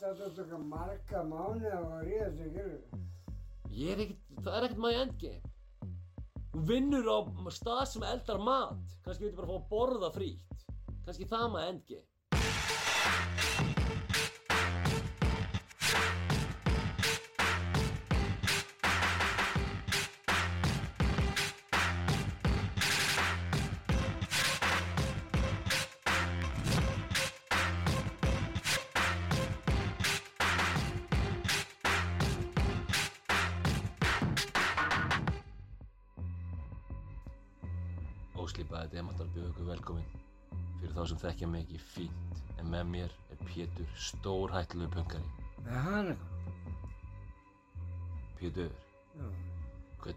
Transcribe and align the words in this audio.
þetta 0.00 0.30
taka 0.36 0.58
marga 0.72 1.22
mánu 1.28 1.70
að 1.76 1.96
ríða 2.08 2.28
þetta 2.28 2.50
gerur. 2.56 3.06
Ég 3.70 3.94
er 3.94 4.04
ekkert, 4.04 4.28
það 4.40 4.56
er 4.56 4.66
ekkert 4.68 4.84
my 4.84 4.92
endgame. 5.04 5.50
Þú 6.50 6.62
vinnur 6.66 7.10
á 7.10 7.18
stað 7.54 7.82
sem 7.92 8.06
eldar 8.08 8.40
mat. 8.42 8.96
Kannski 9.04 9.28
viltu 9.28 9.42
bara 9.42 9.52
fá 9.52 9.58
að 9.60 9.68
borða 9.70 10.12
frítt. 10.16 10.64
Kannski 11.06 11.28
það 11.30 11.46
my 11.54 11.66
endgame. 11.68 12.09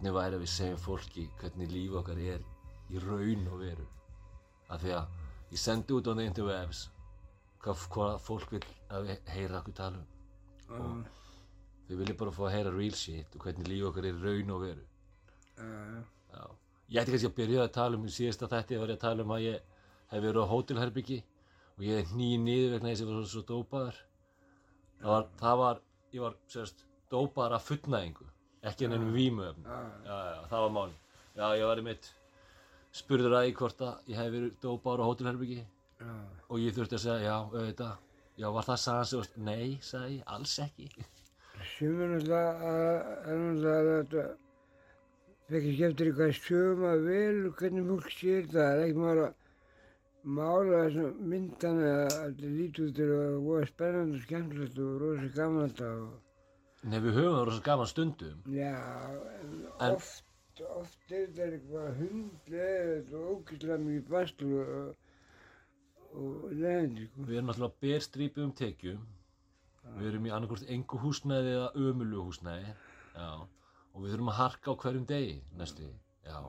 Hvernig 0.04 0.20
væri 0.20 0.36
að 0.36 0.42
við 0.44 0.50
segjum 0.52 0.80
fólki 0.84 1.22
hvernig 1.40 1.70
líf 1.72 1.94
okkar 1.96 2.18
er 2.20 2.42
í 2.92 3.00
raun 3.00 3.46
og 3.48 3.62
veru? 3.62 3.86
Af 4.68 4.82
því 4.82 4.96
að 4.98 5.54
ég 5.54 5.62
sendi 5.62 5.96
út 5.96 6.10
á 6.12 6.14
the 6.18 6.26
interwebs 6.28 6.82
hvað, 7.64 7.86
hvað 7.94 8.18
fólk 8.26 8.52
vil 8.52 8.64
að 8.92 9.08
við 9.08 9.30
heyra 9.32 9.62
okkur 9.62 9.78
tala 9.78 10.02
um. 10.02 10.10
Já. 10.68 10.82
Þau 11.88 11.96
vilja 12.02 12.18
bara 12.20 12.34
fá 12.36 12.42
að 12.50 12.52
heyra 12.58 12.74
real 12.76 12.98
shit 13.00 13.38
og 13.38 13.46
hvernig 13.48 13.72
líf 13.72 13.88
okkar 13.88 14.10
er 14.10 14.20
í 14.20 14.26
raun 14.26 14.52
og 14.52 14.62
veru. 14.66 14.84
Já. 15.56 16.04
Já. 16.36 16.44
Ég 16.90 17.00
ætti 17.00 17.16
kannski 17.16 17.32
að 17.32 17.40
byrja 17.40 17.64
að 17.64 17.74
tala 17.80 18.02
um 18.02 18.04
í 18.04 18.14
síðasta 18.18 18.52
þætti 18.52 18.84
var 18.84 18.92
ég 18.92 19.00
að 19.00 19.06
tala 19.08 19.24
um 19.24 19.34
að 19.38 19.46
ég 19.46 19.74
hef 20.12 20.28
verið 20.28 20.44
á 20.44 20.52
hótelherbyggi 20.52 21.22
og 21.78 21.88
ég 21.88 22.04
hef 22.04 22.12
nýið 22.12 22.44
niður 22.50 22.76
vegna 22.76 22.92
þess 22.92 23.06
að 23.06 23.08
ég 23.08 23.16
var 23.16 23.32
svo, 23.38 23.48
dópaður. 23.54 24.04
Það 25.00 25.16
var, 25.16 25.34
það 25.40 25.60
var, 25.64 25.84
ég 26.12 26.28
var 26.28 26.40
sérst 26.52 26.88
dópaður 27.14 27.62
af 27.62 27.70
fullnæðingu, 27.72 28.33
ekki 28.70 28.88
en 28.88 28.96
ennum 28.98 29.16
já, 30.08 30.18
það 30.50 30.60
var 30.66 30.74
málin. 30.78 31.00
Já, 31.34 31.46
ég 31.58 31.66
var 31.68 31.82
í 31.82 31.86
mitt 31.88 32.10
spurður 32.94 33.38
að 33.40 33.50
í 33.50 33.56
hvort 33.58 33.82
að 33.82 34.12
ég 34.12 34.20
hef 34.22 34.32
verið 34.36 34.56
dópaður 34.64 35.04
á 35.04 35.10
hótelherbyggi 35.10 35.62
Já. 36.04 36.14
og 36.50 36.60
ég 36.62 36.76
þurfti 36.76 36.98
að 36.98 37.04
segja, 37.06 37.26
já, 37.26 37.36
auðvitað, 37.50 37.94
já, 38.38 38.48
var 38.54 38.68
það 38.68 38.88
varst, 39.18 39.38
nei, 39.38 39.68
sagði 39.82 40.18
ég, 40.20 40.24
alls 40.36 40.56
ekki. 40.64 40.90
Sumir 41.74 42.12
náttúrulega 42.14 43.76
er 43.80 43.90
þetta 43.90 44.26
fekk 45.50 45.70
ekki 45.70 45.86
eftir 45.88 46.10
í 46.10 46.16
hvað 46.18 46.36
sögum 46.40 46.86
að 46.90 47.08
vel 47.08 47.40
og 47.48 47.56
hvernig 47.62 47.90
fólk 47.90 48.12
sér 48.14 48.44
það. 48.52 48.60
Það 48.60 48.74
er 48.74 48.84
ekki 48.84 49.02
mála 49.04 49.30
mála 50.24 50.84
þessum 50.86 51.24
myndana 51.32 51.94
að 52.04 52.14
þetta 52.20 52.52
líti 52.58 52.86
út 52.86 52.94
til 53.00 53.10
að 53.12 53.34
voða 53.48 53.66
spennandi 53.72 54.20
og 54.20 54.28
skemmtilegt 54.28 54.78
og 54.84 54.94
rosa 55.02 55.32
gaman 55.36 55.74
þetta 55.74 55.90
og 56.04 56.14
Nei, 56.84 57.00
við 57.00 57.18
höfum 57.18 57.38
það 57.38 57.46
rosa 57.48 57.64
gaman 57.64 57.90
stundum. 57.90 58.44
já, 58.52 58.74
en 59.80 59.96
oft, 59.96 60.64
oft 60.76 61.12
er 61.12 61.30
þetta 61.30 61.48
eitthvað 61.48 62.00
hundlega 62.02 63.20
og 63.20 63.30
ógeðslega 63.34 63.78
mikið 63.86 64.10
bastul 64.12 64.52
og, 64.60 65.10
og 66.12 66.46
leðandi, 66.52 67.08
sko. 67.10 67.28
Við 67.30 67.40
erum 67.40 67.52
náttúrulega 67.52 67.86
berstrípi 67.88 68.44
um 68.44 68.56
tekjum. 68.60 69.04
Við 69.98 70.10
erum 70.12 70.28
í 70.28 70.34
annarkvort 70.36 70.70
engu 70.72 71.00
húsnæði 71.04 71.56
eða 71.58 71.72
ömulu 71.88 72.28
húsnæði. 72.28 72.76
Já. 73.16 73.30
Og 73.94 74.04
við 74.04 74.14
þurfum 74.16 74.32
að 74.34 74.40
harka 74.42 74.74
á 74.74 74.80
hverjum 74.84 75.08
degi, 75.10 75.36
næstu. 75.60 75.90
Já. 76.28 76.40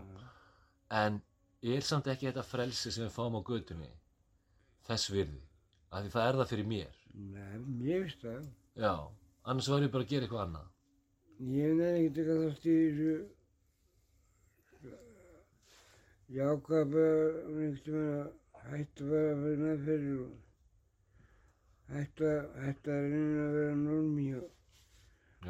En 1.02 1.20
er 1.64 1.86
samt 1.86 2.08
ekki 2.12 2.28
þetta 2.30 2.44
frelsi 2.46 2.92
sem 2.92 3.06
við 3.06 3.14
fáum 3.16 3.38
á 3.38 3.42
götunni 3.46 3.90
þess 4.88 5.10
virði? 5.12 5.42
Af 5.90 6.04
því 6.04 6.12
það 6.14 6.28
er 6.28 6.38
það 6.40 6.50
fyrir 6.52 6.70
mér. 6.70 6.96
Nei, 7.14 7.58
mér 7.80 8.04
finnst 8.04 8.24
það. 8.24 8.48
Já. 8.80 8.94
Annars 9.44 9.68
var 9.68 9.82
ég 9.84 9.92
bara 9.92 10.06
að 10.06 10.12
gera 10.14 10.26
eitthvað 10.26 10.44
annað. 10.46 10.68
Ég 11.54 11.74
nefnir 11.78 11.96
ekkert 11.98 12.18
eitthvað 12.20 12.44
þátt 12.44 12.68
í 12.70 12.76
þessu 12.80 13.14
Ég 16.34 16.48
ákvað 16.48 16.94
bara 16.94 17.26
um 17.44 17.58
einhvern 17.60 17.98
veginn 17.98 18.14
að 18.14 18.70
hætta 18.70 19.08
bara 19.10 19.32
að 19.34 19.42
vera 19.44 19.60
meðferðir 19.64 20.22
og 20.24 20.32
hætta, 21.94 22.30
hætta 22.64 22.94
að 22.94 23.08
reyna 23.12 23.42
að 23.44 23.52
vera 23.58 23.74
normi 23.82 24.24
og, 24.38 24.48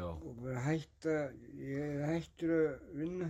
og 0.03 0.33
bara 0.43 0.65
hætta, 0.65 1.15
ég 1.61 1.85
er 1.85 2.03
hættur 2.11 2.53
að 2.57 2.99
vinna. 2.99 3.29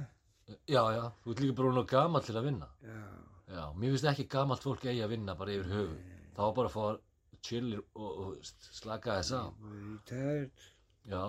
Já, 0.66 0.82
já. 0.98 1.04
Þú 1.22 1.36
ert 1.36 1.44
líka 1.46 1.58
bara 1.62 1.80
of 1.84 1.88
gamall 1.94 2.26
til 2.26 2.38
að 2.40 2.50
vinna. 2.50 2.72
Já, 2.82 3.00
Já. 3.46 3.64
Mér 3.78 3.94
finnst 3.94 4.10
ekki 4.10 4.26
gamalt 4.34 4.66
fólk 4.66 4.86
eigi 4.90 5.04
að 5.06 5.14
vinna 5.14 5.38
bara 5.38 5.54
yfir 5.54 5.70
höfu. 5.70 5.98
Var 6.36 6.56
bara 6.58 6.74
að 6.74 7.00
chillir 7.44 7.82
og, 7.96 8.22
og 8.26 8.38
slaka 8.76 9.18
þess 9.20 9.32
á. 9.36 9.44
bara 9.62 9.82
retired, 9.92 10.66
Já. 11.10 11.26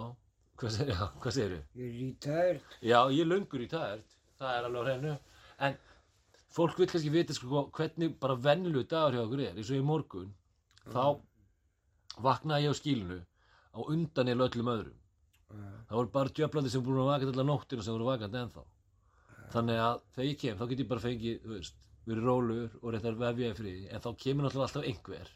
Hvað 0.57 0.71
segir, 0.73 0.95
já, 0.97 1.07
hvað 1.21 1.35
segirðu? 1.37 1.59
ég 1.77 1.87
er 1.87 1.97
retired. 2.01 2.61
Já, 2.81 2.99
ég 3.13 3.21
er 3.21 3.29
löngur 3.29 3.61
í 3.61 3.69
tært, 3.69 4.15
það 4.41 4.55
er 4.57 4.69
alveg 4.69 4.81
á 4.81 4.85
hreinu, 4.87 5.17
en 5.67 5.75
fólk 6.57 6.79
vil 6.81 6.89
kannski 6.89 7.11
vita 7.13 7.37
sko 7.37 7.67
hvernig 7.77 8.15
bara 8.23 8.39
vennilu 8.41 8.85
dagur 8.89 9.19
hjá 9.19 9.25
okkur 9.27 9.43
er, 9.45 9.53
eins 9.59 9.69
og 9.75 9.77
í 9.77 9.85
morgun, 9.85 10.31
þá 10.89 11.03
vaknaði 12.25 12.65
ég 12.65 12.73
á 12.73 12.81
skílinu 12.81 13.19
á 13.77 13.79
undan 13.93 14.33
eða 14.33 14.49
öllum 14.49 14.71
öðrum. 14.73 14.97
Það 15.87 15.99
voru 16.01 16.11
bara 16.17 16.33
djöflandi 16.41 16.73
sem 16.73 16.83
búin 16.83 17.03
að 17.05 17.11
vaka 17.13 17.29
allar 17.31 17.47
nóttina 17.53 17.85
sem 17.85 17.95
voru 17.95 18.09
vakandi 18.09 18.41
ennþá. 18.41 18.65
Þannig 19.53 19.83
að 19.85 20.01
þegar 20.17 20.27
ég 20.31 20.39
kem, 20.41 20.57
þá 20.59 20.65
get 20.73 20.81
ég 20.83 20.89
bara 20.91 21.05
fengið, 21.05 21.37
þú 21.45 21.53
veist, 21.53 21.77
verið 22.09 22.25
rólegur 22.31 22.81
og 22.81 22.95
reyndar 22.97 23.21
vefja 23.21 23.53
í 23.53 23.59
friði, 23.61 23.85
en 23.93 24.03
þá 24.03 24.09
kemur 24.25 24.47
náttúrulega 24.49 24.71
alltaf 24.71 24.89
einhver 24.89 25.31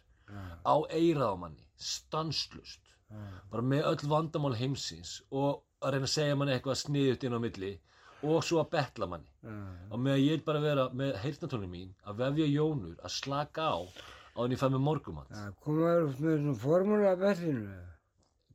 á 0.64 0.74
eirað 0.94 1.34
á 1.34 1.36
manni, 1.44 1.64
stanslust, 1.76 2.80
bara 3.50 3.62
með 3.66 3.86
öll 3.90 4.08
vandamál 4.12 4.54
heimsins 4.58 5.20
og 5.30 5.62
að 5.80 5.94
reyna 5.96 6.06
að 6.08 6.14
segja 6.14 6.36
manni 6.38 6.54
eitthvað 6.54 6.80
sniðut 6.84 7.24
inn 7.26 7.36
á 7.36 7.40
milli 7.42 7.70
og 8.22 8.42
svo 8.44 8.60
að 8.60 8.70
betla 8.74 9.06
manni. 9.08 9.30
Og 9.90 9.98
með 9.98 10.12
að 10.18 10.24
ég 10.26 10.42
bara 10.44 10.60
vera 10.60 10.88
með 10.92 11.14
heyrnatónin 11.22 11.70
mín 11.72 11.94
að 12.04 12.18
vefja 12.20 12.48
jónur, 12.52 12.96
að 13.00 13.14
slaka 13.16 13.70
á 13.72 13.80
á 13.80 14.40
þannig 14.40 14.56
ég 14.56 14.60
fæ 14.60 14.68
með 14.70 14.82
morgumat 14.86 15.30
Það 15.34 15.54
komaður 15.64 16.04
með 16.10 16.36
svona 16.42 16.58
formúla 16.64 17.14
að 17.14 17.22
berðinu. 17.24 17.78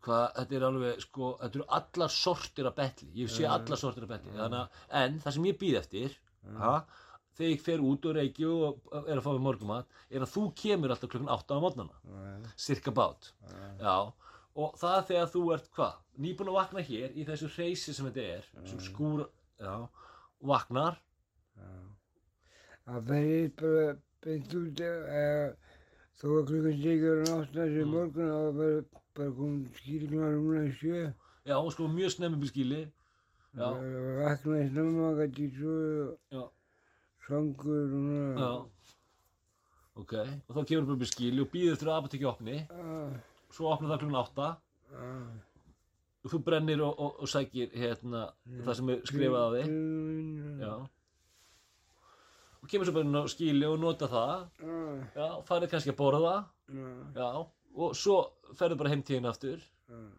hvað, 0.05 0.25
þetta 0.37 0.55
er 0.55 0.63
alveg, 0.67 0.99
sko, 1.01 1.31
þetta 1.41 1.57
eru 1.59 1.65
allar 1.79 2.11
sortir 2.13 2.67
af 2.69 2.75
betli, 2.77 3.07
ég 3.17 3.31
sé 3.33 3.47
allar 3.49 3.79
sortir 3.81 4.05
af 4.05 4.11
betli. 4.13 4.35
Þannig 4.37 4.59
að, 4.61 4.83
en 5.01 5.15
það 5.23 5.35
sem 5.37 5.47
ég 5.49 5.57
býð 5.63 5.77
eftir 5.81 6.15
ha, 6.61 6.73
þegar 7.35 7.51
ég 7.51 7.63
fer 7.65 7.83
út 7.83 8.05
og 8.09 8.15
reiki 8.17 8.45
og 8.47 8.93
er 9.05 9.17
að 9.17 9.23
fá 9.25 9.31
með 9.33 9.43
morgumat 9.47 9.97
er 10.09 10.23
að 10.25 10.31
þú 10.35 10.43
kemur 10.61 10.93
alltaf 10.95 11.11
klukkan 11.11 11.31
8 11.35 11.57
á 11.57 11.63
mótnana 11.63 12.51
cirka 12.55 12.93
bát. 12.95 13.31
Já, 13.81 13.95
og 14.55 14.77
það 14.79 14.97
er 14.99 15.07
þegar 15.09 15.31
þú 15.35 15.43
ert 15.57 15.69
hvað, 15.75 15.97
nýbúin 16.25 16.51
að 16.53 16.59
vakna 16.61 16.85
hér 16.89 17.15
í 17.15 17.25
þessu 17.27 17.49
hreysi 17.57 17.93
sem 17.97 18.07
þetta 18.07 18.27
er 18.37 18.49
sem 18.71 18.79
skúr, 18.87 19.25
já, 19.59 19.75
vaknar. 20.53 21.01
Það 22.85 23.07
verður 23.09 23.53
bara 23.61 23.85
beint 24.25 24.53
út 24.59 24.81
eða 24.85 25.21
þó 26.15 26.27
að 26.39 26.45
klukkan 26.49 26.77
sigur 26.81 27.21
en 27.23 27.31
áttna 27.35 27.65
sem 27.73 27.89
morgun 27.91 28.29
og 28.31 28.43
það 28.45 28.59
verður 28.59 28.83
bara 29.15 29.33
komið 29.39 29.79
skýrknar 29.79 30.35
rúmlega 30.35 30.67
í 30.69 30.75
sjö. 30.79 31.01
já, 31.45 31.55
og 31.57 31.71
sko 31.73 31.87
mjög 31.91 32.13
snemmi 32.15 32.39
bílskíli 32.43 32.81
já, 32.85 32.91
Það 33.55 33.79
verður 33.81 34.19
vaknaði 34.21 34.69
snemma 34.69 35.09
að 35.09 35.19
gæti 35.25 35.47
svo 35.55 35.75
já, 37.25 37.27
svangur 37.27 37.93
og 37.93 38.37
já. 38.37 38.37
Svona. 38.37 38.65
ok, 39.95 40.13
og 40.47 40.55
þá 40.55 40.65
kemur 40.65 40.85
bara 40.85 40.99
bílskíli 41.01 41.41
og 41.41 41.51
býður 41.51 41.73
eftir 41.73 41.89
að 41.89 41.97
apotekki 41.99 42.25
opni 42.29 42.57
Ah, 42.69 43.13
svo 43.51 43.71
opnar 43.71 43.95
það 43.95 43.99
klukkan 44.03 44.19
8 44.21 44.45
ah. 44.45 45.29
og 46.23 46.31
þú 46.31 46.41
brennir 46.45 46.81
og, 46.81 46.99
og, 46.99 47.21
og 47.21 47.29
sækir 47.29 47.71
hérna 47.73 48.27
það 48.65 48.73
sem 48.75 48.89
er 48.89 49.01
skrifað 49.05 49.45
á 49.45 49.49
þig. 49.55 49.73
Já. 50.61 50.73
Og 52.61 52.69
kemur 52.69 52.87
svo 52.87 52.95
bara 52.95 53.05
inn 53.05 53.19
á 53.21 53.23
skíli 53.29 53.67
og 53.69 53.79
nota 53.79 54.09
það. 54.09 54.45
Ah, 54.65 55.01
já, 55.15 55.27
farið 55.45 55.71
kannski 55.71 55.93
að 55.93 55.99
borða. 56.01 56.35
Ah, 56.69 57.01
já, 57.13 57.29
og 57.75 57.97
svo 57.97 58.19
ferðu 58.57 58.79
bara 58.81 58.93
heim 58.93 59.03
tíðin 59.05 59.29
aftur. 59.29 59.65
Ah. 59.89 60.09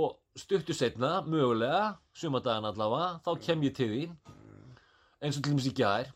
og 0.00 0.20
stuttu 0.38 0.72
setna, 0.72 1.18
mögulega 1.26 1.96
sumadagan 2.14 2.68
allavega, 2.68 3.18
þá 3.26 3.30
kem 3.42 3.64
ég 3.66 3.74
til 3.74 3.88
þín. 3.90 4.12
Eins 5.20 5.36
og 5.36 5.42
til 5.44 5.52
dæmis 5.52 5.66
í 5.68 5.74
gær 5.76 6.08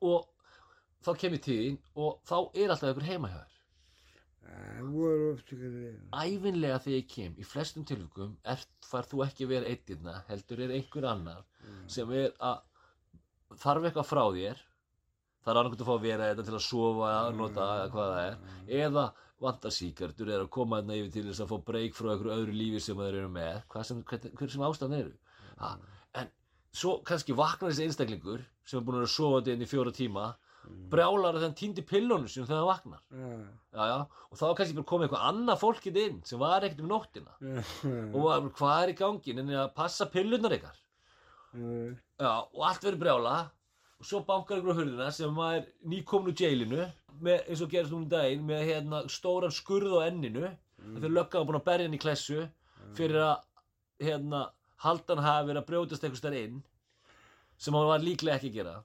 og 0.00 0.28
þá 1.04 1.10
kem 1.22 1.36
ég 1.36 1.44
til 1.44 1.58
þín 1.60 1.78
og 2.04 2.20
þá 2.28 2.36
er 2.40 2.72
alltaf 2.74 2.90
einhver 2.90 3.08
heima 3.08 3.32
hjá 3.32 3.40
þér. 3.40 3.56
Að 6.10 6.24
ævinlega 6.24 6.80
þegar 6.82 6.96
ég 6.96 7.10
kem, 7.12 7.36
í 7.38 7.44
flestum 7.46 7.84
tilvikum 7.86 8.32
er, 8.48 8.64
far 8.82 9.06
þú 9.06 9.22
ekki 9.26 9.46
að 9.46 9.52
vera 9.54 9.70
einnirna 9.70 10.16
heldur 10.30 10.64
er 10.64 10.74
einhver 10.74 11.06
annar 11.12 11.44
sem 11.92 12.10
er 12.16 12.34
að 12.38 12.64
þarf 13.60 13.86
eitthvað 13.88 14.10
frá 14.10 14.24
þér 14.34 14.66
er 15.50 15.58
annað 15.58 15.80
að 15.80 15.88
fá 15.88 15.94
að 15.94 16.04
vera 16.04 16.28
þetta 16.30 16.46
til 16.46 16.56
að 16.56 16.64
sofa 16.66 17.10
eða 17.10 17.36
nota 17.36 17.66
eða 17.76 17.92
hvað 17.94 18.10
það 18.14 18.24
er 18.24 18.82
eða 18.84 19.04
vantar 19.40 19.72
síkartur 19.72 20.30
er 20.30 20.44
að 20.44 20.50
koma 20.56 20.80
þarna 20.80 20.98
yfir 21.00 21.14
til 21.14 21.24
þess 21.30 21.44
að 21.44 21.52
fá 21.52 21.66
breyk 21.70 21.96
frá 21.96 22.10
einhverju 22.12 22.34
öðru 22.36 22.56
lífi 22.58 22.82
sem 22.84 23.00
þeir 23.00 23.18
eru 23.22 23.30
með 23.32 23.78
sem, 23.88 24.02
hver, 24.10 24.52
sem 24.52 24.66
ástæðan 24.66 24.98
eru. 24.98 25.14
Ha, 25.60 25.70
en 26.20 26.32
svo 26.72 27.00
kannski 27.06 27.34
vaknar 27.36 27.72
þessi 27.72 27.88
einstaklingur 27.88 28.44
sem 28.64 28.78
er 28.78 28.86
búin 28.86 29.00
að 29.00 29.04
vera 29.04 29.14
sofandi 29.16 29.54
inn 29.54 29.64
í 29.64 29.68
fjóra 29.70 29.92
tíma 29.94 30.30
brjálar 30.90 31.36
að 31.36 31.44
þann 31.46 31.56
týndi 31.58 31.84
pillunum 31.86 32.28
sem 32.28 32.46
hann 32.48 32.66
vaknar. 32.66 33.00
Já. 33.10 33.30
já, 33.74 33.84
já, 33.90 34.24
og 34.28 34.40
þá 34.40 34.44
kannski 34.58 34.76
bara 34.76 34.88
komið 34.90 35.06
eitthvað 35.06 35.26
annað 35.30 35.62
fólkið 35.62 35.98
inn 36.02 36.20
sem 36.28 36.42
var 36.42 36.66
ekkert 36.66 36.82
um 36.84 36.90
nóttina. 36.90 37.34
Og 38.14 38.18
var, 38.26 38.48
hvað 38.58 38.82
er 38.82 38.92
í 38.92 38.96
gangi? 39.00 39.36
En 39.40 39.54
að 39.54 39.72
passa 39.76 40.08
pillunar 40.12 40.56
ykkar. 40.58 40.78
Já. 41.54 41.72
Já, 42.20 42.32
og 42.36 42.62
allt 42.68 42.86
verður 42.86 43.02
brjála. 43.04 43.36
Og 44.00 44.08
svo 44.08 44.22
bankar 44.24 44.60
ykkur 44.60 44.76
á 44.76 44.78
hurðina 44.78 45.10
sem 45.12 45.42
er 45.44 45.66
nýkomin 45.92 46.32
úr 46.32 46.42
jailinu 46.44 46.86
með, 47.20 47.42
eins 47.50 47.60
og 47.64 47.72
gerist 47.72 47.92
núna 47.92 48.06
um 48.06 48.12
daginn 48.12 48.46
með 48.48 48.62
hérna 48.70 49.02
stóran 49.12 49.52
skurð 49.52 49.98
á 50.00 50.08
enninu. 50.08 50.48
Mm. 50.80 50.94
þegar 50.96 51.12
löggan 51.12 51.42
var 51.42 51.48
búin 51.50 51.58
að 51.58 51.66
berja 51.66 51.86
hann 51.86 51.96
í 51.96 52.00
klessu 52.00 52.44
fyrir 52.96 53.18
að 53.20 53.42
hérna 54.00 54.46
haldan 54.86 55.22
hafi 55.26 55.48
verið 55.50 55.62
að 55.62 55.68
brjótast 55.70 56.04
eitthvað 56.06 56.22
stær 56.22 56.38
inn 56.40 56.58
sem 57.60 57.76
hann 57.76 57.90
var 57.90 58.04
líklega 58.04 58.38
ekki 58.40 58.50
að 58.52 58.58
gera 58.60 58.76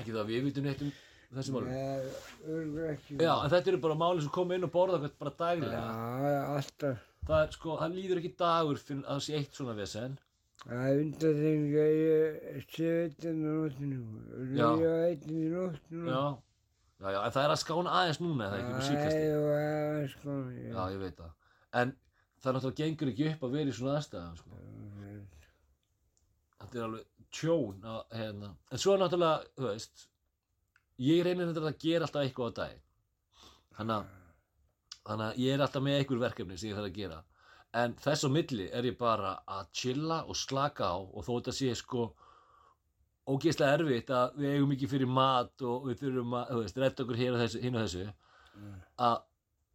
ekki 0.00 0.14
það 0.14 0.22
að 0.24 0.30
við 0.32 0.46
vitum 0.48 0.66
neitt 0.68 0.82
um 0.86 0.92
þessi 1.36 1.54
málum 1.54 1.68
Nei, 1.70 2.88
ekki. 2.94 3.18
Já, 3.20 3.34
en 3.44 3.52
þetta 3.52 3.70
eru 3.74 3.80
bara 3.84 3.98
máli 4.00 4.24
sem 4.24 4.32
koma 4.34 4.56
inn 4.56 4.66
og 4.66 4.72
borða 4.74 4.98
eitthvað 4.98 5.20
bara 5.24 5.36
daglega 5.44 5.82
Já, 5.84 6.40
alltaf. 6.56 7.04
það 7.28 7.44
er 7.44 7.54
sko, 7.58 7.76
það 7.82 7.94
líður 8.00 8.22
ekki 8.22 8.32
dagur 8.40 8.80
fyrir 8.80 9.04
að 9.04 9.12
það 9.18 9.24
sé 9.28 9.38
eitt 9.40 9.60
svona 9.60 9.76
vesen 9.78 10.18
Það 10.60 10.82
er 10.90 10.98
undanþeng 11.00 11.62
að 11.80 11.94
ég 11.96 12.64
sé 12.68 12.88
einn 13.00 13.28
á 13.32 13.32
nóttinu. 13.40 14.00
Já. 14.58 14.66
Ég 14.76 14.90
á 14.92 14.96
einn 15.06 15.30
í 15.32 15.44
nóttinu. 15.48 16.02
já, 16.10 16.18
já, 17.00 17.06
já, 17.14 17.20
en 17.24 17.32
það 17.32 17.46
er 17.46 17.54
að 17.54 17.60
skána 17.62 17.94
aðeins 17.96 18.18
núna 18.20 18.48
eða 18.50 18.58
ekki 18.58 18.74
með 18.74 18.84
síkast 18.90 19.22
og 19.38 19.46
það 19.46 20.02
er 20.02 20.10
sko. 20.12 20.34
Já, 20.66 20.82
ég 20.92 21.00
veit 21.00 21.16
það. 21.22 21.30
En 21.80 21.94
það 22.40 22.56
náttúrulega 22.56 22.80
gengur 22.80 23.10
ekki 23.12 23.26
upp 23.30 23.42
að 23.46 23.56
vera 23.56 23.72
í 23.72 23.76
svona 23.76 23.96
aðstæðum, 23.98 24.36
sko. 24.40 24.60
Þetta 26.60 26.78
er 26.78 26.86
alveg 26.86 27.08
tjón 27.40 27.90
að, 27.90 28.00
hérna. 28.20 28.52
En 28.70 28.82
svo 28.82 28.96
náttúrulega, 29.00 29.50
þú 29.58 29.66
veist, 29.66 30.06
ég 31.00 31.24
reynir 31.26 31.50
þetta 31.50 31.66
að 31.70 31.82
gera 31.84 32.08
alltaf 32.08 32.24
eitthvað 32.24 32.50
á 32.50 32.58
dag. 32.60 32.78
Þannig 33.80 33.98
að, 35.26 35.42
ég 35.42 35.54
er 35.54 35.64
alltaf 35.64 35.84
með 35.84 36.00
einhver 36.00 36.24
verkefni 36.24 36.58
sem 36.60 36.70
ég 36.70 36.78
þarf 36.78 36.90
að 36.90 36.98
gera. 36.98 37.20
En 37.80 37.94
þess 38.02 38.26
á 38.26 38.28
milli 38.34 38.66
er 38.74 38.88
ég 38.88 38.98
bara 38.98 39.36
að 39.46 39.68
chilla 39.78 40.24
og 40.26 40.38
slaka 40.38 40.90
á 40.90 40.98
og 40.98 41.22
þó 41.22 41.32
þetta 41.36 41.54
sé 41.54 41.74
sko 41.78 42.08
ógeðslega 43.30 43.76
erfitt 43.78 44.10
að 44.10 44.40
við 44.40 44.56
eigum 44.56 44.72
ekki 44.74 44.88
fyrir 44.90 45.10
mat 45.10 45.62
og 45.62 45.86
við 45.86 46.00
þurfum 46.02 46.34
að, 46.40 46.48
þú 46.50 46.62
veist, 46.64 46.80
redda 46.82 47.04
okkur 47.04 47.20
hér 47.20 47.36
og 47.36 47.42
þessu, 47.44 47.60
hinn 47.62 47.76
og 47.78 47.84
þessu 47.84 48.06
að 49.06 49.20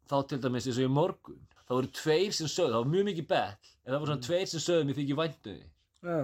þá 0.10 0.18
til 0.30 0.42
dæmis 0.44 0.68
eins 0.70 0.80
og 0.80 0.88
í 0.88 0.92
morgun 0.98 1.42
þá 1.66 1.74
voru 1.74 1.92
tveir 2.00 2.36
sem 2.36 2.50
sögðu, 2.52 2.74
það 2.74 2.84
var 2.84 2.92
mjög 2.94 3.08
mikið 3.10 3.28
bell 3.32 3.72
en 3.86 3.92
það 3.92 4.00
voru 4.00 4.12
svona 4.12 4.28
tveir 4.28 4.52
sem 4.52 4.64
sögðu 4.66 4.88
mér 4.90 5.00
þykir 5.00 5.20
væntu 5.22 5.56
því 5.56 5.64
Já, 6.06 6.20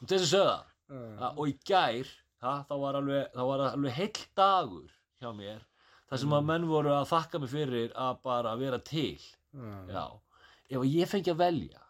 og 0.00 0.08
það? 0.10 0.62
Já. 0.90 1.02
Ha, 1.20 1.28
og 1.36 1.44
í 1.46 1.54
gær 1.70 2.08
ha, 2.42 2.54
þá 2.66 2.74
var 2.82 2.98
alveg, 2.98 3.28
þá 3.36 3.42
var 3.52 3.66
alveg 3.68 3.94
heill 3.98 4.24
dagur 4.40 4.96
hjá 5.20 5.30
mér 5.36 5.60
þar 6.10 6.22
sem 6.22 6.34
að 6.34 6.48
menn 6.48 6.66
voru 6.66 6.90
að 6.96 7.06
þakka 7.12 7.40
mig 7.42 7.52
fyrir 7.52 7.92
að 7.94 8.16
bara 8.26 8.56
vera 8.58 8.80
til. 8.82 9.20
Já. 9.54 9.76
já, 9.94 10.04
ef 10.74 10.88
ég 10.90 11.10
fengi 11.10 11.30
að 11.30 11.44
velja 11.44 11.84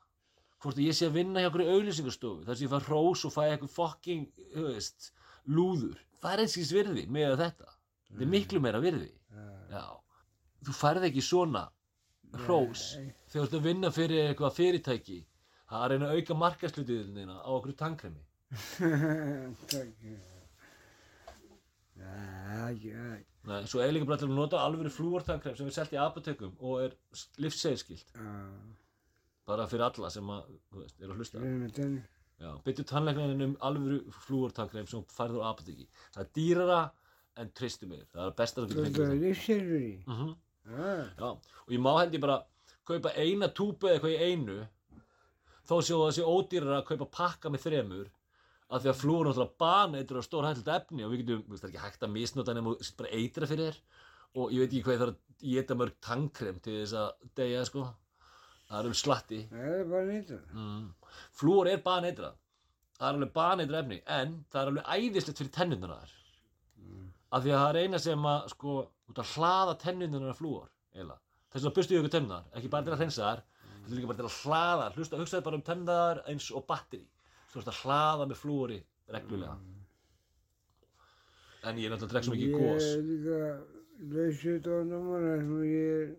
hvort 0.61 0.77
að 0.77 0.85
ég 0.85 0.97
sé 0.97 1.09
að 1.09 1.17
vinna 1.17 1.41
hjá 1.41 1.49
einhverju 1.49 1.77
auðlýsingastofu 1.77 2.45
þar 2.45 2.59
sem 2.59 2.67
ég 2.67 2.73
fæ 2.75 2.85
hrós 2.85 3.25
og 3.25 3.33
fæ 3.33 3.41
eitthvað 3.47 3.73
fucking, 3.79 4.27
þú 4.53 4.67
veist, 4.67 5.09
lúður 5.49 5.97
það 6.21 6.35
er 6.35 6.43
einskis 6.45 6.73
virði 6.75 7.07
með 7.09 7.37
þetta. 7.41 7.75
Þetta 8.11 8.27
er 8.27 8.33
miklu 8.35 8.61
meira 8.63 8.83
virði. 8.83 9.11
Já, 9.71 9.85
þú 10.67 10.77
færð 10.77 11.09
ekki 11.11 11.25
svona 11.25 11.65
hrós 12.45 12.83
þegar 13.31 13.35
þú 13.35 13.45
ert 13.45 13.59
að 13.59 13.67
vinna 13.69 13.91
fyrir 13.95 14.29
eitthvað 14.29 14.57
fyrirtæki 14.59 15.21
það 15.71 15.79
er 15.79 15.85
að 15.85 15.91
reyna 15.95 16.11
að 16.11 16.19
auka 16.19 16.35
markaslutiðina 16.45 17.37
á 17.41 17.51
okkur 17.55 17.77
já. 22.81 23.09
Nei, 23.49 23.65
svo 23.71 23.81
líka 23.95 24.09
bara 24.09 24.21
til 24.21 24.29
að 24.29 24.37
nota 24.37 24.61
alveg 24.61 24.93
flúortankrem 24.93 25.57
sem 25.57 25.69
er 25.71 25.77
selt 25.77 25.95
í 25.95 25.99
apotekum 26.01 26.53
og 26.59 26.83
er 26.85 26.97
livsseilskilt 27.41 28.13
Já, 28.15 28.31
bara 29.49 29.67
fyrir 29.71 29.87
alla 29.87 30.11
sem 30.13 30.33
að, 30.33 30.51
veist, 30.77 30.99
er 31.01 31.13
að 31.13 31.23
hlusta. 31.23 31.41
Við 32.41 32.61
byttu 32.67 32.85
tannleiknarinn 32.89 33.47
um 33.49 33.57
alvöru 33.69 34.01
flúortankrem 34.25 34.87
sem 34.89 35.03
færður 35.13 35.45
á 35.45 35.51
apoteki 35.53 35.89
það 36.15 36.23
er 36.25 36.31
dýrara 36.39 36.81
en 37.41 37.51
tristu 37.57 37.89
mig 37.91 38.05
það 38.13 38.27
er 38.27 38.37
besta 38.39 38.65
getur 38.65 38.87
Þetta 38.87 39.03
er 39.05 39.11
fengið 39.15 39.27
-hmm. 40.07 40.37
Já, 40.69 41.31
og 41.31 41.73
ég 41.73 41.83
má 41.83 41.93
held 41.99 42.15
ég 42.15 42.23
bara 42.23 42.43
kaupa 42.87 43.13
eina 43.17 43.49
túpu 43.49 43.89
eða 43.89 43.99
eitthvað 43.99 44.15
í 44.17 44.31
einu 44.31 44.59
þó 45.69 45.77
séu 45.81 46.01
það 46.03 46.17
sé 46.17 46.27
ódýrara 46.27 46.81
að 46.81 46.89
kaupa 46.91 47.09
pakka 47.17 47.53
með 47.53 47.65
þremur 47.67 48.11
af 48.71 48.83
því 48.83 48.91
að 48.93 49.01
flúur 49.01 49.27
náttúrulega 49.27 49.59
baneitur 49.65 50.21
og 50.21 50.27
stór 50.27 50.47
hættilt 50.47 50.71
efni 50.75 51.07
og 51.07 51.15
við 51.15 51.25
getum, 51.25 51.47
það 51.49 51.65
er 51.65 51.73
ekki 51.73 51.85
hægt 51.85 52.05
að 52.07 52.15
misnota 52.15 52.55
nema 52.55 52.77
sett 52.79 53.01
bara 53.01 53.15
eitra 53.19 53.49
fyrir 53.51 53.71
þér. 53.71 53.81
Og 54.39 54.53
ég 54.55 54.63
veit 54.63 54.69
ekki 54.69 54.85
hvað 54.87 54.95
ég 54.95 55.01
þarf 55.01 55.17
að 55.17 55.49
geta 55.55 55.77
mörg 55.81 55.97
tannkrem 56.07 56.61
til 56.63 56.77
þess 56.77 56.95
að 57.01 57.25
deyja, 57.41 57.65
sko. 57.67 57.89
Það 58.69 58.79
er 58.79 58.87
um 58.87 58.95
slatti. 58.95 59.41
Er 59.51 59.81
mm. 60.55 60.85
flúor 61.35 61.67
er 61.67 61.83
baneitra 61.83 62.31
það 63.01 63.09
er 63.09 63.17
alveg 63.17 63.33
baneitra 63.37 63.81
efni 63.81 63.99
en 64.19 64.33
það 64.53 64.61
er 64.61 64.71
alveg 64.71 64.91
æðislegt 64.95 65.41
fyrir 65.41 65.55
tennunduna 65.57 66.01
þar 66.03 66.17
af 67.31 67.45
því 67.45 67.53
að 67.55 67.61
það 67.63 67.71
er 67.71 67.79
eina 67.85 67.99
sem 68.03 68.29
að 68.33 68.47
sko, 68.55 68.77
út 69.11 69.21
að 69.23 69.33
hlaða 69.37 69.75
tennunduna 69.85 70.35
flúor 70.37 70.69
eiginlega, 70.95 71.21
þess 71.55 71.69
að 71.69 71.75
bustu 71.79 71.99
ykkur 71.99 72.15
tennunar 72.15 72.47
ekki 72.59 72.71
bara 72.73 72.87
til 72.87 72.95
að 72.95 73.03
hreinsa 73.03 73.27
þar 73.27 73.43
þetta 73.81 73.91
er 73.91 73.99
líka 73.99 74.11
bara 74.11 74.21
til 74.21 74.29
að 74.29 74.39
hlaða, 74.45 74.89
hlusta, 74.97 75.21
hugsaði 75.21 75.47
bara 75.47 75.59
um 75.61 75.67
tennunar 75.67 76.23
eins 76.31 76.49
og 76.55 76.67
batteri, 76.69 77.07
þú 77.51 77.61
veist 77.61 77.71
að 77.73 77.79
hlaða 77.85 78.27
með 78.31 78.41
flúori 78.41 78.81
reglulega. 79.11 79.57
En 81.69 81.77
ég 81.77 81.87
er 81.87 81.93
náttúrulega 81.93 82.09
að 82.09 82.13
drekka 82.15 82.27
svo 82.27 82.35
mikið 82.35 82.53
gós 82.57 82.85
Ég 82.87 82.99
er 82.99 83.07
líka 83.11 83.39
lausut 84.15 84.69
á 84.71 84.77
námana 84.91 85.33
sem 85.41 85.57
ég 85.69 85.89
er, 85.97 86.13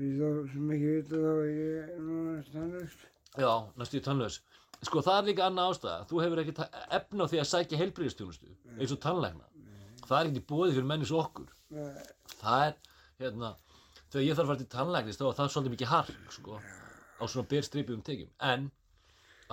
við 0.00 0.16
þá 0.20 0.30
sem 0.54 0.72
ekki 0.76 0.94
vita 0.96 1.20
þá 1.20 1.28
er 1.34 1.50
ég 1.50 1.92
núna 2.06 2.38
stannust. 2.48 3.04
já, 3.38 3.52
næstu 3.78 4.00
í 4.00 4.04
tannlaus. 4.06 4.40
Sko 4.80 5.02
það 5.04 5.18
er 5.20 5.28
líka 5.28 5.46
annað 5.46 5.74
ástæða, 5.74 6.08
þú 6.10 6.22
hefur 6.24 6.42
ekki 6.42 6.54
efna 6.98 7.28
á 7.28 7.30
því 7.30 7.40
að 7.42 7.50
sækja 7.52 7.80
heilbrigðistjónustu 7.82 8.54
eins 8.78 8.94
og 8.96 9.02
tannlækna 9.04 9.49
það 10.10 10.18
er 10.20 10.28
ekkert 10.30 10.42
í 10.42 10.48
bóði 10.50 10.74
fyrir 10.76 10.88
mennis 10.90 11.12
okkur. 11.14 11.48
Það 12.40 12.66
er, 12.66 12.76
hérna 13.22 13.50
þegar 14.10 14.26
ég 14.26 14.36
þarf 14.36 14.44
að 14.44 14.50
fara 14.50 14.60
til 14.60 14.70
tannlæknis 14.74 15.18
þá 15.20 15.24
er 15.28 15.38
það 15.38 15.50
svolítið 15.54 15.74
mikið 15.76 15.90
hark 15.92 16.36
sko, 16.36 16.60
á 17.20 17.24
svona 17.30 17.50
byrstripum 17.52 18.04
tekjum. 18.06 18.30
En, 18.50 18.68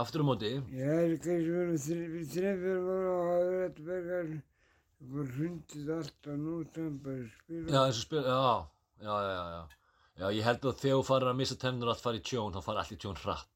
aftur 0.02 0.24
á 0.26 0.30
móti 0.30 0.54
Ég 0.74 0.94
er 0.94 1.16
kannski 1.22 1.54
verið 1.54 2.32
þrefjör 2.34 2.80
voru 2.88 3.12
og 3.14 3.28
hafa 3.32 3.50
verið 3.52 3.68
að 3.68 3.92
berga 3.92 4.22
bara 5.08 5.28
hrundið 5.36 5.92
allt 5.94 6.32
og 6.32 6.40
nú 6.42 6.56
þannig 6.74 7.02
bara 7.06 7.20
að 7.22 7.28
spila. 7.36 7.68
já, 7.70 7.82
eins 7.84 8.00
og 8.02 8.06
spil, 8.08 8.24
já, 8.26 8.56
já, 9.06 9.16
já, 9.28 9.36
já, 9.38 9.60
já. 10.18 10.32
Ég 10.34 10.48
held 10.48 10.66
að 10.66 10.80
þegar 10.82 10.98
þú 10.98 11.06
farir 11.12 11.30
að 11.30 11.38
missa 11.44 11.60
tennur 11.62 11.92
allt 11.94 12.02
fara 12.02 12.18
í 12.18 12.24
tjón, 12.26 12.56
þá 12.56 12.64
fara 12.66 12.82
allt 12.82 12.96
í 12.96 13.00
tjón 13.04 13.22
hratt. 13.22 13.52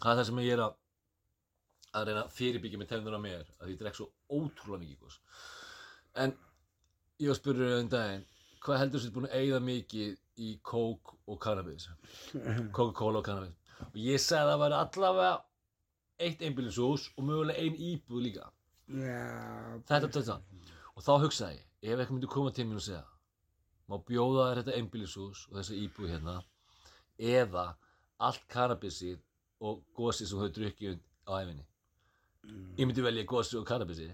Það 0.00 0.10
er 0.12 0.18
það 0.20 0.26
sem 0.28 0.42
ég 0.44 0.52
er 0.58 0.64
að 0.66 0.76
að 1.90 2.04
reyna 2.06 2.20
að 2.22 2.34
fyrirbyggja 2.36 2.78
með 2.78 2.90
tennur 2.92 3.16
á 3.18 3.20
mér 3.22 3.48
að 3.58 3.72
ég 3.72 3.80
drekk 3.80 3.96
svo 3.98 4.10
ótrúlega 4.30 4.84
mikið 4.84 5.16
en 6.24 6.34
ég 7.20 7.30
var 7.30 7.36
að 7.36 7.40
spyrja 7.40 7.80
um 7.80 7.90
daginn 7.92 8.26
hvað 8.64 8.80
heldur 8.82 9.00
þú 9.00 9.04
sér 9.06 9.14
búin 9.16 9.28
að 9.28 9.36
eigða 9.40 9.60
mikið 9.66 10.16
í 10.40 10.50
kók 10.70 11.14
og 11.26 11.40
cannabis? 11.42 11.88
Coca-Cola 12.76 13.20
og 13.20 13.26
cannabis. 13.26 13.56
Og 13.90 14.00
ég 14.00 14.20
sagði 14.20 14.42
að 14.44 14.50
það 14.52 14.62
væri 14.64 14.80
allavega 14.80 15.32
eitt 16.20 16.42
einbýlishús 16.44 17.06
og 17.16 17.24
mögulega 17.28 17.64
ein 17.64 17.78
íbúð 17.90 18.24
líka. 18.26 18.50
Já, 18.90 19.80
þetta 19.88 20.10
þetta 20.16 20.36
og 20.96 21.04
þá 21.06 21.12
hugsaði 21.22 21.56
ég, 21.56 21.66
ef 21.86 21.92
eitthvað 21.94 22.16
myndi 22.16 22.30
koma 22.30 22.52
til 22.54 22.66
mér 22.68 22.80
og 22.80 22.84
segja 22.84 23.04
má 23.90 23.96
bjóða 24.06 24.46
þér 24.48 24.60
þetta 24.60 24.78
einbýlishús 24.78 25.44
og 25.48 25.58
þessa 25.58 25.76
íbúð 25.78 26.10
hérna 26.12 26.34
eða 27.30 27.64
allt 28.26 28.44
kannabisið 28.52 29.20
og 29.66 29.80
gósið 29.96 30.30
sem 30.30 30.42
þau 30.42 30.50
drukkið 30.56 30.98
á 31.26 31.32
æfinni 31.40 31.64
ég 32.80 32.88
myndi 32.88 33.04
velja 33.06 33.26
gósið 33.30 33.60
og 33.62 33.68
kannabisið 33.70 34.12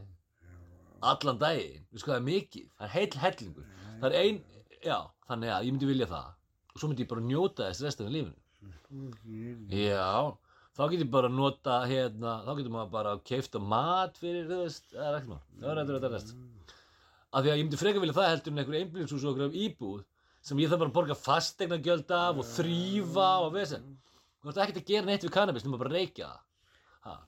allan 1.02 1.38
daginn, 1.40 1.84
við 1.92 2.02
sko 2.02 2.12
það 2.12 2.18
er 2.18 2.26
mikið. 2.30 2.66
Það 2.78 2.86
er 2.86 2.94
heill 2.96 3.20
hellingur. 3.22 3.68
Það 4.00 4.08
er 4.08 4.16
ein, 4.22 4.40
já, 4.84 4.98
þannig 5.28 5.52
að 5.52 5.66
ég 5.66 5.76
myndi 5.76 5.90
vilja 5.90 6.08
það. 6.10 6.32
Og 6.72 6.80
svo 6.80 6.90
myndi 6.90 7.04
ég 7.04 7.12
bara 7.12 7.24
njóta 7.26 7.68
þess 7.70 7.84
restan 7.86 8.08
af 8.08 8.14
lífinu. 8.16 8.36
Já, 9.72 10.36
þá 10.76 10.82
get 10.92 11.00
ég 11.02 11.10
bara 11.12 11.30
nota 11.32 11.78
hérna, 11.88 12.34
þá 12.46 12.50
getur 12.58 12.74
maður 12.74 12.92
bara 12.96 13.14
keifta 13.26 13.62
mat 13.62 14.20
fyrir, 14.20 14.46
þú 14.48 14.60
veist, 14.64 14.90
það 14.92 15.06
er 15.06 15.18
ekkert 15.18 15.32
mál. 15.32 15.42
Það 15.60 15.70
er 15.72 15.80
eitthvað 15.82 15.98
þetta 15.98 16.12
rest. 16.14 16.34
Af 17.32 17.42
því 17.42 17.50
að 17.52 17.58
ég 17.58 17.66
myndi 17.66 17.80
frekar 17.80 18.04
vilja 18.04 18.16
það 18.16 18.30
heldur 18.32 18.52
en 18.52 18.62
einhver 18.62 18.78
einbýlingshús 18.80 19.24
og 19.26 19.34
einhver 19.34 19.56
íbúð 19.66 20.04
sem 20.46 20.60
ég 20.62 20.70
þarf 20.70 20.82
bara 20.84 20.92
að 20.92 20.96
borga 20.96 21.16
fastegna 21.18 21.78
gjöld 21.82 22.12
af 22.14 22.40
og 22.40 22.46
þrýfa 22.54 23.30
og 23.44 23.50
vesen. 23.56 23.86
Þú 24.40 24.52
ert 24.52 24.60
ekkert 24.62 24.80
að 24.80 24.90
gera 24.92 25.08
neitt 25.08 25.26
við 25.26 25.34
kannabis 25.34 25.66
nema 25.66 25.80
bara 25.80 25.90
að 25.90 25.98
reykja 25.98 26.28
það. 26.30 27.24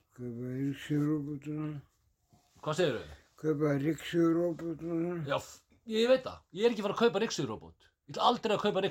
Hvað 2.63 2.79
segir 2.79 2.95
þau? 2.95 3.18
Kaupa 3.41 3.73
ríksuróbotuna. 3.83 5.13
já, 5.29 5.35
f- 5.39 5.61
ég 5.89 6.07
veit 6.11 6.23
það, 6.27 6.39
ég 6.59 6.65
er 6.67 6.73
ekki 6.75 6.85
fara 6.85 6.95
að 6.97 7.01
kaupa 7.03 7.21
Rixu-robot 7.23 7.87
ég 8.09 8.13
ætla 8.15 8.27
aldrei 8.29 8.55
að 8.57 8.61
kaupa 8.65 8.81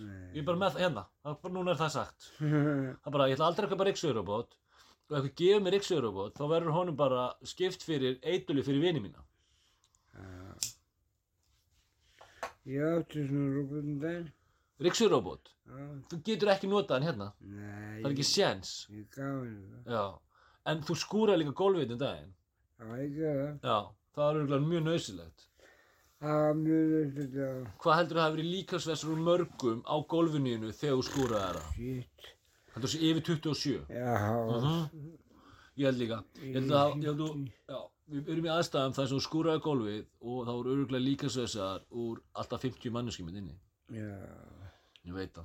Nei. 0.00 0.30
ég 0.34 0.40
er 0.42 0.46
bara 0.48 0.60
með 0.64 0.74
það 0.74 0.84
hérna, 0.84 1.06
það 1.22 1.32
er 1.34 1.40
bara, 1.44 1.54
núna 1.54 1.70
er 1.74 1.80
það 1.82 1.90
sagt. 1.98 2.28
Það 3.04 3.08
er 3.08 3.14
bara, 3.16 3.28
ég 3.28 3.36
ætla 3.38 3.48
aldrei 3.50 3.66
að 3.68 3.72
kaupa 3.74 3.86
Rixu-robot 3.90 4.56
og 5.04 5.16
ef 5.18 5.18
eitthvað 5.18 5.34
gefur 5.42 5.64
mér 5.66 5.74
Rixu-robot 5.76 6.38
þá 6.38 6.44
verður 6.54 6.76
honum 6.78 6.96
bara 6.96 7.24
skipt 7.44 7.82
fyrir 7.84 8.16
eituli 8.24 8.62
fyrir 8.64 8.80
vini 8.86 9.02
mína. 9.04 9.24
Ég 12.64 12.80
átti 12.96 13.26
svona 13.28 13.50
róbótum 13.58 13.98
daginn. 14.00 14.30
Rixu-robot, 14.84 15.50
Já, 15.68 15.82
þú 16.10 16.16
getur 16.26 16.50
ekki 16.54 16.68
notað 16.70 16.96
hann 16.96 17.04
hérna. 17.08 17.26
Nei. 17.44 18.00
það 18.00 18.08
er 18.08 18.14
ekki 18.14 18.24
séns. 18.26 18.70
Ég 18.90 19.04
gaf 19.12 19.44
henni 19.44 19.68
það. 19.84 19.92
já, 19.92 20.04
en 20.72 20.80
þú 20.88 20.96
skúraði 21.02 21.42
líka 21.44 21.54
gólfið 21.60 21.92
um 21.94 22.00
daginn 22.00 22.32
Já, 22.80 22.86
ég 23.00 23.12
gaf 23.18 23.36
það. 23.40 23.58
já, 23.62 23.78
það 24.16 24.38
er 24.56 24.64
mjög 24.68 24.84
nöðsilegt 24.88 25.44
Það 26.24 26.38
var 26.40 26.54
mjög 26.56 26.84
nöðsett, 26.94 27.34
já. 27.36 27.48
hvað 27.82 27.96
heldur 27.98 28.18
það 28.20 28.26
að 28.28 28.34
verið 28.36 28.50
líkasvessur 28.54 29.10
úr 29.14 29.22
mörgum 29.28 29.80
á 29.84 29.94
gólfinu 30.14 30.70
þegar 30.72 30.96
þú 30.98 31.04
skúraði 31.08 31.58
það 31.58 31.66
Shit. 31.74 32.28
heldur 32.74 32.88
það 32.88 32.94
sé 32.94 33.02
yfir 33.10 33.26
27 33.28 33.84
Já, 33.88 34.14
Mhm. 34.54 35.12
Ég 35.76 35.88
held 35.88 35.98
líka, 35.98 36.20
ég 36.38 36.54
held 36.54 36.70
að, 36.70 36.92
ég 37.02 37.06
held 37.10 37.20
að, 37.24 37.38
já, 37.68 37.78
við 38.14 38.28
erum 38.30 38.44
í 38.46 38.50
aðstæðum 38.54 38.92
þar 38.94 39.08
sem 39.10 39.18
þú 39.18 39.22
skúraði 39.24 39.62
gólfið 39.64 40.04
og 40.22 40.36
það 40.46 40.54
voru 40.60 40.74
öruglega 40.74 41.02
líkasveisar 41.08 41.80
úr 41.90 42.20
alltaf 42.38 42.62
50 42.62 42.90
manneskjum 42.94 43.28
inni. 43.34 43.56
já. 43.90 44.14
Ég 45.04 45.12
veit 45.12 45.32
það. 45.34 45.44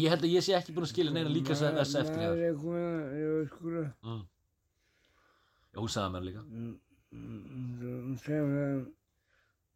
Ég 0.00 0.08
held 0.08 0.22
að 0.24 0.32
ég 0.32 0.42
sé 0.46 0.54
ekki 0.56 0.72
búin 0.72 0.86
að 0.86 0.92
skilja 0.94 1.12
neina 1.12 1.28
líkasveis 1.30 1.94
eftir 1.94 2.16
Það 2.16 2.24
hér. 2.24 2.42
er 2.48 2.54
komið 2.54 2.88
að 2.88 3.18
ég 3.20 3.28
var 3.36 3.46
skúra. 3.52 3.84
Mm. 4.02 4.24
Já, 5.70 5.78
hún 5.78 5.92
sagði 5.92 6.14
mér 6.14 6.26
líka. 6.26 6.42
Hún 7.10 8.16
sagði 8.22 8.46
mér 8.50 8.64
að 8.70 8.80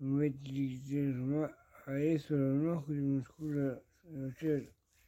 hún 0.03 0.17
veit 0.21 0.41
ekki 0.41 0.65
til 0.89 1.05
þess 1.19 1.87
að 1.87 2.01
ég 2.03 2.25
þurfa 2.25 2.51
nokkur 2.65 2.99
í 2.99 3.13
skúra 3.29 3.69
og 3.75 4.41
sér. 4.41 4.65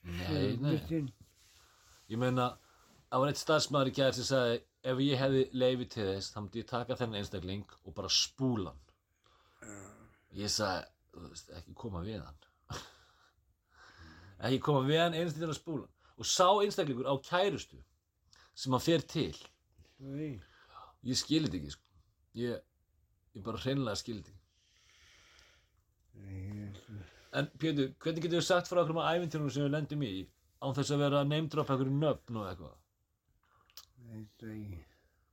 Nei, 0.06 0.56
nei. 0.62 1.02
Ég 2.06 2.20
meina, 2.22 2.52
það 3.10 3.22
var 3.22 3.32
eitt 3.32 3.42
starfsmaður 3.42 3.90
í 3.90 3.94
gær 3.96 4.14
sem 4.14 4.28
sagði 4.28 4.60
ef 4.86 5.02
ég 5.02 5.18
hefði 5.18 5.44
leiði 5.58 5.88
til 5.90 6.06
þess, 6.12 6.30
þá 6.30 6.38
myndi 6.42 6.62
ég 6.62 6.68
taka 6.70 6.98
þennan 7.00 7.20
einstakling 7.20 7.76
og 7.82 7.96
bara 7.96 8.12
spúla 8.12 8.74
hann. 8.74 8.84
Ég 10.36 10.52
sagði, 10.52 10.86
þú 11.16 11.26
veist, 11.26 11.50
ekki 11.58 11.74
koma 11.82 12.04
við 12.06 12.20
hann. 12.22 12.42
ekki 14.46 14.62
koma 14.68 14.84
við 14.86 15.02
hann 15.02 15.18
til 15.18 15.48
að 15.50 15.58
spúla 15.58 15.88
hann. 15.88 15.94
Og 16.16 16.28
sá 16.30 16.46
einstaklingur 16.62 17.10
á 17.10 17.14
kærustu 17.18 17.80
sem 18.54 18.72
hann 18.76 18.86
fer 18.86 19.02
til. 19.02 19.34
Svo 19.98 20.12
ég. 21.12 21.44
Þetta 21.46 21.60
ekki, 21.60 21.74
sko. 21.74 21.84
Ég, 22.36 22.64
ég 23.36 23.44
bara 23.46 23.62
hreinlega 23.62 24.00
skilir 24.00 24.22
þetta 24.22 24.34
ekki. 24.34 24.42
En 27.36 27.50
Pétur, 27.60 27.92
hvernig 28.00 28.24
getur 28.24 28.40
við 28.40 28.46
sagt 28.46 28.70
frá 28.70 28.80
okkur 28.80 28.96
um 28.96 29.02
ævintýrunum 29.04 29.52
sem 29.52 29.66
við 29.66 29.74
lendum 29.74 30.04
í 30.06 30.12
án 30.64 30.76
þess 30.76 30.94
að 30.94 31.02
vera 31.04 31.20
að 31.20 31.30
neymdropa 31.32 31.74
einhverju 31.74 31.96
nöfn 32.00 32.38
og 32.40 32.46
eitthvað? 32.50 32.76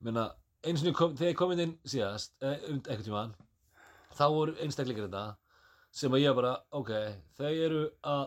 Meina, 0.03 0.25
eins 0.67 0.83
og 0.83 0.97
kom, 0.97 1.13
þegar 1.15 1.31
ég 1.31 1.39
kom 1.39 1.53
inn 1.55 1.75
síðast, 1.87 2.35
eh, 2.43 2.57
um 2.67 2.81
einhvern 2.81 3.05
tímann, 3.07 3.35
þá 4.17 4.25
voru 4.35 4.55
einstaklingar 4.63 5.07
þetta 5.07 5.23
sem 5.93 6.11
að 6.15 6.23
ég 6.25 6.35
bara, 6.35 6.53
ok, 6.75 6.91
þau 7.37 7.51
eru 7.51 7.83
að 8.13 8.25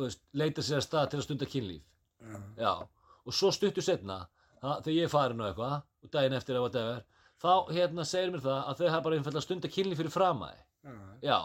veist, 0.00 0.22
leita 0.32 0.64
sér 0.64 0.80
að 0.80 0.86
stað 0.86 1.10
til 1.10 1.20
að 1.20 1.26
stunda 1.26 1.50
kynlíf. 1.50 1.84
Já, 2.56 2.72
og 3.26 3.34
svo 3.34 3.52
stuttu 3.52 3.84
setna, 3.84 4.22
það, 4.62 4.82
þegar 4.86 4.96
ég 4.96 5.08
er 5.08 5.12
farin 5.12 5.42
og 5.42 5.50
eitthvað, 5.50 5.76
og 6.06 6.12
daginn 6.14 6.36
eftir 6.38 6.56
eða 6.56 6.64
whatever, 6.66 7.04
þá 7.42 7.52
hérna 7.76 8.06
segir 8.08 8.32
mér 8.34 8.44
það 8.46 8.58
að 8.62 8.80
þau 8.80 8.88
hafa 8.88 9.04
bara 9.06 9.18
einfallega 9.20 9.44
stunda 9.44 9.70
kynlíf 9.72 10.00
fyrir 10.00 10.14
framæði. 10.14 10.62
Já. 10.86 10.96
Já, 11.26 11.38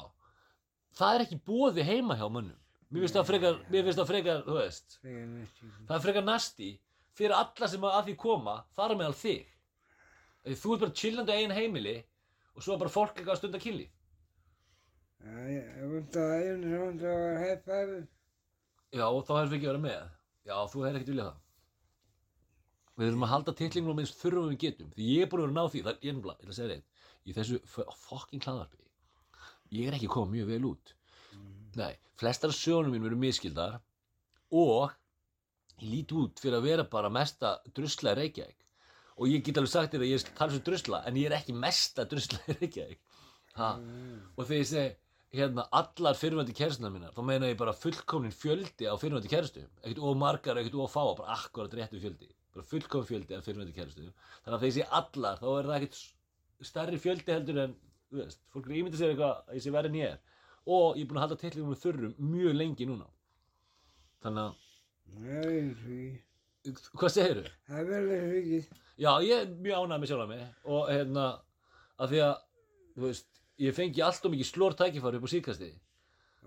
það 0.99 1.15
er 1.17 1.25
ekki 1.25 1.39
bóði 1.49 1.85
heima 1.87 2.17
hjá 2.19 2.27
mönnum. 2.29 2.57
Mér 2.91 3.05
finnst 3.05 3.15
það 3.15 3.27
frekar, 3.29 3.59
mér 3.71 3.85
finnst 3.87 3.99
það 4.01 4.09
frekar, 4.11 4.41
þú 4.45 4.55
veist, 4.57 4.97
Þegar 5.01 5.85
það 5.87 5.95
er 5.95 6.03
frekar 6.05 6.25
nasti 6.27 6.69
fyrir 7.15 7.35
alla 7.37 7.69
sem 7.71 7.85
að 7.87 8.01
því 8.09 8.15
koma, 8.19 8.55
þar 8.75 8.95
meðal 8.99 9.15
þig. 9.15 9.45
Því 10.43 10.57
þú 10.59 10.73
ert 10.75 10.83
bara 10.83 10.97
chillandi 11.01 11.35
á 11.35 11.39
einu 11.39 11.55
heimili 11.57 11.97
og 12.55 12.65
svo 12.65 12.75
er 12.75 12.81
bara 12.81 12.91
fólk 12.91 13.13
eitthvað 13.15 13.35
að 13.35 13.41
stunda 13.41 13.61
kynlíf. 13.63 13.91
Já, 15.21 15.37
ég 15.53 15.91
vant 15.91 16.17
að 16.17 16.31
æfni 16.39 16.71
sem 16.71 16.81
vant 16.81 17.05
að 17.05 17.19
var 17.21 17.39
hæppaður. 17.45 18.03
Já, 18.91 19.05
og 19.05 19.21
þá 19.23 19.31
hefur 19.37 19.51
við 19.51 19.57
ekki 19.59 19.69
verið 19.69 19.83
með. 19.85 20.07
Já, 20.49 20.55
þú 20.65 20.83
hefur 20.83 20.97
ekkert 20.99 21.11
viljað 21.13 21.29
það. 21.29 21.39
Við 22.99 23.07
þurfum 23.07 23.25
að 23.25 23.31
halda 23.31 23.53
titlingunum 23.61 24.01
eins 24.03 24.13
þurfum 24.19 24.49
við 24.51 24.57
getum. 24.65 24.89
Því 24.95 25.09
ég 25.15 25.25
er 25.25 25.29
búin 25.31 25.41
að 25.41 25.47
vera 25.47 25.51
að 25.51 25.57
ná 25.57 25.71
því, 25.73 25.81
það 25.85 25.91
er 25.91 26.15
nefnilega, 26.15 26.37
ég 26.37 26.41
ætla 26.41 26.51
að 26.51 26.57
segja 26.57 26.71
reitt, 26.71 26.87
í 27.23 27.35
þessu 27.37 27.59
f- 27.63 27.93
fucking 28.07 28.43
hlaðarpi. 28.47 28.81
Ég 29.71 29.87
er 29.87 29.95
ekki 29.97 30.09
komið 30.11 30.33
mjög 30.35 30.49
vel 30.51 30.65
út. 30.71 30.93
Nei, 31.79 31.93
flestar 32.19 32.51
sögunum 32.55 32.91
mínum 32.91 33.07
eru 33.07 33.19
miskildar 33.21 33.77
og 34.51 34.91
ég 35.79 35.87
lít 35.93 36.11
út 36.19 36.41
fyrir 36.43 36.59
að 36.59 36.67
vera 36.67 36.83
bara 36.91 37.09
mesta 37.09 37.53
drusla 37.73 38.11
í 38.11 38.19
Reykjavík. 38.19 38.57
Og 39.21 39.29
ég 39.31 39.45
get 39.45 39.59
alveg 39.61 39.71
sagt 39.71 39.93
þér 39.95 40.03
að 40.03 40.11
ég 40.11 40.19
er 40.19 40.35
tala 40.35 40.51
svo 40.51 40.63
drusla, 40.67 40.99
en 41.07 41.15
ég 41.21 41.29
er 41.29 41.37
ekki 41.37 41.55
mesta 41.55 42.03
drusla 42.11 42.41
í 42.51 42.57
Reykjavík. 42.59 42.99
Ha? 43.55 43.71
Og 44.35 44.43
þegar 44.43 44.59
ég 44.59 44.69
segi, 44.69 44.91
hérna, 45.39 45.65
allar 45.79 46.19
fyrirvændi 46.19 46.55
kærstunar 46.57 46.91
mínar, 46.91 47.15
þá 47.15 47.23
meina 47.23 47.47
ég 47.47 47.57
bara 47.59 47.71
fullkomnin 47.75 48.35
fjöldi 48.35 48.87
á 48.91 48.95
fyrirvændi 48.99 49.31
kærstum. 49.31 49.71
Ekkert 49.81 50.03
of 50.03 50.19
margar, 50.19 50.59
ekkert 50.59 50.75
of 50.83 50.91
fáa, 50.91 51.15
bara 51.17 51.37
akkurat 51.39 51.73
réttu 51.79 52.01
fjöldi. 52.03 52.27
Bara 52.51 52.67
fullkomin 52.67 53.07
fjöldi 53.07 53.37
af 53.37 53.45
fyrirvændi 53.45 53.75
kærstum. 53.75 54.09
Þannig 54.43 54.55
að 54.55 54.63
þegar 54.63 54.69
ég 54.69 54.75
segi 54.77 54.89
allar, 54.99 55.39
þá 55.39 55.47
er 55.51 55.69
það 55.69 55.77
ekkert 55.77 56.67
stærri 56.71 56.99
fjöldi 57.01 57.35
heldur 57.35 57.61
en, 57.63 57.77
veist, 58.11 58.41
fólk 58.51 58.67
er 58.67 58.77
ímyndið 58.81 59.01
sér 59.01 59.13
eitthvað 59.13 59.37
að 59.37 59.57
ég 59.57 59.65
sé 59.65 59.73
verið 59.75 59.93
en 59.93 60.01
ég 60.01 60.15
er. 60.15 60.19
Og 60.67 60.99
ég 60.99 61.05
er 61.05 61.09
búin 61.09 61.21
að 61.21 61.25
halda 61.25 61.39
tillingum 61.41 61.71
með 61.71 61.83
þurrum 61.85 62.31
mjög 62.33 62.57
lengi 62.59 62.87
núna. 62.89 63.07
Þannig 64.21 64.43
að, 64.43 64.59
ekki. 65.61 66.01
hvað 66.99 67.15
segirðu? 67.15 67.53
Það 67.69 67.79
er 67.81 68.09
þessu 68.11 68.41
ekki. 68.41 68.81
Já, 69.01 69.11
ég 69.25 69.37
er 69.39 69.53
mjög 69.65 69.85
ánægð 69.85 70.01
með 70.03 70.11
sjálf 70.11 70.27
mig 70.29 70.43
og 70.75 70.89
hérna, 70.91 71.27
að 71.97 72.11
því 72.11 72.19
að, 72.27 72.33
veist, 73.05 73.31
ég 73.61 73.77
fengi 73.77 74.03
allt 74.05 74.27
og 74.27 74.33
mikið 74.35 74.49
slór 74.49 74.75
tækifæri 74.77 75.19
upp 75.19 75.25
á 75.25 75.33
síkasti 75.33 75.71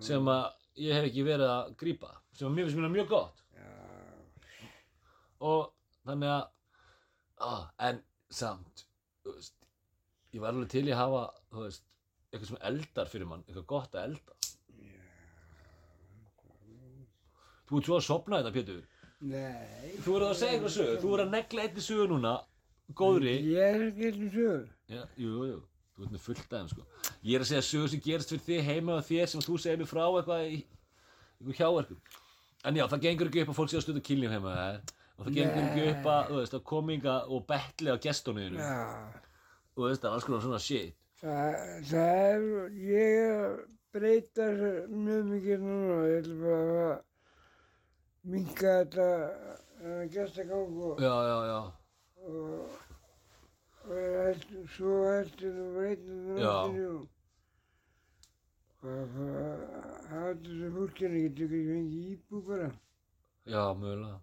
sem 0.02 0.28
að 0.30 0.44
ég 0.84 0.96
hef 0.96 1.08
ekki 1.08 1.24
verið 1.26 1.50
að 1.50 1.72
grípa, 1.80 2.10
sem 2.34 2.48
að 2.48 2.56
mér 2.56 2.70
finnst 2.70 2.94
mjög 2.94 3.10
gott 3.10 3.42
Já. 3.54 3.68
og 5.50 5.73
þannig 6.08 6.30
að, 6.30 6.44
á, 7.40 7.52
en 7.88 8.00
samt, 8.34 8.86
veist, 9.26 9.56
ég 10.34 10.42
var 10.42 10.52
alveg 10.52 10.70
til 10.72 10.86
í 10.88 10.94
að 10.94 11.00
hafa, 11.00 11.22
veist, 11.60 11.84
eitthvað 12.30 12.50
sem 12.50 12.64
eldar 12.70 13.10
fyrir 13.12 13.30
mann, 13.30 13.44
eitthvað 13.48 13.68
gott 13.74 13.94
að 13.96 14.08
elda. 14.10 14.38
Þú 17.64 17.78
ert 17.78 17.88
svo 17.88 17.98
að 17.98 18.06
sopna 18.06 18.40
þetta, 18.42 18.54
Pétur. 18.54 18.82
Nei. 19.24 19.92
Þú 20.04 20.16
verður 20.16 20.26
að 20.28 20.40
segja 20.40 20.56
eitthvað 20.58 20.74
sögu, 20.74 20.96
þú 21.00 21.12
verður 21.12 21.24
að 21.24 21.36
negla 21.38 21.62
einni 21.64 21.84
sögu 21.84 22.08
núna, 22.10 22.32
góðri. 22.98 23.36
Ég 23.54 23.62
er 23.70 23.86
ekki 23.86 24.08
eitthvað 24.10 24.34
sögur. 24.34 24.66
Já, 24.92 25.00
jú, 25.22 25.46
jú, 25.48 25.60
þú 25.94 26.04
ert 26.04 26.12
með 26.16 26.24
fullt 26.26 26.58
aðeim 26.58 26.68
sko. 26.74 26.84
Ég 27.24 27.38
er 27.38 27.44
að 27.46 27.50
segja 27.52 27.64
sögur 27.70 27.92
sem 27.94 28.02
gerist 28.04 28.34
fyrir 28.34 28.44
þig 28.50 28.68
heima 28.68 28.98
og 28.98 29.06
þér 29.08 29.32
sem 29.32 29.46
þú 29.46 29.56
segir 29.62 29.80
mér 29.80 29.88
frá 29.88 30.02
eitthvað 30.10 30.44
í 30.50 30.58
eitthvað 30.58 31.62
hjáverkum. 31.62 32.02
En 32.64 32.78
já, 32.80 32.84
það 32.90 33.06
gengur 33.06 33.30
ekki 33.30 33.44
upp 33.46 33.54
að 33.54 33.58
fólk 33.62 33.72
sé 33.72 33.78
að 33.80 33.86
stunda 33.86 34.04
kynlíf 34.04 34.34
heima 34.34 34.50
með 34.50 34.60
þér 34.60 34.92
og 35.14 35.26
það 35.28 35.36
gengur 35.38 35.62
ekki 35.68 35.86
upp 35.92 36.08
að, 36.14 36.22
þú 36.28 36.40
veist, 36.40 36.56
að 36.58 36.64
kominga 36.70 37.14
og 37.30 37.46
betli 37.50 37.88
á. 37.94 37.96
Þú 39.74 39.88
veist, 39.88 40.02
það 40.02 40.10
er 40.10 40.14
alls 40.14 40.26
konar 40.28 40.42
svona 40.44 40.60
shit. 40.62 40.94
Það, 41.20 41.54
það 41.90 42.10
er, 42.24 42.44
ég 42.84 43.16
er 43.22 43.32
að 43.44 43.54
breyta 43.94 44.48
þessu 44.50 45.00
mjög 45.06 45.22
mikið 45.30 45.64
núna. 45.64 45.96
Ég 46.10 46.18
ætla 46.20 46.36
bara 46.42 46.84
að 46.90 47.00
minka 48.34 48.74
þetta 48.82 49.08
uh, 49.84 50.04
gestagang 50.14 50.78
og, 50.88 51.02
Já, 51.02 51.14
já, 51.30 51.38
já. 51.50 51.60
og, 52.24 52.76
og 53.84 53.96
held, 53.96 54.46
svo 54.76 54.94
þetta 55.08 55.50
Já. 56.42 56.54
náttúrulega 56.68 56.92
og 56.94 57.10
hvað, 58.84 59.18
hafa 60.10 60.32
þessu 60.44 60.70
fólkinu 60.76 61.24
getur 61.24 61.44
ekki 61.48 61.64
fengið 61.72 62.06
íbú 62.14 62.42
bara. 62.50 62.70
Já, 63.48 63.62
mögulega. 63.80 64.18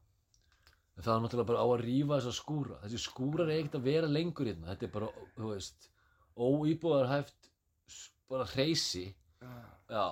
En 0.98 1.06
það 1.06 1.14
er 1.14 1.24
náttúrulega 1.26 1.50
bara 1.52 1.64
á 1.64 1.68
að 1.72 1.84
rífa 1.86 2.18
þessa 2.20 2.36
skúra. 2.36 2.80
Þessi 2.84 3.02
skúrar 3.02 3.50
er 3.50 3.62
ekkert 3.62 3.78
að 3.80 3.88
vera 3.88 4.12
lengur 4.12 4.50
hérna. 4.50 4.72
Þetta 4.74 4.88
er 4.88 4.94
bara, 4.96 5.12
þú 5.38 5.52
veist, 5.54 5.90
óýbúðarhæft 6.36 7.52
bara 8.32 8.48
hreysi. 8.54 9.06
Já. 9.42 9.54
Já, 9.92 10.06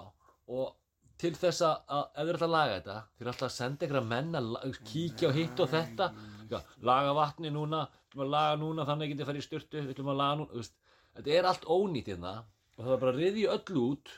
og 0.52 0.76
til 1.20 1.32
þess 1.36 1.64
að, 1.68 1.78
ef 1.92 2.20
þið 2.20 2.30
er 2.30 2.38
alltaf 2.38 2.48
að 2.48 2.54
laga 2.56 2.76
þetta, 2.78 2.98
þið 3.16 3.26
er 3.26 3.32
alltaf 3.32 3.48
að 3.48 3.56
senda 3.56 3.86
ykkur 3.88 4.00
að 4.00 4.10
menna, 4.10 4.42
kíkja 4.90 5.32
á 5.32 5.34
hitt 5.36 5.64
og 5.64 5.72
þetta, 5.74 6.08
já, 6.52 6.60
laga 6.90 7.16
vatni 7.18 7.52
núna, 7.54 7.82
við 7.90 8.10
ætlum 8.10 8.26
að 8.26 8.34
laga 8.36 8.60
núna 8.62 8.86
þannig 8.88 9.12
getið 9.14 9.26
að 9.26 9.30
fara 9.32 9.42
í 9.42 9.46
styrtu, 9.46 9.82
við 9.82 9.94
ætlum 9.96 10.12
að 10.14 10.20
laga 10.22 10.40
núna, 10.40 10.60
veist, 10.60 10.76
þetta 11.18 11.36
er 11.36 11.50
allt 11.52 11.68
ónýtt 11.76 12.12
hérna 12.14 12.34
og 12.80 12.82
það 12.86 12.94
er 12.96 13.02
bara 13.04 13.14
að 13.14 13.22
riðja 13.24 13.56
öll 13.58 13.82
út 13.84 14.14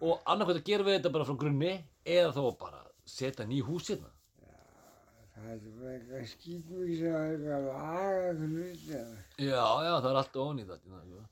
og 0.00 0.30
annarkvæmt 0.32 0.60
að 0.60 0.68
gera 0.68 0.86
við 0.86 0.96
þetta 0.98 1.12
bara 1.16 1.28
frá 1.28 1.38
grunni 1.40 1.72
eða 2.04 2.32
þá 2.36 2.42
bara 2.60 2.82
setja 3.08 3.48
ný 3.48 3.60
hús 3.64 3.88
hérna. 3.92 4.12
Það 5.40 5.50
er 5.50 5.92
eitthvað 5.94 6.24
skýtmikið 6.34 6.96
sem 7.00 7.14
er 7.16 7.28
eitthvað 7.34 7.54
að 7.56 7.68
laga 7.68 8.24
eitthvað 8.30 8.54
hluti 8.54 8.96
eða. 9.00 9.20
Já, 9.40 9.66
já, 9.86 9.92
það 9.92 10.10
er 10.10 10.18
allt 10.20 10.40
ónýtt 10.44 10.72
þetta, 10.72 11.02
sko. 11.04 11.22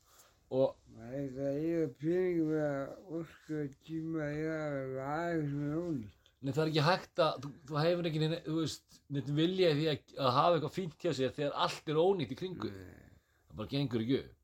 og 0.59 0.95
maður 0.95 1.17
er 1.19 1.49
eitthvað 1.49 1.91
pening 2.03 2.39
með 2.49 2.63
að 2.69 3.17
orka 3.19 3.65
tíma 3.89 4.29
í 4.33 4.47
að 4.53 4.79
laga 4.95 5.43
sem 5.43 5.67
er 5.69 5.77
ónýtt. 5.83 6.15
Nei, 6.39 6.53
það 6.55 6.61
er 6.63 6.69
ekki 6.71 6.83
hægt 6.87 7.21
að, 7.23 7.39
þú, 7.43 7.49
þú 7.67 7.79
hefur 7.83 8.07
ekki, 8.09 8.27
þú 8.45 8.57
veist, 8.61 8.99
neitt 9.11 9.31
vilja 9.39 9.71
í 9.73 9.77
því 9.79 9.87
að, 9.91 10.13
að 10.15 10.35
hafa 10.37 10.57
eitthvað 10.57 10.75
fínt 10.77 11.01
hjá 11.03 11.11
sér 11.17 11.33
þegar 11.35 11.57
allt 11.65 11.91
er 11.91 11.99
ónýtt 11.99 12.31
í 12.31 12.37
kringu. 12.39 12.69
þig. 12.69 13.09
Það 13.49 13.59
bara 13.59 13.71
gengur 13.73 14.05
ekki 14.05 14.19
upp. 14.21 14.37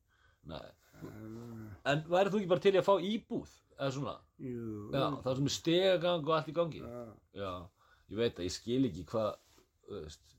Nei. 0.52 0.66
En 1.86 2.04
væri 2.10 2.32
þú 2.32 2.40
ekki 2.42 2.50
bara 2.52 2.64
til 2.66 2.74
í 2.74 2.80
að 2.82 2.86
fá 2.86 2.94
íbúð, 3.10 3.56
eða 3.78 3.90
svona? 3.96 4.14
Jú. 4.44 4.66
Já, 4.92 5.06
það 5.24 5.32
er 5.32 5.54
stegagang 5.56 6.28
og 6.28 6.36
allt 6.36 6.52
í 6.52 6.56
gangi. 6.56 6.82
Já. 6.84 7.02
Já, 7.40 7.50
ég 8.12 8.20
veit 8.20 8.40
að 8.40 8.48
ég 8.48 8.54
skil 8.54 8.80
ekki 8.90 9.06
hvað, 9.14 9.30
þú 9.86 10.00
veist, 10.02 10.34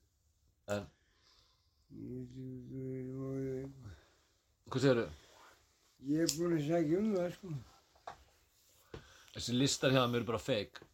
en, 0.76 0.86
hvað 4.68 4.74
hvað 4.74 4.84
segirðu? 4.84 5.08
Ég 6.08 6.24
er 6.24 6.34
búinn 6.38 6.56
að 6.58 6.68
segja 6.68 7.00
um 7.02 7.10
það, 7.16 7.30
sko. 7.38 7.56
Þessi 9.38 9.58
listar 9.58 9.94
hjá 9.94 10.02
þeim 10.04 10.18
eru 10.20 10.28
bara 10.28 10.42
fake. 10.42 10.88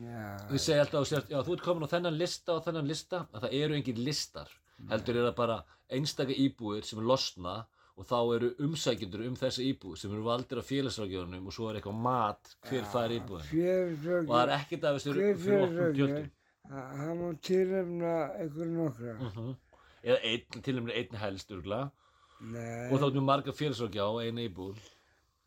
Já. 0.00 0.24
Þið 0.50 0.62
segja 0.62 0.84
alltaf, 0.84 1.02
þú 1.02 1.10
sért, 1.10 1.30
já, 1.32 1.38
þú 1.46 1.54
ert 1.56 1.64
komin 1.66 1.86
á 1.86 1.92
þennan 1.94 2.18
lista 2.20 2.54
og 2.56 2.64
þennan 2.66 2.90
lista, 2.90 3.24
að 3.34 3.44
það 3.44 3.56
eru 3.60 3.78
engin 3.78 4.02
listar. 4.06 4.52
Heldur 4.90 5.18
er 5.20 5.28
það 5.28 5.36
bara 5.40 5.58
einstaka 5.92 6.36
íbúðir 6.44 6.86
sem 6.88 7.00
er 7.02 7.08
losna 7.10 7.54
og 8.00 8.06
þá 8.08 8.18
eru 8.36 8.50
umsækjendur 8.64 9.26
um 9.26 9.34
þessa 9.36 9.64
íbúð 9.66 9.98
sem 10.00 10.12
eru 10.14 10.22
valdir 10.24 10.60
af 10.62 10.68
félagsrákjöfunum 10.70 11.48
og 11.50 11.56
svo 11.56 11.68
er 11.68 11.80
eitthvað 11.80 11.98
mat 12.06 12.52
hver 12.70 12.86
fær 12.94 13.12
íbúðin. 13.12 13.50
Og 14.22 14.30
það 14.30 14.44
er 14.44 14.54
ekkert 14.56 14.86
af 14.88 14.96
þessu 14.96 15.16
fyrir 15.16 15.42
fyrirsögn 15.42 15.98
tjöldum. 15.98 16.30
Hann 16.70 17.18
má 17.18 17.32
tilhefna 17.42 18.14
einhver 18.38 18.70
nokkra. 18.70 19.16
Mhm. 19.18 19.56
Eða 20.04 20.20
einn, 20.30 20.62
til 20.62 20.78
og 20.78 20.86
með 20.86 20.96
einn 21.00 21.20
helst. 21.20 21.50
Nei. 22.40 22.88
Og 22.88 22.96
þá 23.00 23.04
er 23.06 23.16
mjög 23.18 23.26
marga 23.26 23.52
félagsrákja 23.52 24.06
á 24.06 24.12
einu 24.24 24.46
íbúð. 24.48 24.78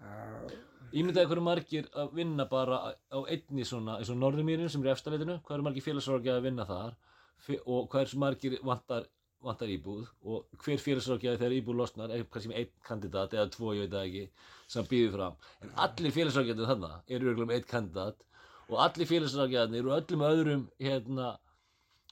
Já. 0.03 0.60
Ímyndaði 0.94 1.25
hverju 1.25 1.42
margir 1.42 1.88
að 1.98 2.12
vinna 2.13 2.46
bara 2.46 2.77
á 2.94 3.20
einni 3.25 3.65
svona, 3.65 3.98
eins 3.98 4.12
og 4.13 4.20
Norðurmýrin 4.22 4.70
sem 4.70 4.84
er 4.84 4.92
í 4.92 4.94
efstaleitinu, 4.94 5.39
hvað 5.42 5.56
eru 5.56 5.65
margir 5.65 5.86
félagsrákja 5.88 6.36
að 6.38 6.46
vinna 6.46 6.68
þar 6.70 6.94
og 7.65 7.88
hversu 7.89 8.20
margir 8.22 8.60
vantar, 8.62 9.08
vantar 9.42 9.72
íbúð 9.74 10.06
og 10.22 10.62
hver 10.62 10.84
félagsrákja 10.84 11.34
þegar 11.39 11.56
íbúð 11.58 11.80
losnar 11.80 12.13
er 12.13 12.27
kannski 12.30 12.51
með 12.51 12.60
einn 12.62 12.75
kandidat 12.86 13.34
eða 13.34 13.50
tvo, 13.56 13.74
ég 13.74 13.88
veit 13.88 13.96
það 13.96 14.06
ekki, 14.12 14.30
sem 14.75 14.92
býður 14.92 15.18
fram. 15.18 15.42
En 15.63 15.74
allir 15.88 16.15
félagsrákjarnir 16.20 16.70
þarna 16.70 16.92
eru 17.08 17.32
örgulega 17.32 17.50
með 17.50 17.58
einn 17.58 17.70
kandidat 17.74 18.22
og 18.70 18.77
allir 18.86 19.10
félagsrákjarnir 19.10 19.82
eru 19.84 19.96
öllum 19.98 20.24
öðrum, 20.29 20.63
hérna, 20.79 21.34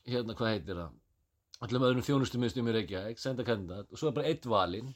hérna, 0.08 0.36
hvað 0.38 0.52
heitir 0.56 0.82
það, 0.82 0.98
öllum 1.68 1.86
öðrum 1.90 2.08
þjónustumistum 2.10 2.68
í 2.72 2.76
Reykjavík, 2.80 3.22
senda 3.22 3.46
kandidat 3.48 3.92
og 3.92 4.02
svo 4.02 4.12
er 4.12 4.18
bara 4.18 4.32
einn 4.34 4.52
valinn 4.56 4.92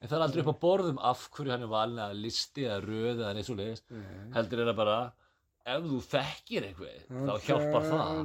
en 0.00 0.08
það 0.10 0.16
er 0.18 0.24
aldrei 0.26 0.42
upp 0.44 0.52
á 0.52 0.62
borðum 0.66 0.98
af 1.12 1.28
hverju 1.36 1.54
hann 1.54 1.64
er 1.66 1.72
valinn 1.72 2.02
eða 2.04 2.18
listi 2.24 2.66
eða 2.66 2.82
röð 2.84 3.22
eða 3.22 3.34
neitt 3.36 3.48
svo 3.48 3.56
leiðis 3.60 3.84
Nei. 3.90 4.02
heldur 4.36 4.62
er 4.64 4.70
það 4.70 4.80
bara 4.82 4.98
ef 5.66 5.86
þú 5.90 5.96
þekkir 6.06 6.66
eitthvað 6.68 6.98
þá 7.26 7.46
hjálpar 7.46 7.86
það. 7.90 8.18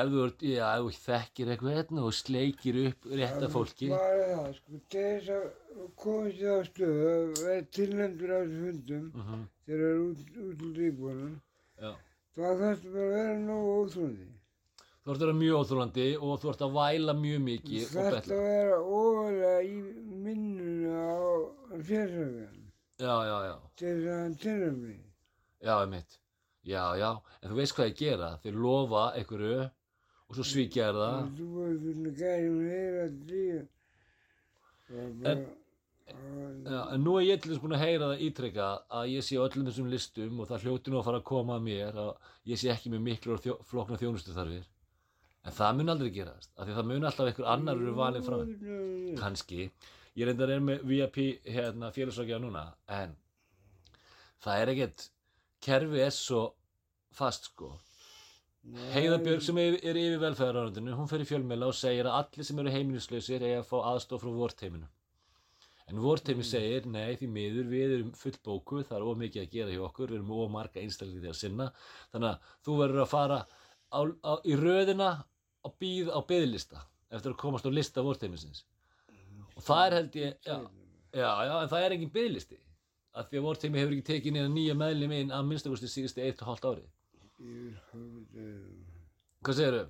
ef 0.00 0.08
þú, 0.10 0.22
já, 0.50 0.64
ef 0.70 0.80
þú 0.80 0.94
þekkir 1.04 1.52
eitthvað 1.54 1.76
og 2.02 2.16
sleikir 2.16 2.78
upp 2.88 3.06
rétta 3.20 3.50
fólki. 3.52 3.90
Hvað 3.92 4.16
er 4.16 4.32
það, 4.32 4.48
sko, 4.56 4.80
þess 4.94 5.30
að 5.36 5.44
komast 6.02 6.40
í 6.40 6.48
þá 6.48 6.56
stöðu 6.70 7.06
að 7.12 7.44
vera 7.44 7.68
tilnefndur 7.78 8.34
á 8.34 8.38
þessu 8.40 8.64
fundum 8.64 9.06
Mhm, 9.20 9.46
þegar 9.68 9.84
það 9.84 9.92
er 9.92 10.02
út, 10.08 10.34
úr 10.48 10.74
já. 10.80 11.30
Þá 11.80 12.44
þarfstu 12.60 12.92
bara 12.94 13.06
að 13.06 13.14
vera 13.16 13.38
nógu 13.46 13.72
óþrúndi. 13.80 14.26
þú 15.00 15.10
ert 15.14 15.20
að 15.20 15.26
vera 15.26 15.36
mjög 15.40 15.58
óþrólandi 15.60 16.06
og 16.20 16.32
þú 16.42 16.50
ert 16.52 16.64
að 16.66 16.74
væla 16.78 17.14
mjög 17.20 17.40
mikið 17.48 17.84
Þú 17.90 18.04
betla 18.14 18.36
að 18.36 18.46
vera 18.46 18.78
ofalega 19.00 19.52
í 19.64 19.76
minnuna 20.26 20.96
á 21.08 21.20
félagsögjan 21.88 22.56
já, 23.00 23.14
já, 23.30 23.36
já, 23.48 23.54
til 23.80 23.92
þess 23.96 24.08
að 24.12 24.18
hann 24.20 24.34
tilnefni. 24.44 24.96
já, 25.64 25.74
einmitt. 25.80 26.16
Já, 26.68 26.82
já, 27.00 27.10
en 27.40 27.50
þú 27.50 27.56
veist 27.56 27.72
hvað 27.76 27.86
ég 27.88 27.96
gera. 27.96 28.26
Þeir 28.44 28.56
lofa 28.60 29.04
einhverju 29.16 29.60
og 29.64 30.34
svo 30.36 30.44
svíkja 30.44 30.90
þér 30.90 30.98
það. 31.00 31.30
Þú 31.38 31.46
voru 31.54 31.78
svona 31.80 32.10
gæri 32.20 32.50
með 32.52 32.68
heyra 32.74 33.06
líf. 33.30 33.64
En- 35.30 35.46
Já, 36.10 36.80
en 36.94 37.04
nú 37.04 37.14
er 37.18 37.24
ég 37.24 37.40
til 37.40 37.52
þess 37.52 37.62
búin 37.62 37.74
að 37.76 37.84
heyra 37.84 38.10
það 38.10 38.24
ítrekka 38.26 38.66
að 39.00 39.12
ég 39.14 39.24
sé 39.24 39.38
öllum 39.40 39.68
þessum 39.68 39.88
listum 39.90 40.42
og 40.42 40.50
það 40.50 40.66
hljóti 40.66 40.92
nú 40.92 41.00
að 41.00 41.06
fara 41.08 41.20
að 41.22 41.28
koma 41.30 41.56
að 41.56 41.64
mér 41.66 42.00
að 42.02 42.10
ég 42.50 42.60
sé 42.60 42.70
ekki 42.72 42.92
með 42.92 43.02
miklu 43.06 43.34
og 43.34 43.42
þjó, 43.44 43.54
flókna 43.70 43.98
þjónustu 44.00 44.34
þarfir 44.36 44.68
en 45.40 45.56
það 45.56 45.78
mun 45.78 45.92
aldrei 45.94 46.10
gerast 46.14 46.52
af 46.56 46.66
því 46.66 46.74
að 46.74 46.78
það 46.80 46.88
mun 46.90 47.08
alltaf 47.08 47.30
einhver 47.30 47.48
annar 47.54 47.80
eru 47.80 47.94
valið 47.96 48.26
fram. 48.28 48.54
Kannski, 49.20 49.68
ég 50.20 50.28
reyndar 50.28 50.52
er 50.52 50.64
með 50.64 50.84
VIP 50.90 51.20
hérna, 51.48 51.92
félagsrákjaða 51.96 52.44
núna 52.44 52.64
en 53.00 53.14
það 54.44 54.64
er 54.64 54.74
ekkert 54.74 55.06
kerfi 55.64 56.04
er 56.04 56.14
svo 56.16 56.44
fast 57.16 57.50
sko. 57.50 57.72
Heiðabjörg 58.92 59.42
sem 59.42 59.58
er, 59.62 59.78
er 59.80 59.96
yfir 59.96 60.20
velferðaránundinu, 60.20 60.92
hún 60.98 61.08
fer 61.08 61.24
í 61.24 61.28
fjölmiðla 61.28 61.70
og 61.72 61.76
segir 61.78 62.08
að 62.08 62.18
allir 62.18 62.46
sem 62.46 62.58
eru 62.60 62.72
heimilislausir 62.74 63.44
eigi 63.46 63.60
að 63.62 63.68
fá 63.70 63.78
aðstof 63.94 64.20
frá 64.20 64.34
vorteiminu. 64.36 64.88
En 65.90 65.98
vorteimi 65.98 66.44
segir, 66.46 66.84
nei 66.86 67.16
því 67.18 67.28
miður, 67.34 67.66
við 67.70 67.94
erum 67.96 68.10
fullbókuð, 68.14 68.84
það 68.86 68.96
er 68.98 69.06
ómikið 69.10 69.42
að 69.42 69.54
gera 69.56 69.72
hjá 69.74 69.80
okkur, 69.88 70.12
við 70.12 70.20
erum 70.20 70.30
ómarga 70.36 70.82
einstaklega 70.84 71.32
að 71.32 71.38
sinna, 71.40 71.66
þannig 72.12 72.28
að 72.30 72.52
þú 72.66 72.76
verður 72.78 73.02
að 73.04 73.10
fara 73.10 73.38
á, 73.42 74.00
á, 74.06 74.32
í 74.46 74.58
röðina 74.60 75.10
á, 75.18 75.68
bíð, 75.82 76.12
á 76.14 76.20
byðlista 76.30 76.84
eftir 77.10 77.34
að 77.34 77.40
komast 77.42 77.66
á 77.66 77.70
lista 77.74 78.06
vorteimisins. 78.06 78.62
Og 79.56 79.66
það 79.66 79.82
er 79.88 79.98
held 79.98 80.20
ég, 80.20 80.38
já, 80.46 80.56
já, 81.10 81.28
já, 81.50 81.54
en 81.58 81.72
það 81.74 81.86
er 81.88 81.96
engin 81.96 82.14
byðlisti, 82.14 82.62
af 83.18 83.26
því 83.26 83.42
að 83.42 83.46
vorteimi 83.50 83.82
hefur 83.82 83.98
ekki 83.98 84.08
tekið 84.12 84.36
neina 84.38 84.54
nýja 84.54 84.78
meðlum 84.78 85.18
inn 85.18 85.34
að 85.34 85.46
minnstakosti 85.50 85.90
síðusti 85.90 86.22
eitt 86.22 86.44
og 86.44 86.52
hálft 86.52 86.70
árið. 86.70 86.88
Yfir 87.40 87.76
höfuðið. 87.90 88.98
Hvað 89.40 89.58
segirðu? 89.58 89.86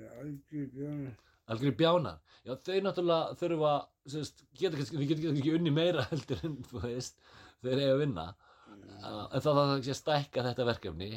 Ég 0.00 1.29
er 1.50 1.56
algjör 1.56 1.76
bjóna. 1.80 2.14
algjörði 2.14 2.20
bjánar 2.20 2.20
já 2.46 2.52
þau 2.66 2.78
náttúrulega 2.86 3.38
þurfa 3.40 3.72
sérst, 4.14 4.44
geta 4.56 4.78
kannski, 4.78 4.96
þau 4.96 5.08
geta 5.10 5.24
kannski 5.26 5.54
unni 5.58 5.72
meira 5.74 6.06
heldur 6.10 6.44
en 6.46 6.58
þú 6.70 6.82
veist 6.84 7.18
þeir 7.64 7.82
eiga 7.82 7.94
að 7.94 8.02
vinna 8.04 8.26
uh, 8.30 9.26
en 9.26 9.42
það 9.44 9.58
þarf 9.60 9.74
ekki 9.78 9.94
að 9.94 9.98
stækka 10.00 10.44
þetta 10.48 10.68
verkefni 10.70 11.10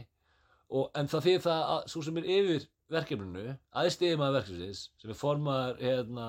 og, 0.73 0.89
en 0.99 1.11
það 1.11 1.27
þýðir 1.27 1.45
það 1.45 1.67
að 1.75 1.85
svo 1.93 2.03
sem 2.07 2.17
er 2.21 2.31
yfir 2.37 2.67
verkefninu 2.93 3.45
aðstíðum 3.83 4.25
að 4.25 4.39
verkefnisins 4.39 4.81
sem 5.01 5.13
er 5.13 5.19
formaður 5.19 5.79
hérna 5.83 6.27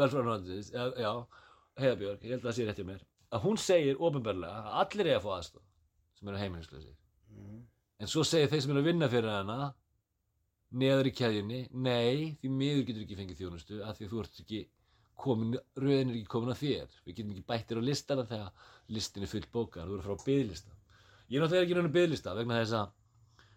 velfræðanvændis, 0.00 0.72
já, 0.72 1.12
heiðabjörg, 1.80 2.24
ég 2.24 2.34
held 2.34 2.44
að 2.44 2.48
það 2.50 2.56
sé 2.58 2.66
rétt 2.68 2.80
hjá 2.82 2.88
mér 2.90 3.04
að 3.30 3.44
hún 3.46 3.58
segir 3.58 3.98
ofinbarlega 4.02 4.64
að 4.64 4.80
allir 4.84 5.10
eiga 5.10 5.20
að 5.20 5.24
fá 5.26 5.30
aðstof 5.36 5.64
sem 6.18 6.30
eru 6.30 6.42
heimilislausir 6.42 6.96
Mm. 7.30 7.60
en 8.02 8.08
svo 8.10 8.24
segir 8.26 8.50
þeir 8.50 8.62
sem 8.64 8.72
eru 8.72 8.80
að 8.82 8.88
vinna 8.90 9.08
fyrir 9.10 9.30
hana 9.30 9.58
neður 10.70 11.10
í 11.10 11.14
keðjunni, 11.18 11.62
nei, 11.72 12.36
því 12.40 12.50
miður 12.54 12.84
getur 12.88 13.06
ekki 13.06 13.18
fengið 13.18 13.40
þjónustu 13.42 13.80
af 13.82 13.96
því 13.98 14.06
að 14.06 14.12
þú 14.12 14.20
ert 14.24 14.42
ekki 14.44 14.60
komin, 15.20 15.56
röðin 15.76 16.12
er 16.12 16.20
ekki 16.20 16.30
komin 16.30 16.54
að 16.54 16.62
þér. 16.62 17.00
Við 17.06 17.16
getum 17.16 17.32
ekki 17.34 17.48
bættir 17.48 17.80
á 17.80 17.88
listana 17.88 18.26
þegar 18.28 18.68
listin 18.94 19.26
er 19.26 19.32
full 19.32 19.48
bókar, 19.50 19.88
þú 19.88 19.98
eru 19.98 20.02
að 20.02 20.06
fara 20.06 20.22
á 20.22 20.26
byðlista 20.28 20.78
ég 21.30 21.38
er 21.38 21.44
náttúrulega 21.44 21.66
ekki 21.66 21.76
raun 21.78 21.88
að 21.88 21.94
byðlista 21.94 22.32
vegna 22.34 22.56
þess 22.58 22.72
að 22.74 22.88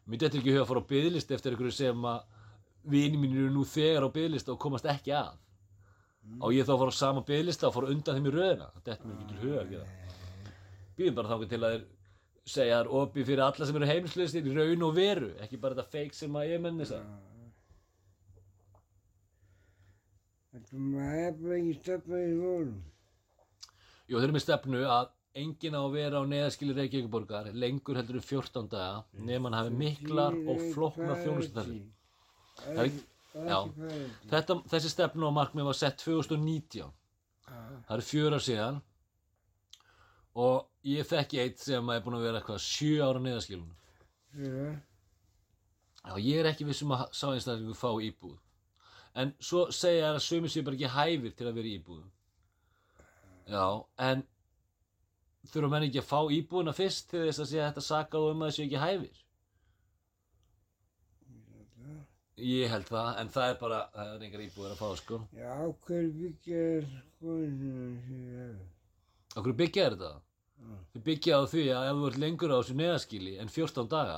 mér 0.06 0.20
dettur 0.22 0.42
ekki 0.42 0.52
í 0.52 0.54
hug 0.54 0.62
að 0.62 0.68
fara 0.70 0.82
á 0.84 0.90
byðlista 0.92 1.34
eftir 1.38 1.54
einhverju 1.54 1.74
sem 1.74 2.04
að 2.06 2.20
vini 2.94 3.18
mín 3.18 3.34
eru 3.34 3.54
nú 3.56 3.64
þegar 3.66 4.06
á 4.06 4.10
byðlista 4.14 4.54
og 4.54 4.60
komast 4.62 4.90
ekki 4.92 5.16
að. 5.18 5.40
Á 6.38 6.46
ég 6.54 6.68
þá 6.68 6.74
að 6.76 6.82
fara 6.84 6.94
á 6.94 7.02
sama 7.02 7.24
byðlista 7.26 7.70
og 7.70 7.76
fara 7.78 7.90
undan 7.96 8.20
þeim 8.20 8.30
í 8.30 8.34
röðina? 8.36 8.70
Það 8.76 8.86
dettur 8.90 9.10
mér 9.10 9.16
ekki 9.18 9.30
til 9.32 9.42
hug 9.42 9.58
að 9.64 9.74
gera. 9.74 9.88
Býðum 11.00 11.18
bara 11.18 11.32
þangað 11.32 11.54
til 11.54 11.62
að 11.64 11.74
þeir 11.74 11.86
segja 12.46 12.80
það 12.80 12.82
er 12.84 12.96
opið 13.02 13.30
fyrir 13.30 13.44
alla 13.46 13.68
sem 13.68 13.78
eru 13.80 13.92
heimsleistir 13.92 14.48
í 14.50 14.56
raun 14.56 14.88
og 14.88 14.96
veru, 14.98 15.30
ekki 15.44 15.60
bara 15.62 15.78
þetta 15.78 15.94
fake 15.98 16.18
sem 16.18 16.36
að 16.36 16.50
ég 16.52 16.64
menni 16.64 16.88
þess 16.88 16.98
Þetta 20.54 20.80
maður 20.86 21.54
ekki 21.56 21.72
stefna 21.80 22.18
í 22.22 22.34
volum. 22.38 22.74
Jú, 24.06 24.20
þeir 24.20 24.26
eru 24.28 24.36
með 24.36 24.44
stefnu 24.44 24.82
að 24.86 25.08
enginn 25.42 25.74
á 25.74 25.82
að 25.82 25.96
vera 25.96 26.20
á 26.22 26.30
neðaskili 26.30 26.76
Reykjavíkuborgar 26.78 27.48
lengur 27.58 27.98
heldur 27.98 28.20
um 28.20 28.26
14 28.28 28.68
daga 28.70 29.00
nema 29.18 29.50
hann 29.50 29.58
hafi 29.58 29.74
miklar 29.80 30.38
og. 30.46 30.62
Það 32.62 32.84
já. 33.50 33.58
Þetta, 34.30 34.60
þessi 34.76 34.92
stefnu 34.94 35.26
og 35.26 35.34
markmið 35.40 35.72
var 35.72 35.80
sett 35.80 35.98
2019. 36.04 36.92
Það 37.48 37.96
eru 37.98 38.06
fjör 38.12 38.38
ár 38.38 38.46
síðan 38.46 38.78
og 40.38 40.70
ég 40.84 41.08
þekki 41.08 41.40
eitt 41.44 41.62
sem 41.64 41.90
er 41.94 42.02
búin 42.04 42.18
að 42.18 42.26
vera 42.28 42.42
eitthvað 42.42 42.64
sjö 42.64 42.98
ára 43.06 43.22
neðaskilunum. 43.24 43.78
Já, 46.04 46.16
ég 46.20 46.42
er 46.42 46.50
ekki 46.50 46.68
vissum 46.68 46.92
að 46.96 47.06
sá 47.16 47.30
einstaklingu 47.32 47.76
fá 47.78 47.90
íbúð. 48.04 48.36
En 49.16 49.32
svo 49.40 49.68
segja 49.72 50.10
þær 50.10 50.20
að 50.20 50.26
sömu 50.26 50.50
séu 50.52 50.66
bara 50.66 50.76
ekki 50.80 50.94
hæfir 50.96 51.36
til 51.38 51.48
að 51.48 51.58
vera 51.60 51.70
í 51.70 51.76
íbúðum. 51.80 52.10
Já, 53.54 53.66
en 54.10 54.24
þurfa 55.52 55.70
menn 55.72 55.86
ekki 55.88 56.02
að 56.02 56.10
fá 56.10 56.20
íbúðuna 56.38 56.74
fyrst 56.76 57.12
til 57.12 57.26
þess 57.28 57.44
að 57.44 57.52
sé 57.52 57.62
hægt 57.62 57.80
að 57.80 57.88
saka 57.88 58.24
þá 58.24 58.32
um 58.32 58.44
að 58.44 58.52
þessu 58.52 58.66
ekki 58.66 58.82
hæfir? 58.84 59.22
Ég 62.44 62.72
held 62.74 62.88
það, 62.90 63.10
en 63.22 63.30
það 63.32 63.52
er 63.52 63.58
bara, 63.62 63.80
það 63.94 64.14
er 64.16 64.24
engar 64.28 64.42
íbúður 64.44 64.72
að 64.74 64.80
fá, 64.80 64.88
sko. 65.00 65.20
Já, 65.38 65.52
hver 65.86 66.08
byggja 66.18 66.62
skoðinu 67.14 67.74
sem 68.08 68.24
ég 68.26 68.40
hef. 68.42 68.64
Okkur 69.38 69.60
byggja 69.60 69.86
er 69.86 69.96
þetta? 69.96 70.14
Þau 70.94 71.02
byggja 71.08 71.40
á 71.40 71.42
því 71.50 71.66
að 71.74 71.90
ef 71.90 72.00
þú 72.00 72.08
ert 72.10 72.20
lengur 72.24 72.54
á 72.54 72.58
þessu 72.60 72.76
neðaskili 72.80 73.36
en 73.42 73.52
14 73.52 73.90
daga 73.92 74.18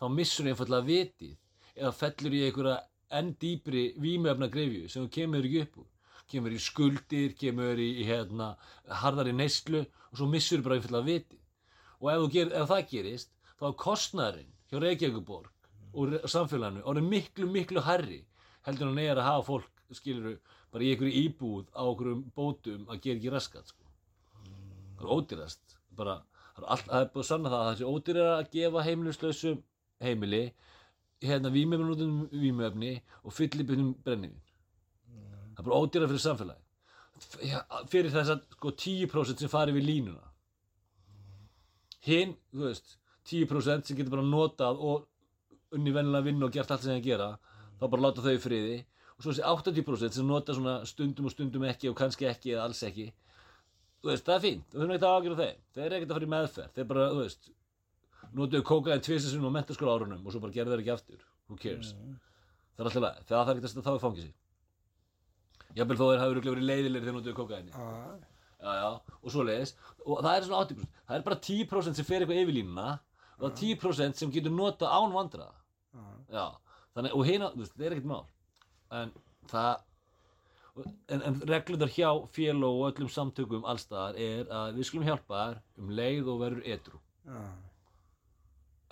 þá 0.00 0.06
missur 0.12 0.48
einfallega 0.50 0.88
vitið 0.90 1.34
eða 1.76 1.92
fellur 2.00 2.36
í 2.36 2.42
einhverja 2.46 2.78
enn 3.18 3.34
dýpri 3.42 3.84
vímöfna 4.02 4.48
grefju 4.52 4.88
sem 4.90 5.06
þú 5.06 5.12
kemur 5.16 5.46
ekki 5.46 5.62
upp 5.66 5.78
úr. 5.82 5.90
Kemur 6.26 6.56
í 6.56 6.58
skuldir, 6.58 7.36
kemur 7.38 7.78
í, 7.78 7.90
hérna, 8.08 8.56
harðari 9.02 9.34
neyslu 9.36 9.84
og 9.84 10.18
svo 10.18 10.26
missur 10.26 10.64
bara 10.64 10.80
einfallega 10.80 11.06
vitið. 11.06 11.42
Og 12.02 12.10
ef, 12.10 12.24
ger, 12.34 12.50
ef 12.50 12.72
það 12.72 12.88
gerist 12.90 13.30
þá 13.60 13.68
er 13.70 13.76
kostnæðurinn 13.84 14.50
hjá 14.66 14.80
Reykjavíkuborg 14.82 15.52
og 15.96 16.16
samfélaginu 16.28 16.82
orðið 16.90 17.08
miklu 17.12 17.48
miklu 17.48 17.82
herri 17.86 18.20
heldur 18.66 18.90
en 18.90 18.96
hann 18.96 19.04
er 19.04 19.20
að 19.20 19.28
hafa 19.30 19.46
fólk 19.46 19.94
skilur 19.96 20.36
bara 20.74 20.84
í 20.84 20.90
einhverju 20.92 21.22
íbúð 21.22 21.70
á 21.72 21.86
einhverjum 21.86 22.24
bótum 22.36 22.88
að 22.90 23.02
gera 23.06 23.20
ekki 23.20 23.32
raskat 23.32 23.70
sko. 23.70 23.84
það 24.98 25.06
er 25.06 25.14
ódýrast 25.16 25.76
bara, 25.98 26.18
það 26.56 26.68
er, 26.76 26.84
er 27.00 27.10
búið 27.14 27.24
að 27.24 27.30
sanna 27.30 27.52
það 27.52 27.62
að 27.62 27.70
það 27.70 27.80
sé 27.80 27.90
ódýrara 27.92 28.36
að 28.36 28.52
gefa 28.56 28.86
heimilislausum 28.88 29.62
heimili 30.04 30.42
hérna 31.24 31.52
vímefnum 31.54 32.18
vímefni 32.32 32.92
og 33.24 33.34
fyllibunum 33.34 33.94
brennivin 34.04 34.40
það 35.56 35.62
er 35.62 35.68
bara 35.70 35.80
ódýrara 35.80 36.12
fyrir 36.12 36.24
samfélagi 36.26 36.66
fyrir 37.90 38.12
þess 38.12 38.32
að 38.34 38.42
sko 38.56 38.72
10% 38.84 39.42
sem 39.42 39.50
fari 39.50 39.74
við 39.76 39.86
línuna. 39.88 40.32
Hinn, 42.06 42.36
þú 42.52 42.66
veist 42.68 42.96
10% 43.30 43.88
sem 43.88 43.98
getur 43.98 44.16
bara 44.18 44.26
notað 44.26 44.82
og 44.84 45.06
unni 45.74 45.94
vennilega 45.94 46.28
vinnu 46.28 46.46
og 46.46 46.54
gert 46.54 46.70
allt 46.70 46.84
sem 46.84 46.94
það 46.94 47.06
gera 47.08 47.30
þá 47.80 47.86
bara 47.88 48.04
láta 48.04 48.24
þau 48.24 48.34
í 48.36 48.42
friði. 48.42 48.76
Og 49.16 49.24
svo 49.24 49.32
þessi 49.32 49.46
80% 49.48 50.18
sem 50.18 50.28
nota 50.28 50.54
svona 50.54 50.76
stundum 50.88 51.28
og 51.28 51.32
stundum 51.32 51.64
ekki 51.66 51.90
og 51.90 51.96
kannski 51.98 52.28
ekki 52.28 52.52
eða 52.52 52.66
alls 52.68 52.82
ekki 52.86 53.08
þú 54.02 54.10
veist, 54.12 54.24
það 54.26 54.34
er 54.36 54.44
fínt, 54.46 54.66
við 54.72 54.80
höfum 54.82 54.94
ekkert 54.96 55.06
að 55.08 55.16
ágjöra 55.16 55.38
þeim. 55.42 55.60
Þeir 55.76 55.84
eru 55.86 55.96
ekkert 55.98 56.10
að 56.10 56.16
fara 56.18 56.26
í 56.26 56.32
meðferð, 56.34 56.72
þeir 56.76 56.88
bara, 56.92 57.06
þú 57.12 57.20
veist 57.22 57.50
notuðu 58.36 58.62
kókaðin 58.68 59.04
tvisessunum 59.06 59.48
á 59.48 59.56
mentaskóla 59.56 59.94
árunum 59.96 60.26
og 60.26 60.34
svo 60.34 60.40
bara 60.42 60.52
gerðu 60.56 60.74
þeir 60.74 60.82
ekki 60.84 60.94
aftur. 60.96 61.20
Who 61.46 61.56
cares, 61.62 61.92
það 62.76 62.82
er 62.82 62.88
alltaf 62.90 63.20
þegar 63.26 63.44
það 63.44 63.50
er 63.50 63.56
ekkert 63.56 63.66
að 63.66 63.72
setja 63.72 63.86
þá 63.86 63.96
í 63.96 64.02
fangisi 64.02 64.32
jafnvel 65.76 65.96
þó 66.00 66.06
þeir 66.08 66.22
örugglega 66.26 66.54
verið 66.56 66.66
leiðilegir 66.70 67.04
þegar 67.06 67.16
notuðu 67.16 67.36
kókaðinni 67.36 67.72
Já. 67.76 67.86
já, 68.66 68.70
já, 68.80 68.88
og 69.20 69.32
svo 69.32 69.44
leiðis 69.46 69.72
og 70.06 70.22
það 70.24 70.32
er 70.32 70.46
svona 70.46 70.60
80% 70.66 70.90
það 71.06 71.16
er 71.18 71.24
bara 71.28 71.38
10% 71.46 71.98
sem 72.00 72.08
fer 72.08 72.24
eitthvað 72.24 72.40
yfir 72.42 72.56
línuna 72.56 72.86
og 73.36 73.42
það 73.44 73.50
er 73.50 73.58
10% 73.60 74.20
sem 74.22 74.32
getur 74.34 74.54
nota 74.56 74.90
án 74.90 75.14
vandra 75.14 75.48
Já. 75.96 76.06
já, 76.32 76.44
þannig, 76.96 77.14
og 77.16 77.28
hérna, 77.28 77.50
þú 77.54 77.62
veist, 77.62 77.76
það 77.76 77.86
er 77.86 77.94
ekkert 77.96 78.10
mál. 78.10 78.24
En 78.96 79.12
það 79.52 79.70
en, 80.84 81.22
en 81.22 81.40
reglundar 81.48 81.88
hjá 81.92 82.10
félag 82.34 82.68
og 82.80 82.86
öllum 82.90 83.10
samtökum 83.12 83.64
allstaðar 83.68 84.18
er 84.20 84.50
að 84.52 84.76
við 84.78 84.88
skulum 84.90 85.06
hjálpa 85.08 85.42
þær 85.42 85.60
um 85.82 85.92
leið 86.00 86.30
og 86.32 86.40
verður 86.42 86.66
edru 86.76 87.00
Já. 87.26 87.42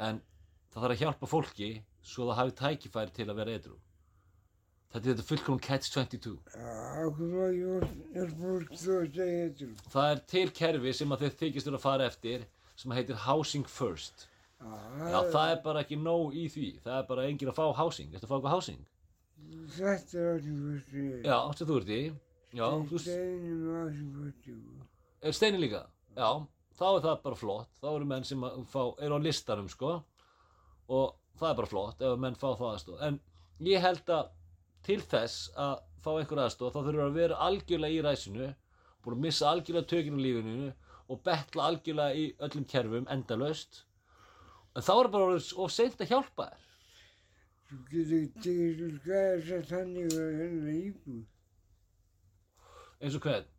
en 0.09 0.21
það 0.73 0.83
þarf 0.87 0.95
að 0.97 1.03
hjálpa 1.05 1.31
fólki 1.31 1.71
svo 2.05 2.29
það 2.31 2.41
hafi 2.41 2.57
tækifæri 2.61 3.17
til 3.17 3.29
að 3.29 3.39
vera 3.43 3.57
edru 3.61 3.77
þetta 4.95 5.05
er 5.05 5.11
þetta 5.13 5.29
fullkomum 5.29 5.63
catch 5.69 5.93
22 5.95 6.35
Já, 6.55 6.75
okkur 7.09 7.33
var 7.37 7.55
ég 7.59 7.89
er 8.25 8.35
fólk 8.41 8.75
þú 8.75 8.99
að 9.01 9.09
segja 9.19 9.39
þetta. 9.61 9.89
það 9.95 10.11
er 10.15 10.23
til 10.35 10.47
kerfi 10.61 10.95
sem 11.01 11.15
að 11.17 11.25
þeir 11.27 11.39
þykist 11.43 11.71
vera 11.71 11.81
að 11.81 11.87
fara 11.89 12.09
eftir 12.13 12.47
sem 12.77 12.91
heitir 12.91 13.19
housing 13.23 13.69
first. 13.71 14.25
Já, 14.59 14.73
já, 14.99 15.19
það 15.31 15.51
er 15.53 15.59
bara 15.63 15.83
ekki 15.85 15.97
nóg 16.01 16.33
í 16.35 16.49
því. 16.51 16.69
Það 16.83 16.97
er 16.99 17.05
bara 17.07 17.27
engin 17.29 17.51
að 17.53 17.59
fá 17.59 17.67
housing, 17.79 18.09
ertu 18.15 18.27
að 18.27 18.31
fá 18.33 18.35
eitthvað 18.39 18.55
housing? 18.57 18.81
Þetta 19.75 20.19
er 20.21 20.41
fyrstu. 20.45 21.05
já, 21.25 21.39
sem 21.59 21.67
þú 21.69 21.77
ert 21.81 21.93
í. 21.95 22.01
Já, 22.55 22.67
þú 22.91 23.01
Steinum 23.03 23.67
ásum 23.81 24.09
fyrstu. 24.21 24.57
er 25.23 25.33
steinin 25.33 25.61
líka. 25.65 25.87
Já, 26.15 26.31
þá 26.79 26.87
er 26.93 27.03
það 27.09 27.23
bara 27.27 27.41
flott. 27.43 27.71
Þá 27.83 27.89
eru 27.97 28.09
menn 28.13 28.25
sem 28.25 28.41
fá, 28.71 28.81
eru 29.03 29.19
á 29.19 29.21
listanum 29.25 29.69
sko. 29.73 29.97
Og 30.89 31.15
það 31.39 31.51
er 31.51 31.59
bara 31.59 31.71
flott 31.71 32.03
ef 32.05 32.19
menn 32.23 32.37
fá 32.39 32.49
það 32.55 32.69
aðstóð 32.71 33.05
en 33.09 33.17
ég 33.67 33.83
held 33.83 34.11
að 34.15 34.29
til 34.87 35.01
þess 35.01 35.49
að 35.59 35.75
fá 36.05 36.11
einhver 36.13 36.43
aðstóð 36.45 36.75
þá 36.75 36.81
þurfur 36.81 37.05
að 37.07 37.17
vera 37.19 37.41
algjörlega 37.47 37.97
í 37.97 38.05
ræsinu 38.05 38.51
búin 39.05 39.17
að 39.17 39.25
missa 39.25 39.51
algjörlega 39.51 39.91
tökinn 39.91 40.21
á 40.21 40.25
lífinu 40.27 40.69
og 41.11 41.23
betla 41.27 41.69
algjörlega 41.71 42.21
í 42.21 42.27
öllum 42.47 42.67
kerfum 42.71 43.09
endalaust. 43.13 43.83
En 44.75 44.85
þá 44.85 44.93
er 44.95 45.11
bara 45.15 45.41
of 45.41 45.73
seint 45.75 46.01
að 46.01 46.13
hjálpa 46.13 46.51
þér 46.53 46.71
Þú 47.69 47.79
getur 47.91 48.19
ekki 48.19 48.43
tekið 48.45 48.75
svo 48.79 48.91
skæðar 48.99 49.43
sett 49.49 49.71
þannig 49.73 50.17
að 50.19 50.37
hennar 50.41 50.75
íbúð. 50.75 51.25
eins 53.01 53.19
og 53.19 53.27
hvern 53.27 53.51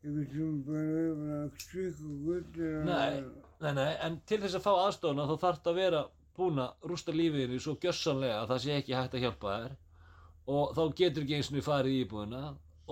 Eitthvað 0.00 0.30
sem 0.32 0.52
bara 0.64 0.82
er 0.96 1.10
bara 1.20 1.38
að 1.44 1.58
strykka 1.60 2.06
og 2.08 2.20
guttir 2.24 2.76
að... 2.78 2.86
Nei. 2.88 3.48
Nei, 3.60 3.72
nei, 3.76 3.90
en 4.06 4.14
til 4.24 4.38
þess 4.40 4.56
að 4.56 4.64
fá 4.64 4.70
aðstofna 4.86 5.26
þá 5.28 5.34
þarf 5.42 5.58
það 5.60 5.70
að 5.72 5.80
vera 5.82 6.00
búin 6.38 6.60
að 6.64 6.88
rústa 6.88 7.12
lífiðinu 7.12 7.60
svo 7.60 7.74
gjössanlega 7.82 8.38
að 8.40 8.52
það 8.52 8.62
sé 8.64 8.76
ekki 8.78 8.96
hægt 8.96 9.16
að 9.18 9.24
hjálpa 9.26 9.56
þér 9.56 9.74
og 10.54 10.72
þá 10.78 10.82
getur 11.02 11.26
ekki 11.26 11.36
eins 11.36 11.50
og 11.52 11.66
farið 11.66 11.96
í 11.96 12.00
íbúðina 12.06 12.42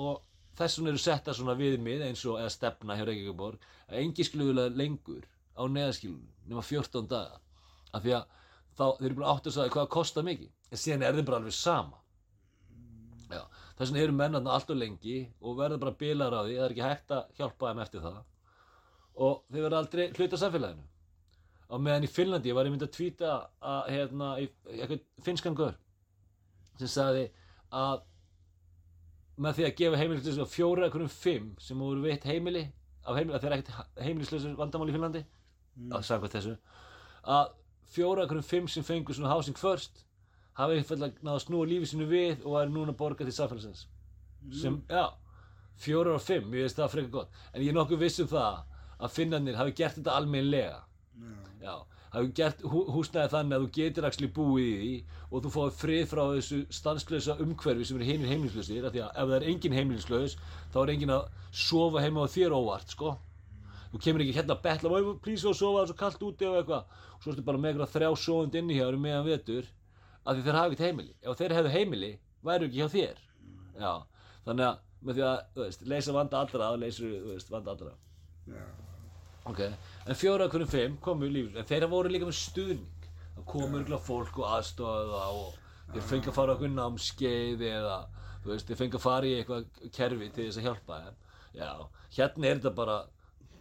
og 0.04 0.20
þess 0.58 0.78
vegna 0.78 0.92
eru 0.92 1.02
setta 1.02 1.34
svona 1.38 1.56
viðmið 1.58 2.04
eins 2.10 2.24
og 2.28 2.40
eða 2.42 2.52
stefna 2.52 2.98
hjá 2.98 3.04
Reykjavíkuborg 3.08 3.68
að 3.88 4.00
engi 4.02 4.26
skluðulega 4.28 4.76
lengur 4.82 5.24
á 5.56 5.62
neðaskilunum 5.64 6.50
nema 6.50 6.66
14 6.66 7.08
daga 7.08 7.40
af 7.96 8.04
því 8.04 8.14
að 8.18 8.36
þá 8.78 8.84
þeir 8.98 9.06
eru 9.08 9.16
búin 9.18 9.28
að 9.28 9.48
sig 9.52 9.62
að 9.62 9.72
hvað 9.74 9.84
það 9.84 9.94
kostar 9.94 10.26
mikið. 10.26 10.50
En 10.70 10.80
síðan 10.82 11.04
er 11.06 11.16
þeim 11.18 11.28
bara 11.28 11.40
alveg 11.40 11.56
sama. 11.56 12.00
Já, 13.28 13.42
þess 13.78 13.90
vegna 13.90 14.02
eru 14.04 14.16
mennarna 14.16 14.54
allt 14.54 14.70
og 14.72 14.78
lengi 14.78 15.16
og 15.42 15.56
verða 15.58 15.80
bara 15.82 15.96
bilar 16.02 16.36
á 16.36 16.40
því. 16.46 16.58
Það 16.58 16.66
er 16.66 16.74
ekki 16.74 16.86
hægt 16.86 17.14
að 17.16 17.32
hjálpa 17.38 17.72
þeim 17.72 17.82
eftir 17.84 18.04
það. 18.04 18.20
Og 19.18 19.40
þeir 19.50 19.66
verða 19.66 19.80
aldrei 19.82 20.04
hluta 20.14 20.40
samfélaginu. 20.40 20.86
Á 21.68 21.74
meðan 21.76 22.06
í 22.06 22.12
Finnlandi, 22.12 22.48
ég 22.48 22.56
var 22.56 22.68
einmitt 22.68 22.86
að 22.86 22.94
tvíta 22.94 23.32
að 23.60 23.90
hérna, 23.92 24.28
eitthvað 24.38 25.02
finskan 25.26 25.58
gaur 25.58 25.74
sem 26.78 26.88
sagði 26.88 27.26
að 27.74 28.04
með 29.38 29.58
því 29.58 29.66
að 29.66 29.74
gefa 29.80 29.98
heimilislösu 30.00 30.46
á 30.46 30.48
fjóra 30.48 30.86
ekkurum 30.86 31.10
fimm 31.12 31.50
sem 31.60 31.82
voru 31.82 32.00
veitt 32.06 32.24
heimili 32.26 32.62
af 33.04 33.18
heimili, 33.18 33.34
að 33.36 33.44
þeir 33.44 33.56
ekkert 33.58 34.00
heimilislösu 34.06 34.54
vandamál 34.56 34.88
í 34.88 34.94
Finnlandi 34.94 35.24
Mm. 35.78 35.92
að 35.94 36.06
sagði 36.08 36.30
þessu 36.32 36.52
að 37.28 37.50
fjóra 37.94 38.24
ekkurum 38.27 38.44
fimm 38.46 38.68
sem 38.68 38.85
fengu 38.87 39.14
svona 39.16 39.33
housing 39.33 39.59
first 39.59 40.05
hafa 40.59 40.74
einfallega 40.74 41.22
náða 41.22 41.37
að 41.38 41.44
snúa 41.46 41.68
lífi 41.70 41.87
sinu 41.92 42.07
við 42.11 42.44
og 42.44 42.59
er 42.62 42.72
núna 42.72 42.92
að 42.92 42.98
borga 43.01 43.24
til 43.24 43.35
samfélagsins. 43.37 43.87
Sem, 44.55 44.81
já, 44.90 45.05
fjórar 45.79 46.16
og 46.18 46.22
fimm, 46.24 46.51
ég 46.55 46.66
veist 46.66 46.79
það 46.79 46.92
frekar 46.94 47.14
gott. 47.14 47.38
En 47.53 47.62
ég 47.62 47.70
er 47.72 47.79
nokkuð 47.79 48.03
viss 48.03 48.20
um 48.24 48.31
það 48.31 48.64
að 48.98 49.14
finnarnir 49.14 49.59
hafi 49.59 49.77
gert 49.79 49.98
þetta 49.98 50.16
almennlega 50.18 50.81
Já. 51.18 51.37
já, 51.62 51.74
hafi 52.14 52.33
gert 52.35 52.62
hú, 52.66 52.83
húsnæði 52.94 53.31
þannig 53.35 53.57
að 53.57 53.64
þú 53.64 53.70
getur 53.79 54.07
axli 54.09 54.29
búið 54.35 54.66
í 54.66 54.74
því 54.79 54.92
og 55.29 55.44
þú 55.44 55.53
fáið 55.55 55.79
frið 55.83 56.05
frá 56.11 56.22
þessu 56.33 56.59
stanslösa 56.79 57.37
umhverfi 57.44 57.87
sem 57.87 58.03
hinir 58.03 58.31
heimilislausir 58.33 58.87
af 58.88 58.94
því 58.94 59.03
að 59.05 59.11
ef 59.22 59.29
það 59.31 59.37
er 59.38 59.46
engin 59.53 59.77
heimilislaus 59.79 60.37
þá 60.74 60.79
er 60.83 60.92
engin 60.94 61.14
að 61.14 61.27
sofa 61.64 62.03
heima 62.05 62.27
á 62.27 62.27
þér 62.35 62.55
óvart 62.59 62.94
sko 62.94 63.14
þú 63.92 64.03
kemur 64.05 64.24
ekki 64.24 64.37
hérna 64.37 64.57
að 64.57 64.62
betla 64.66 64.90
"Má 64.92 64.98
ég 65.01 65.20
plís 65.24 65.44
og 65.48 65.57
sofa 65.57 65.79
það 65.79 65.83
er 65.83 65.90
svo 65.92 65.98
kallt 66.03 66.22
úti 66.29 66.48
og 66.48 66.57
eitthvað. 66.61 66.85
Og 67.16 67.22
svo 67.22 67.33
ertu 67.33 67.44
bara 67.44 67.59
með 67.59 67.72
eitthvað 67.72 67.94
þrjá 67.94 68.11
sofandi 68.24 68.59
inni 68.59 68.74
hjá 68.79 68.85
þér 68.88 68.98
um 68.98 69.03
meðan 69.07 69.29
vetur 69.29 69.64
því 70.29 70.42
þeir 70.44 70.59
hafa 70.59 70.68
ekkert 70.68 70.85
heimili. 70.87 71.14
Ef 71.22 71.38
þeir 71.38 71.55
hefðu 71.57 71.72
heimili 71.72 72.11
væru 72.44 72.68
ekki 72.68 72.83
hjá 72.83 72.88
þér. 72.92 73.22
Já, 73.79 73.92
þannig 74.44 74.66
að 74.68 74.79
með 75.05 75.18
því 75.18 75.24
að 75.29 75.38
þú 75.55 75.64
veist, 75.64 75.87
leysa 75.92 76.14
vanda 76.16 76.42
allra 76.42 76.68
leysur 76.77 77.14
þú 77.14 77.33
veist, 77.33 77.51
vanda 77.55 77.74
allra. 77.74 77.94
Já. 78.48 78.64
ok, 79.48 79.61
en 80.09 80.18
fjóra 80.18 80.48
okkur 80.48 80.66
fimm 80.68 80.96
komu 81.05 81.29
í 81.29 81.33
lífið, 81.33 81.59
en 81.61 81.68
þeirra 81.68 81.88
voru 81.88 82.11
líka 82.12 82.29
með 82.29 82.37
stuðning. 82.37 83.07
Það 83.37 83.44
komu 83.53 83.81
ykkur 83.83 84.03
fólk 84.05 84.40
og 84.42 84.48
aðstofa 84.57 85.22
og 85.33 85.55
þeir 85.94 86.07
fengi 86.11 86.33
að 86.33 86.37
fara 86.37 86.57
okkur 86.57 86.72
námskeið 86.74 87.62
eða 87.68 87.98
þú 88.42 88.51
veist, 88.53 88.66
þeir 88.68 88.81
fengi 88.83 88.98
að 88.98 89.05
fara 89.05 89.29
í 89.29 89.37
eitthvað 89.38 89.70
kerfi 89.94 90.31
til 90.35 90.48
þess 90.48 90.61
að 90.61 90.66
hjálpa 90.68 90.98
þeim. 91.05 91.22
Já, 91.59 91.70
hérna 92.18 92.51
er 92.51 92.59
þetta 92.59 92.74
bara 92.77 92.98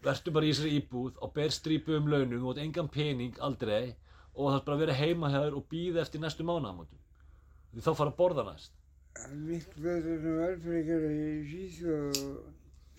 verður 0.08 0.34
bara 0.38 0.48
í 0.48 0.52
þessari 0.54 0.74
íbúð 0.82 1.17
og 1.24 1.34
ber 1.36 1.54
strípu 1.56 1.96
um 1.98 2.08
launum 2.12 2.46
og 2.52 2.60
engan 2.63 2.89
pening 2.93 3.38
aldrei 3.43 3.96
og 4.38 4.52
er 4.54 4.62
bara 4.65 4.76
að 4.78 4.84
vera 4.86 4.96
heima 5.00 5.30
hjá 5.34 5.39
þér 5.46 5.58
og 5.60 5.65
býða 5.72 6.04
eftir 6.04 6.22
næstu 6.22 6.46
mánaðamótum. 6.46 7.00
Því 7.74 7.84
þá 7.86 7.91
fara 7.98 8.12
að 8.13 8.20
borða 8.20 8.46
næst. 8.52 8.74
Miklu 9.34 9.82
betur 9.84 10.20
sem 10.22 10.38
verðfrekar 10.41 11.08
í 11.10 11.32
síð 11.50 11.88
og 11.96 12.20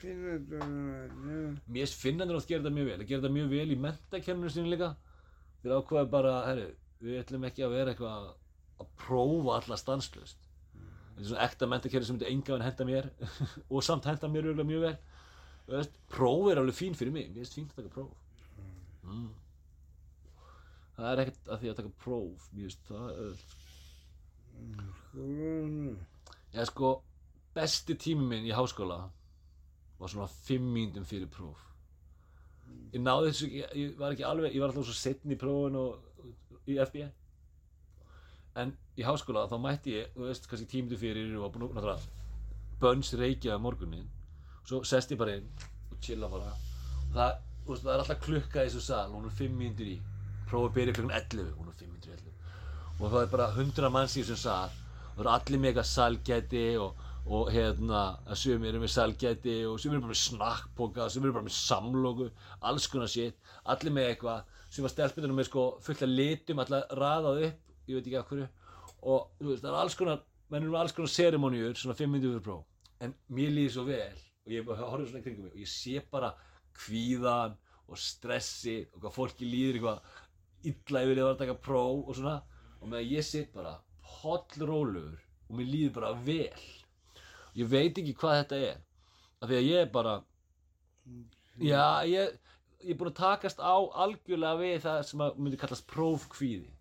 finna 0.03 0.35
þetta 0.35 0.59
og 0.65 1.13
svona. 1.13 1.39
mér 1.69 1.87
finnst 1.87 2.01
finnandir 2.03 2.39
átt 2.41 2.49
gera 2.51 2.65
þetta 2.65 2.75
mjög 2.79 2.91
vel. 2.91 2.99
Að 2.99 3.07
gera 3.13 3.21
þetta 3.23 3.35
mjög 3.39 3.49
vel 3.55 3.71
í 3.71 3.79
mentakenninu 3.87 4.51
sinni 4.51 4.73
líka. 4.75 4.91
Þeir 5.63 5.77
ákveða 5.79 6.11
bara, 6.11 6.35
herru, 6.49 6.67
við 7.03 7.21
ætlum 7.23 7.47
ekki 7.49 7.65
að 7.67 7.75
vera 7.77 7.95
eitthvað 7.95 8.19
að- 8.19 8.37
að 8.83 8.91
prófa 9.07 9.57
alla 9.59 9.77
stanslust 9.79 10.45
þetta 11.19 11.25
er 11.25 11.29
svona 11.33 11.47
ekta 11.49 11.67
mentakenni 11.67 12.07
sem 12.07 12.15
myndi 12.15 12.29
enga 12.31 12.59
henda 12.63 12.85
mér 12.87 13.09
og 13.75 13.83
samt 13.83 14.05
henda 14.07 14.29
mér 14.31 14.53
mjög 14.55 14.85
vel 14.85 14.97
próf 16.09 16.49
er 16.51 16.61
alveg 16.63 16.77
fín 16.77 16.97
fyrir 16.97 17.13
mig. 17.13 17.29
Mér 17.29 17.45
finnst 17.45 17.59
fínt 17.59 17.75
að 17.75 17.83
taka 17.83 17.95
próf. 17.99 18.17
Mm. 19.09 19.29
það 20.99 21.07
er 21.11 21.21
ekkert 21.23 21.49
að 21.49 21.61
því 21.63 21.71
að 21.71 21.79
taka 21.81 21.95
próf. 22.05 22.49
Mér 22.53 22.69
finnst 22.69 22.91
það 22.91 23.07
Skólan. 24.59 25.99
ég 26.53 26.67
sko, 26.67 26.91
besti 27.55 27.95
tími 27.95 28.27
minn 28.27 28.49
í 28.49 28.55
háskóla 28.55 28.99
var 29.99 30.11
svona 30.11 30.29
fimm 30.29 30.67
mínútum 30.75 31.07
fyrir 31.07 31.31
próf. 31.31 31.63
Ég 32.93 33.01
náði 33.03 33.31
þessu 33.31 33.47
ekki, 33.49 33.63
ég 33.81 33.97
var 33.99 34.15
ekki 34.15 34.27
alveg 34.27 34.55
ég 34.55 34.63
var 34.63 34.73
alltaf 34.73 34.89
svo 34.89 34.97
setn 34.97 35.35
í 35.35 35.39
prófun 35.41 35.79
og 35.79 36.69
í 36.69 36.77
FBI 36.83 37.09
en 38.59 38.75
í 38.99 39.07
háskóla 39.07 39.47
þá 39.51 39.59
mætti 39.63 39.97
ég 39.97 40.15
þú 40.15 40.27
veist, 40.27 40.47
kannski 40.51 40.69
tímdu 40.71 40.99
fyrir 40.99 41.35
og 41.39 41.47
var 41.47 41.55
búin 41.55 41.79
að 41.79 42.07
bönns 42.83 43.13
reykjaði 43.19 43.63
morgunin 43.63 44.09
svo 44.69 44.83
sest 44.85 45.13
ég 45.15 45.21
bara 45.21 45.39
inn 45.39 45.49
og 45.89 45.99
chilla 46.05 46.29
bara. 46.29 46.53
Og 47.09 47.15
það, 47.17 47.37
veist, 47.69 47.85
það 47.85 47.93
er 47.95 48.03
alltaf 48.03 48.25
klukka 48.25 48.65
í 48.65 48.69
þessu 48.69 48.85
sal 48.85 49.07
hún 49.15 49.29
er 49.29 49.37
5 49.39 49.55
mínútur 49.57 49.89
í. 49.89 49.97
Prófið 50.49 50.75
byrja 50.77 50.97
klukkan 50.99 51.17
11 51.17 51.55
hún 51.57 51.71
er 51.73 51.79
5 51.81 51.93
mínútur 51.93 52.13
í 52.13 52.19
11 52.19 52.29
og 52.99 53.13
það 53.13 53.21
er 53.23 53.31
bara 53.31 53.49
100 53.55 53.93
manns 53.95 54.17
í 54.17 54.25
þessum 54.25 54.41
sal 54.43 54.69
og 54.69 55.21
það 55.21 55.25
eru 55.25 55.31
allir 55.35 55.67
eitthvað 55.69 55.89
salgæti 55.93 56.65
og, 56.83 57.03
og 57.27 57.51
hérna 57.55 58.03
að 58.27 58.41
sumir 58.43 58.73
eru 58.73 58.83
með 58.83 58.93
salgæti 58.95 59.57
og 59.71 59.81
sumir 59.81 59.99
eru 59.99 60.07
bara 60.07 60.15
með 60.15 60.23
snakkpoka 60.25 61.09
sumir 61.15 61.31
eru 61.31 61.39
bara 61.39 61.49
með 61.49 61.57
samloku 61.59 62.29
alls 62.71 62.89
konar 62.91 63.13
shit. 63.13 63.39
Allir 63.65 63.95
með 63.95 64.13
eitthvað 64.13 64.55
sem 64.69 64.85
var 64.85 64.93
stelpunum 64.93 65.39
með 65.39 65.49
sko 65.49 65.67
fullt 65.85 66.05
af 66.05 66.13
litum 66.13 66.63
alltaf 66.63 66.97
raðað 66.99 67.45
upp 67.49 67.89
ég 67.89 67.99
veit 67.99 68.07
ekki 68.11 68.21
af 68.21 68.33
hverju. 68.33 68.49
Og 69.09 69.47
veist 69.47 69.63
það 69.65 69.73
er 69.73 69.83
alls 69.83 69.99
konar 69.99 70.25
menn 70.51 70.65
eru 70.65 70.75
með 70.75 70.83
alls 70.85 70.97
konar 70.97 71.15
serimóniur 71.15 71.79
svona 71.79 71.99
5 71.99 72.11
minnum 72.13 72.35
fyrir 72.35 72.49
próf. 72.51 72.65
En 73.01 73.15
mér 73.31 73.55
líði 73.55 73.77
svo 73.77 73.87
vel 73.87 74.28
og 74.49 74.55
ég 74.57 74.71
horfði 74.73 75.11
svona 75.11 75.25
kringum 75.25 75.45
mig 75.45 75.53
og 75.53 75.61
ég 75.61 75.69
sé 75.69 75.99
bara 76.09 76.31
kvíðan 76.79 77.57
og 77.89 78.01
stressi 78.01 78.79
og 78.95 79.03
hvað 79.03 79.15
fólki 79.17 79.49
líður 79.49 79.77
eitthvað 79.77 80.71
illa 80.71 81.03
yfir 81.05 81.13
að 81.13 81.21
vera 81.21 81.35
að 81.35 81.41
taka 81.43 81.57
próf 81.69 82.09
og 82.09 82.17
svona. 82.17 82.37
Og 82.81 82.89
meðan 82.89 83.11
ég 83.13 83.27
sitt 83.27 83.51
bara 83.53 83.75
pollrólugur 84.09 85.19
og 85.21 85.59
mér 85.59 85.69
líður 85.69 85.95
bara 85.99 86.13
vel. 86.25 86.65
Ég 87.59 87.69
veit 87.69 88.01
ekki 88.01 88.15
hvað 88.17 88.39
þetta 88.43 88.61
er. 88.71 88.81
Af 89.39 89.51
því 89.51 89.59
að 89.59 89.69
ég 89.69 89.83
er 89.85 89.93
bara 89.93 90.15
já, 91.61 91.85
ég, 92.09 92.33
ég 92.85 92.95
er 92.95 92.99
búin 93.01 93.13
að 93.13 93.21
takast 93.21 93.61
á 93.61 93.77
algjörlega 93.77 94.63
við 94.63 94.81
það 94.87 95.03
sem 95.11 95.27
að 95.27 95.43
myndi 95.43 95.61
kallast 95.61 95.89
prófkvíði. 95.93 96.73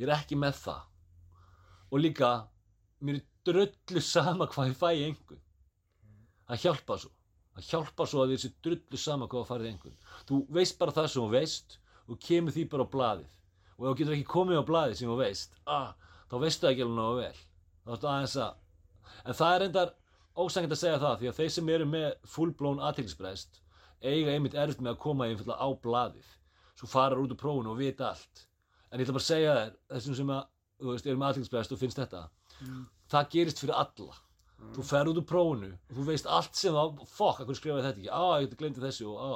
Ég 0.00 0.08
er 0.08 0.16
ekki 0.16 0.40
með 0.40 0.56
það. 0.64 0.82
Og 1.90 2.04
líka 2.06 2.32
mér 3.04 3.20
er 3.20 3.28
drullu 3.44 4.04
sama 4.04 4.48
hvað 4.48 4.72
ég 4.72 4.80
fæ 4.80 4.88
einhvern 4.94 5.46
það 6.50 6.62
hjálpa 6.64 6.96
svo. 7.02 7.10
Það 7.56 7.68
hjálpa 7.70 8.06
svo 8.06 8.22
að 8.24 8.32
þér 8.34 8.40
sé 8.44 8.50
drullu 8.64 8.98
sama 9.00 9.28
hvað 9.30 9.42
þú 9.44 9.48
farið 9.50 9.70
einhvern. 9.70 9.96
Þú 10.28 10.40
veist 10.56 10.78
bara 10.80 10.94
það 10.96 11.08
sem 11.12 11.22
þú 11.22 11.30
veist 11.34 11.78
og 12.10 12.20
kemur 12.26 12.54
því 12.56 12.64
bara 12.72 12.86
á 12.86 12.92
blaðið. 12.94 13.30
Og 13.80 13.86
ef 13.86 13.90
þú 13.90 13.96
getur 14.00 14.16
ekki 14.16 14.28
komið 14.34 14.60
á 14.60 14.64
blaðið 14.70 14.98
sem 15.00 15.10
þú 15.10 15.16
veist 15.20 15.56
ah, 15.66 15.90
þá 16.30 16.36
veistu 16.44 16.66
það 16.66 16.74
ekki 16.74 16.84
alveg 16.86 16.98
náðu 17.00 17.16
vel. 17.20 17.40
Þá 17.84 17.90
ertu 17.96 18.10
aðeins 18.12 18.36
að 18.44 19.24
en 19.30 19.38
það 19.40 19.54
er 19.56 19.64
endar 19.66 19.94
ósangið 20.40 20.74
að 20.76 20.80
segja 20.84 21.00
það 21.02 21.16
því 21.20 21.30
að 21.30 21.38
þeir 21.40 21.50
sem 21.56 21.70
eru 21.74 21.86
með 21.90 22.06
fullblón 22.34 22.82
aðtilsbreyst 22.90 23.60
eiga 24.00 24.32
einmitt 24.34 24.54
erfitt 24.56 24.80
með 24.80 24.94
að 24.94 25.00
koma 25.02 25.26
einfallega 25.28 25.60
á 25.60 25.68
blaðið. 25.84 26.28
Svo 26.78 26.88
farar 26.88 27.20
út 27.20 27.34
úr 27.34 27.40
prófunu 27.40 27.74
og 27.74 27.80
vita 27.80 28.12
allt. 28.12 28.46
En 28.90 29.00
ég 29.00 29.04
ætla 29.04 29.16
bara 29.18 29.24
að 29.24 29.30
segja 29.30 29.56
þér 29.58 29.74
þessum 29.92 30.16
sem 30.20 30.30
að, 30.32 30.46
veist, 30.88 31.06
eru 31.10 31.20
með 31.20 31.32
aðtilsbreyst 31.32 31.74
og 31.74 31.80
finnst 31.82 32.00
þetta 32.00 32.28
Mm. 32.60 32.82
það 33.08 33.28
gerist 33.32 33.60
fyrir 33.62 33.72
alla 33.72 34.16
þú 34.74 34.84
fer 34.86 35.10
út 35.10 35.20
úr 35.20 35.26
prófunu 35.28 35.70
og 35.72 35.96
þú 35.96 36.04
veist 36.08 36.28
allt 36.28 36.58
sem 36.58 36.76
þá 36.76 37.06
fokk, 37.08 37.42
hvað 37.44 37.58
skrifaði 37.58 37.86
þetta 37.86 38.00
ekki? 38.00 38.12
Á, 38.12 38.22
ég 38.40 38.46
geti 38.46 38.60
glemdi 38.60 38.84
þessu 38.84 39.08
og 39.10 39.18
á 39.20 39.30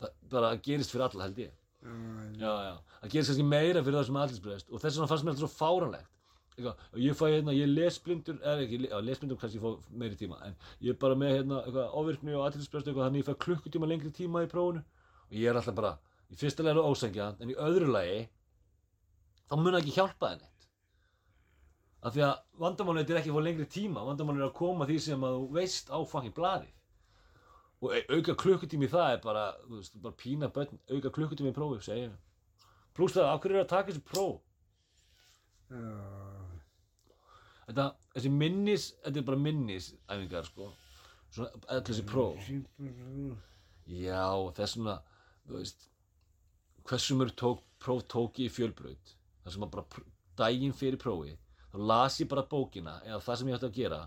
það 0.00 0.16
bara 0.32 0.54
gerist 0.64 0.94
fyrir 0.94 1.06
alla 1.06 1.28
held 1.28 1.44
ég. 1.44 1.52
Já. 1.84 1.92
já, 2.40 2.52
já, 2.64 2.74
það 3.02 3.12
gerist 3.12 3.30
kannski 3.30 3.46
meira 3.46 3.84
fyrir 3.84 3.98
það 3.98 4.06
sem 4.08 4.18
er 4.18 4.24
aðtilsbreyst 4.24 4.70
og 4.70 4.80
þess 4.82 4.96
vegna 4.98 5.08
fannst 5.10 5.26
mér 5.26 5.34
alltaf 5.34 5.44
svo 5.44 5.52
fáranlegt 5.52 6.10
eitthvað, 6.54 6.82
og 6.94 6.98
ég 7.02 7.16
fæ 7.18 7.24
hérna, 7.28 7.54
ég 7.54 7.66
er 7.66 7.72
lesblindur 7.72 8.38
eða 8.40 8.64
ekki, 8.64 8.78
já, 8.86 8.96
lesblindur 9.02 9.38
kannski 9.40 9.58
ég 9.58 9.64
fá 9.64 9.90
meiri 10.00 10.18
tíma 10.18 10.38
en 10.46 10.56
ég 10.80 10.94
er 10.94 10.98
bara 11.02 11.18
með 11.18 11.34
hérna, 11.34 11.60
eitthvað, 11.66 11.88
ofvirkni 12.00 12.36
og 12.38 12.44
aðtilsbreyst 12.46 12.88
eitthvað, 12.88 13.08
þannig 13.08 13.24
ég 13.24 13.28
fæ 13.28 13.34
klukkutíma 13.44 13.90
lengri 13.90 14.12
tíma 14.14 14.44
í 14.46 14.50
prófunu 14.50 14.84
og 14.84 15.34
ég 15.34 15.50
er 15.50 15.58
alltaf 15.58 15.76
bara, 15.76 15.92
í 16.30 16.38
fyrsta 16.38 16.64
lega 16.64 16.84
ósengja 16.86 17.32
en 17.42 17.52
í 17.52 17.58
öðru 17.58 17.90
lagi 17.90 18.20
þá 19.50 19.56
mun 19.58 19.72
það 19.74 19.80
ekki 19.82 19.96
hjálpa 19.98 20.30
þenni 20.30 20.53
af 22.04 22.12
því 22.14 22.22
að 22.26 22.34
vandamálið 22.60 23.10
er 23.14 23.20
ekki 23.22 23.30
að 23.32 23.36
fá 23.38 23.44
lengri 23.46 23.66
tíma 23.72 24.02
vandamálið 24.04 24.42
er 24.44 24.48
að 24.50 24.56
koma 24.58 24.86
því 24.88 24.98
sem 25.00 25.22
að 25.24 25.36
þú 25.38 25.46
veist 25.56 25.88
á 25.88 25.98
fucking 26.04 26.34
blaðið. 26.36 26.72
Og 27.84 27.92
au- 27.96 28.16
auka 28.16 28.34
klukkutími 28.40 28.88
það 28.88 29.12
er 29.14 29.20
bara, 29.24 29.44
þú 29.68 29.78
veist, 29.80 29.96
bara 30.04 30.14
pína 30.20 30.48
börn, 30.52 30.78
auka 30.90 31.10
klukkutími 31.10 31.50
í 31.52 31.56
prófið, 31.56 31.82
segja 31.88 32.12
pluss 32.94 33.16
það, 33.16 33.26
af 33.32 33.40
hverju 33.42 33.56
er 33.58 33.64
að 33.64 33.68
taka 33.72 33.90
þessi 33.90 34.04
próf? 34.06 34.36
Já. 35.70 35.80
þetta, 37.66 37.86
þessi 38.14 38.30
minnis, 38.30 38.84
þetta 39.04 39.20
er 39.20 39.26
bara 39.30 39.40
minnisæfingar, 39.42 40.46
sko. 40.46 40.68
Svona, 41.34 41.50
öll 41.74 41.82
þessi 41.88 42.04
próf. 42.06 42.50
já, 43.90 44.22
þess 44.60 44.76
vegna, 44.78 44.94
þú 45.48 45.58
veist 45.58 45.88
hversu 46.84 47.16
mörg 47.18 47.34
tók, 47.40 47.64
próf 47.82 48.04
tók 48.12 48.38
ég 48.38 48.52
í 48.52 48.54
fjölbraut? 48.54 49.14
Þar 49.44 49.56
sem 49.56 49.66
að 49.66 49.72
bara 49.74 50.04
daginn 50.38 50.72
fyrir 50.76 51.00
prófið 51.00 51.36
þá 51.74 51.80
las 51.90 52.20
ég 52.20 52.30
bara 52.30 52.46
bókina 52.46 53.00
eða 53.02 53.20
það 53.24 53.38
sem 53.40 53.48
ég 53.50 53.56
ætti 53.58 53.68
að 53.68 53.78
gera 53.78 54.00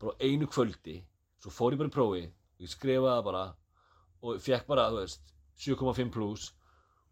bara 0.00 0.14
á 0.16 0.20
einu 0.24 0.48
kvöldi. 0.48 0.96
Svo 1.42 1.52
fór 1.52 1.74
ég 1.74 1.80
bara 1.82 1.92
í 1.92 1.96
prófið 1.96 2.28
og 2.30 2.64
ég 2.64 2.72
skrifaði 2.72 3.24
bara 3.26 3.42
og 4.22 4.38
fekk 4.40 4.68
bara, 4.70 4.88
þú 4.90 5.02
veist 5.02 5.32
7,5 5.60 6.12
pluss 6.14 6.52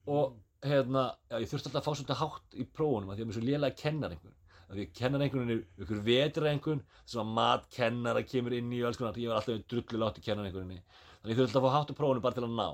og 0.09 0.39
hérna, 0.65 1.11
já, 1.29 1.37
ég 1.43 1.51
þurfti 1.51 1.69
alltaf 1.69 1.81
að 1.83 1.87
fá 1.87 1.99
svolítið 1.99 2.21
hátt 2.23 2.57
í 2.57 2.67
prófunum 2.79 3.11
af 3.11 3.19
því 3.19 3.25
að 3.25 3.31
mér 3.31 3.37
svo 3.37 3.45
lélega 3.45 3.75
að 3.75 3.83
kenna 3.83 4.11
einhvern. 4.11 4.37
Að 4.71 4.83
kennar 4.95 5.25
einhvern 5.25 5.53
er 5.53 5.63
ykkur 5.83 6.03
vetra 6.07 6.51
einhvern 6.51 6.83
þessum 7.03 7.23
að 7.25 7.33
matkennara 7.39 8.23
kemur 8.23 8.55
inn 8.57 8.73
í 8.73 8.83
og 8.83 8.91
alls 8.91 9.01
konar, 9.01 9.19
ég 9.19 9.33
var 9.33 9.41
alltaf 9.41 9.65
drullu 9.69 10.01
látt 10.01 10.21
í 10.21 10.25
kennar 10.25 10.47
einhverjum 10.47 10.71
þannig 10.71 11.35
ég 11.35 11.41
þurfti 11.41 11.49
alltaf 11.49 11.65
að 11.65 11.67
fá 11.67 11.77
hátt 11.77 11.91
í 11.91 11.97
prófunum 11.99 12.25
bara 12.25 12.39
til 12.39 12.47
að 12.47 12.55
ná. 12.55 12.69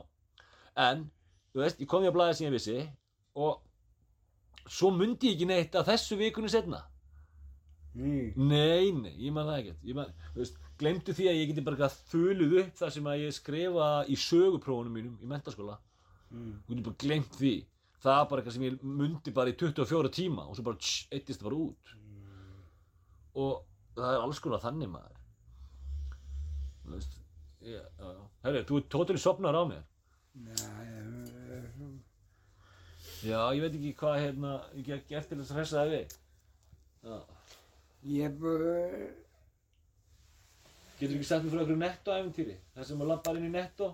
En, 0.86 1.06
þú 1.54 1.62
veist, 1.62 1.80
ég 1.80 1.88
kom 1.90 2.04
því 2.04 2.10
að 2.12 2.18
blæða 2.18 2.36
sem 2.36 2.46
ég 2.46 2.54
vissi 2.54 2.76
og 3.46 4.68
svo 4.68 4.92
mundi 4.92 5.30
ég 5.30 5.38
ekki 5.38 5.48
neitt 5.48 5.78
að 5.78 5.88
þessu 5.94 6.20
vikunni 6.20 6.52
setna 6.52 6.82
Ný. 7.96 8.16
Nei, 8.36 8.90
nei, 8.92 9.14
ég 9.24 9.32
man 9.32 9.46
það 9.48 9.60
ekkert 9.62 9.84
ég 9.88 10.54
glemdu 10.76 11.14
því 11.16 11.28
að 11.30 11.38
ég 11.40 11.48
geti 11.50 11.62
bara 11.64 11.88
þuluð 12.12 12.56
upp 12.60 12.74
það 12.82 12.90
sem 12.92 13.06
að 13.08 13.20
ég 13.22 13.36
skrifa 13.36 13.86
í 14.12 14.16
söguprófunum 14.20 14.92
mínum 14.98 15.18
í 15.22 15.30
mentaskóla 15.30 15.78
Mm. 16.26 16.56
þú 16.66 16.74
getur 16.74 16.84
bara 16.88 16.98
glemt 16.98 17.36
því 17.38 17.50
það 18.02 18.16
er 18.20 18.24
bara 18.30 18.42
eitthvað 18.42 18.54
sem 18.56 18.64
ég 18.66 18.80
mundi 18.82 19.32
bara 19.36 19.52
í 19.52 19.54
24 19.60 20.08
tíma 20.16 20.42
og 20.50 20.56
svo 20.58 20.64
bara 20.66 20.80
tss, 20.82 21.04
eittist 21.14 21.38
það 21.40 21.46
bara 21.46 21.60
út 21.62 21.92
og 23.36 23.52
það 23.94 24.10
er 24.16 24.24
alls 24.24 24.40
konar 24.42 24.62
þannig 24.64 24.90
maður 24.90 25.20
þú 26.82 26.96
veist 26.96 27.14
herri, 28.42 28.64
þú 28.66 28.80
er 28.80 28.88
tótali 28.90 29.22
sopnar 29.22 29.54
á 29.54 29.62
mér 29.70 29.84
ég 30.50 30.66
er 31.54 31.70
svo. 31.76 31.92
já, 33.22 33.40
ég 33.54 33.62
veit 33.64 33.78
ekki 33.78 33.94
hvað 34.02 34.18
hérna 34.24 34.52
ég 34.82 35.06
get 35.08 35.28
til 35.30 35.38
þess 35.38 35.54
að 35.54 35.60
hressa 35.60 35.78
það 35.84 35.94
við 35.94 36.18
já. 37.06 37.16
Ég 38.06 38.24
er 38.24 38.32
getur 40.98 41.16
ekki 41.16 41.26
sagt 41.28 41.44
mér 41.44 41.52
frá 41.52 41.60
einhverju 41.62 41.78
netto-æfintýri 41.82 42.54
það 42.74 42.86
sem 42.90 43.00
að 43.04 43.10
lappar 43.12 43.38
inn 43.40 43.48
í 43.48 43.52
netto 43.52 43.88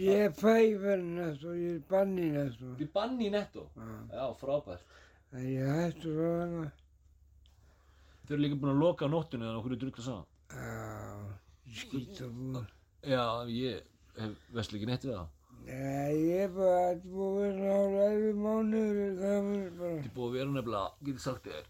ég 0.00 0.36
fæ 0.38 0.52
verið 0.80 1.08
næst 1.16 1.42
og 1.50 1.56
ég 1.58 1.74
er 1.74 1.82
banni 1.90 2.28
næst 2.36 2.60
og. 2.62 2.76
Þú 2.78 2.86
er 2.86 2.92
banni 2.94 3.26
í 3.26 3.32
netto 3.34 3.64
Já. 3.74 3.88
já, 4.14 4.26
frábært 4.40 4.84
En 5.32 5.44
ég 5.46 5.66
hættu 5.80 6.12
svo 6.14 6.28
hana. 6.40 6.62
þau 8.26 8.32
eru 8.34 8.40
líka 8.44 8.56
búin 8.62 8.72
að 8.74 8.80
loka 8.84 9.06
á 9.06 9.12
nóttunni 9.12 9.46
þannig 9.46 9.60
að 9.60 9.74
er 9.76 9.82
drukla 9.84 10.06
saman 10.06 10.26
Já, 10.50 10.70
skýta 11.82 12.30
búið. 12.30 12.64
já, 13.10 13.24
ég 13.50 13.82
hef 14.20 14.48
veist 14.56 14.74
ekki 14.78 14.88
neitt 14.90 15.04
við 15.06 15.14
það 15.18 15.28
Nei, 15.60 16.14
ég 16.24 16.46
er 16.46 16.54
bara, 16.56 16.86
þetta 16.88 17.04
er 17.04 17.12
búið 17.12 17.34
að 17.36 17.58
vera 17.60 17.74
hálfa 17.76 18.06
yfir 18.16 18.38
mánuður, 18.40 19.10
það 19.20 19.34
er 19.36 19.74
bara. 19.76 19.90
Þetta 20.00 20.08
er 20.08 20.14
búið 20.16 20.30
að 20.30 20.36
vera 20.38 20.54
nefnilega, 20.54 20.92
getur 21.04 21.20
sagt 21.26 21.44
þér, 21.50 21.66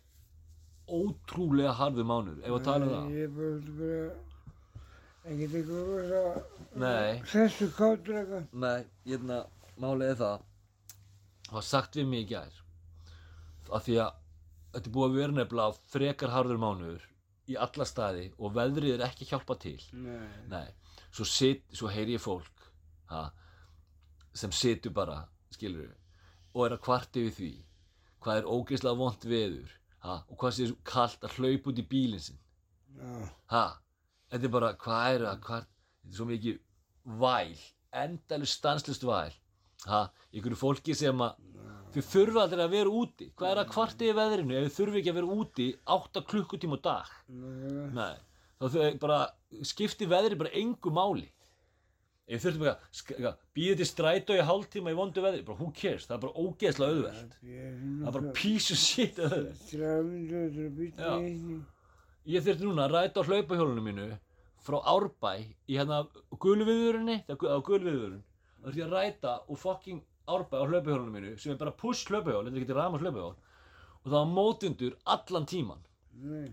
ótrúlega 0.96 1.72
harður 1.78 2.06
mánuður, 2.10 2.42
ef 2.46 2.56
að 2.56 2.64
tala 2.66 2.86
um 2.86 2.92
það. 2.94 3.10
Ég 3.16 3.26
er 3.26 3.32
bara, 3.36 3.74
bara, 3.80 4.84
ekkert 5.30 5.54
eitthvað 5.60 5.90
rosa, 5.90 6.44
Nei, 6.80 7.20
þessu 7.32 7.68
kátur 7.76 8.18
eitthvað. 8.20 8.48
nei, 8.64 8.84
hérna, 9.10 9.38
málið 9.82 10.12
er 10.14 10.18
það, 10.20 10.44
það 11.48 11.56
var 11.58 11.66
sagt 11.70 11.98
við 12.00 12.10
mig 12.12 12.24
í 12.24 12.28
gær, 12.34 12.58
að 13.70 13.86
því 13.88 13.96
að 14.04 14.12
þetta 14.74 14.86
er 14.90 14.94
búið 14.94 15.08
að 15.10 15.16
vera 15.20 15.36
nefnilega 15.40 15.80
frekar 15.94 16.34
harður 16.34 16.60
mánuður 16.62 17.06
í 17.50 17.56
alla 17.58 17.86
staði 17.90 18.28
og 18.38 18.52
veðrið 18.54 18.94
er 18.96 19.04
ekki 19.08 19.26
að 19.26 19.32
hjálpa 19.34 19.56
til. 19.64 19.78
Nei. 19.92 20.28
Nei, 20.52 20.68
svo, 21.10 21.26
sit, 21.26 21.64
svo 21.74 21.90
heyri 21.90 22.14
ég 22.14 22.22
fólk 22.22 22.68
ha, 23.10 23.24
sem 24.34 24.52
situr 24.54 24.94
bara, 24.94 25.24
skilur 25.50 25.90
og 26.54 26.64
er 26.66 26.76
að 26.76 26.82
kvarta 26.86 27.18
yfir 27.22 27.34
því 27.36 27.50
hvað 28.22 28.38
er 28.40 28.48
ógeðslega 28.54 28.98
vont 29.00 29.26
veður 29.26 29.74
ha, 30.06 30.16
og 30.28 30.38
hvað 30.40 30.56
sé 30.56 30.70
svo 30.70 30.78
kalt 30.86 31.26
að 31.26 31.36
hlaupa 31.38 31.72
út 31.72 31.82
í 31.82 31.86
bílinn 31.90 32.24
sinn? 32.24 32.40
Ha, 33.52 33.66
þetta 34.32 34.48
er 34.48 34.54
bara, 34.54 34.72
hvað 34.80 35.18
er 35.18 35.26
það? 35.26 35.68
Þetta 36.00 36.14
er 36.14 36.18
svo 36.18 36.28
mikið 36.30 36.58
væl 37.20 37.60
endalur 38.00 38.50
stanslust 38.50 39.04
væl. 39.06 39.32
Ha, 39.88 40.04
ykkur 40.36 40.56
fólki 40.58 40.94
sem 40.96 41.22
að 41.24 41.38
þau 41.90 42.02
þurfa 42.12 42.44
aldrei 42.44 42.64
að 42.64 42.74
vera 42.76 42.94
úti. 43.02 43.30
Hvað 43.34 43.52
er 43.54 43.60
að 43.62 43.70
kvarta 43.72 44.06
yfir 44.06 44.18
veðrinu 44.18 44.56
ef 44.58 44.68
þau 44.68 44.78
þurfi 44.78 45.00
ekki 45.00 45.12
að 45.12 45.18
vera 45.20 45.38
úti 45.42 45.68
8 45.96 46.24
klukkutíma 46.30 46.78
á 46.78 46.80
dag. 46.86 47.12
Nei, 47.96 48.16
þá 48.60 48.66
þau 48.76 48.88
bara 49.02 49.20
skipti 49.66 50.08
veðri 50.10 50.38
bara 50.38 50.54
engu 50.60 50.92
máli 50.94 51.26
Ég 52.30 52.38
þurfti 52.38 52.60
bara 52.62 52.76
að 53.26 53.38
býða 53.58 53.76
til 53.80 53.86
strætó 53.88 54.34
í 54.38 54.42
hálftíma 54.46 54.92
í 54.92 54.96
vondu 54.98 55.22
veðri, 55.24 55.42
bara 55.46 55.58
who 55.58 55.72
cares, 55.74 56.04
það 56.06 56.14
er 56.14 56.20
bara 56.22 56.42
ógeðslega 56.44 56.90
auðvelt. 56.94 57.32
Það 57.42 58.06
er 58.06 58.14
bara 58.16 58.34
piece 58.36 58.70
of 58.70 58.78
shit 58.78 59.18
og 59.18 59.32
einni. 59.34 59.52
Ég 62.30 62.44
þurfti 62.46 62.68
núna 62.68 62.84
að 62.86 62.94
ræta 62.94 63.24
á 63.24 63.26
hlaupahjólunum 63.26 63.88
mínu 63.90 64.06
frá 64.62 64.78
Árbæ 64.92 65.32
í 65.40 65.74
hérna 65.74 66.04
gulviðurinni, 66.44 67.16
það 67.26 67.34
er 67.50 67.64
gulviðurinn. 67.66 68.22
Það 68.60 68.68
þurfti 68.68 68.82
ég 68.82 68.86
að 68.86 68.94
ræta 68.94 69.32
úr 69.50 69.58
fucking 69.64 70.00
Árbæ 70.30 70.54
á 70.54 70.64
hlaupahjólunum 70.70 71.14
mínu 71.16 71.32
sem 71.40 71.50
er 71.56 71.58
bara 71.64 71.74
push 71.82 72.06
hlaupahjól, 72.12 72.44
þetta 72.46 72.62
ekki 72.62 72.76
ramast 72.78 73.02
hlaupahjól. 73.02 73.34
Og 74.04 74.06
það 74.06 74.20
var 74.20 74.30
mótundur 74.36 74.94
allan 75.16 75.50
tíman. 75.50 75.82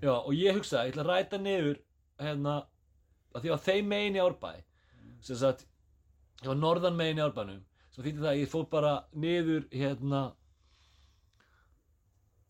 Já, 0.01 0.15
og 0.15 0.33
ég 0.33 0.57
hugsaði, 0.57 0.89
ég 0.89 0.95
ætla 0.95 1.03
að 1.05 1.11
ræta 1.11 1.37
niður 1.43 1.77
hérna, 2.23 2.55
að 3.35 3.45
því 3.45 3.53
að 3.53 3.65
þeim 3.67 3.85
megin 3.93 4.17
í 4.17 4.23
Árbæ 4.23 4.51
sem 5.25 5.39
sagt, 5.39 5.65
ég 6.43 6.51
var 6.51 6.59
norðan 6.59 6.97
megin 6.97 7.21
í 7.21 7.25
Árbænum 7.25 7.63
sem 7.93 8.03
þýtti 8.03 8.21
það 8.21 8.31
að 8.33 8.41
ég 8.41 8.51
fór 8.51 8.67
bara 8.71 8.93
niður 9.13 9.65
hérna 9.73 10.21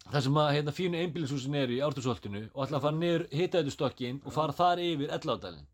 þar 0.07 0.25
sem 0.27 0.41
að 0.41 0.51
hérna 0.57 0.75
fínu 0.75 1.01
einbýlishúsin 1.03 1.57
eru 1.61 1.77
í 1.77 1.81
Ártúrsholtinu 1.83 2.43
og 2.53 2.65
ætla 2.65 2.79
að 2.79 2.85
fara 2.87 2.99
niður 2.99 3.25
hitaðutustokkin 3.31 4.21
og 4.23 4.35
fara 4.35 4.55
þar 4.55 4.83
yfir 4.83 5.15
Elláðdalinn 5.17 5.67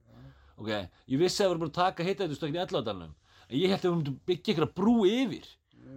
ok, 0.57 0.71
ég 1.09 1.19
vissi 1.21 1.43
að 1.43 1.47
við 1.47 1.53
vorum 1.53 1.65
búin 1.65 1.73
að 1.73 1.81
taka 1.81 2.07
hitaðutustokkin 2.07 2.59
í 2.59 2.63
Elláðdalinn 2.67 3.13
en 3.49 3.59
ég 3.59 3.73
held 3.73 3.85
að 3.85 3.95
við 3.95 4.11
að 4.11 4.19
byggja 4.29 4.53
ykkur 4.53 4.69
brú 4.77 4.95
yfir. 5.07 5.47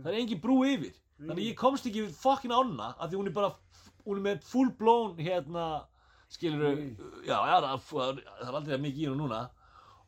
Það 0.02 0.08
er 0.12 0.18
engin 0.20 0.40
brú 0.42 0.56
yfir. 0.66 0.96
Þannig 1.16 1.38
að 1.38 1.46
ég 1.46 1.58
komst 1.58 1.86
ekki 1.88 2.02
við 2.04 2.16
fokkin 2.20 2.52
ána 2.52 2.90
af 2.94 3.08
því 3.08 3.20
hún 3.20 3.30
er 3.30 3.36
bara, 3.36 3.52
hún 4.04 4.18
er 4.18 4.24
með 4.26 4.42
full 4.50 4.72
blown 4.76 5.14
hérna, 5.16 5.66
skilur 6.32 6.80
já, 7.24 7.36
já, 7.36 7.54
það, 7.62 7.86
það 7.86 8.20
það 8.26 8.48
er 8.50 8.58
aldrei 8.60 8.82
mikið 8.82 9.04
í 9.04 9.08
hún 9.08 9.22
núna 9.22 9.40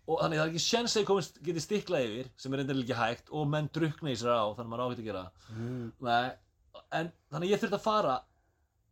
og 0.08 0.22
þannig 0.22 0.38
það 0.40 0.44
er 0.46 0.50
ekki 0.54 0.62
sjens 0.64 0.94
að 0.96 1.04
komist, 1.10 1.38
geti 1.44 1.60
stiklað 1.60 2.06
yfir 2.08 2.28
sem 2.40 2.52
er 2.56 2.62
reyndar 2.62 2.78
ekki 2.82 2.96
hægt 2.96 3.28
og 3.36 3.48
menn 3.52 3.68
drukna 3.76 4.12
í 4.14 4.16
sér 4.16 4.32
á 4.32 4.44
þannig 4.56 4.64
að 4.64 4.70
maður 4.72 4.84
á 4.84 4.88
ekkert 4.88 5.04
að 5.04 5.10
gera 5.10 5.24
Mm. 5.52 5.92
Nei, 6.00 6.30
en 6.98 7.10
þannig 7.32 7.46
að 7.48 7.52
ég 7.52 7.60
þurfti 7.62 7.78
að 7.78 7.84
fara 7.84 8.14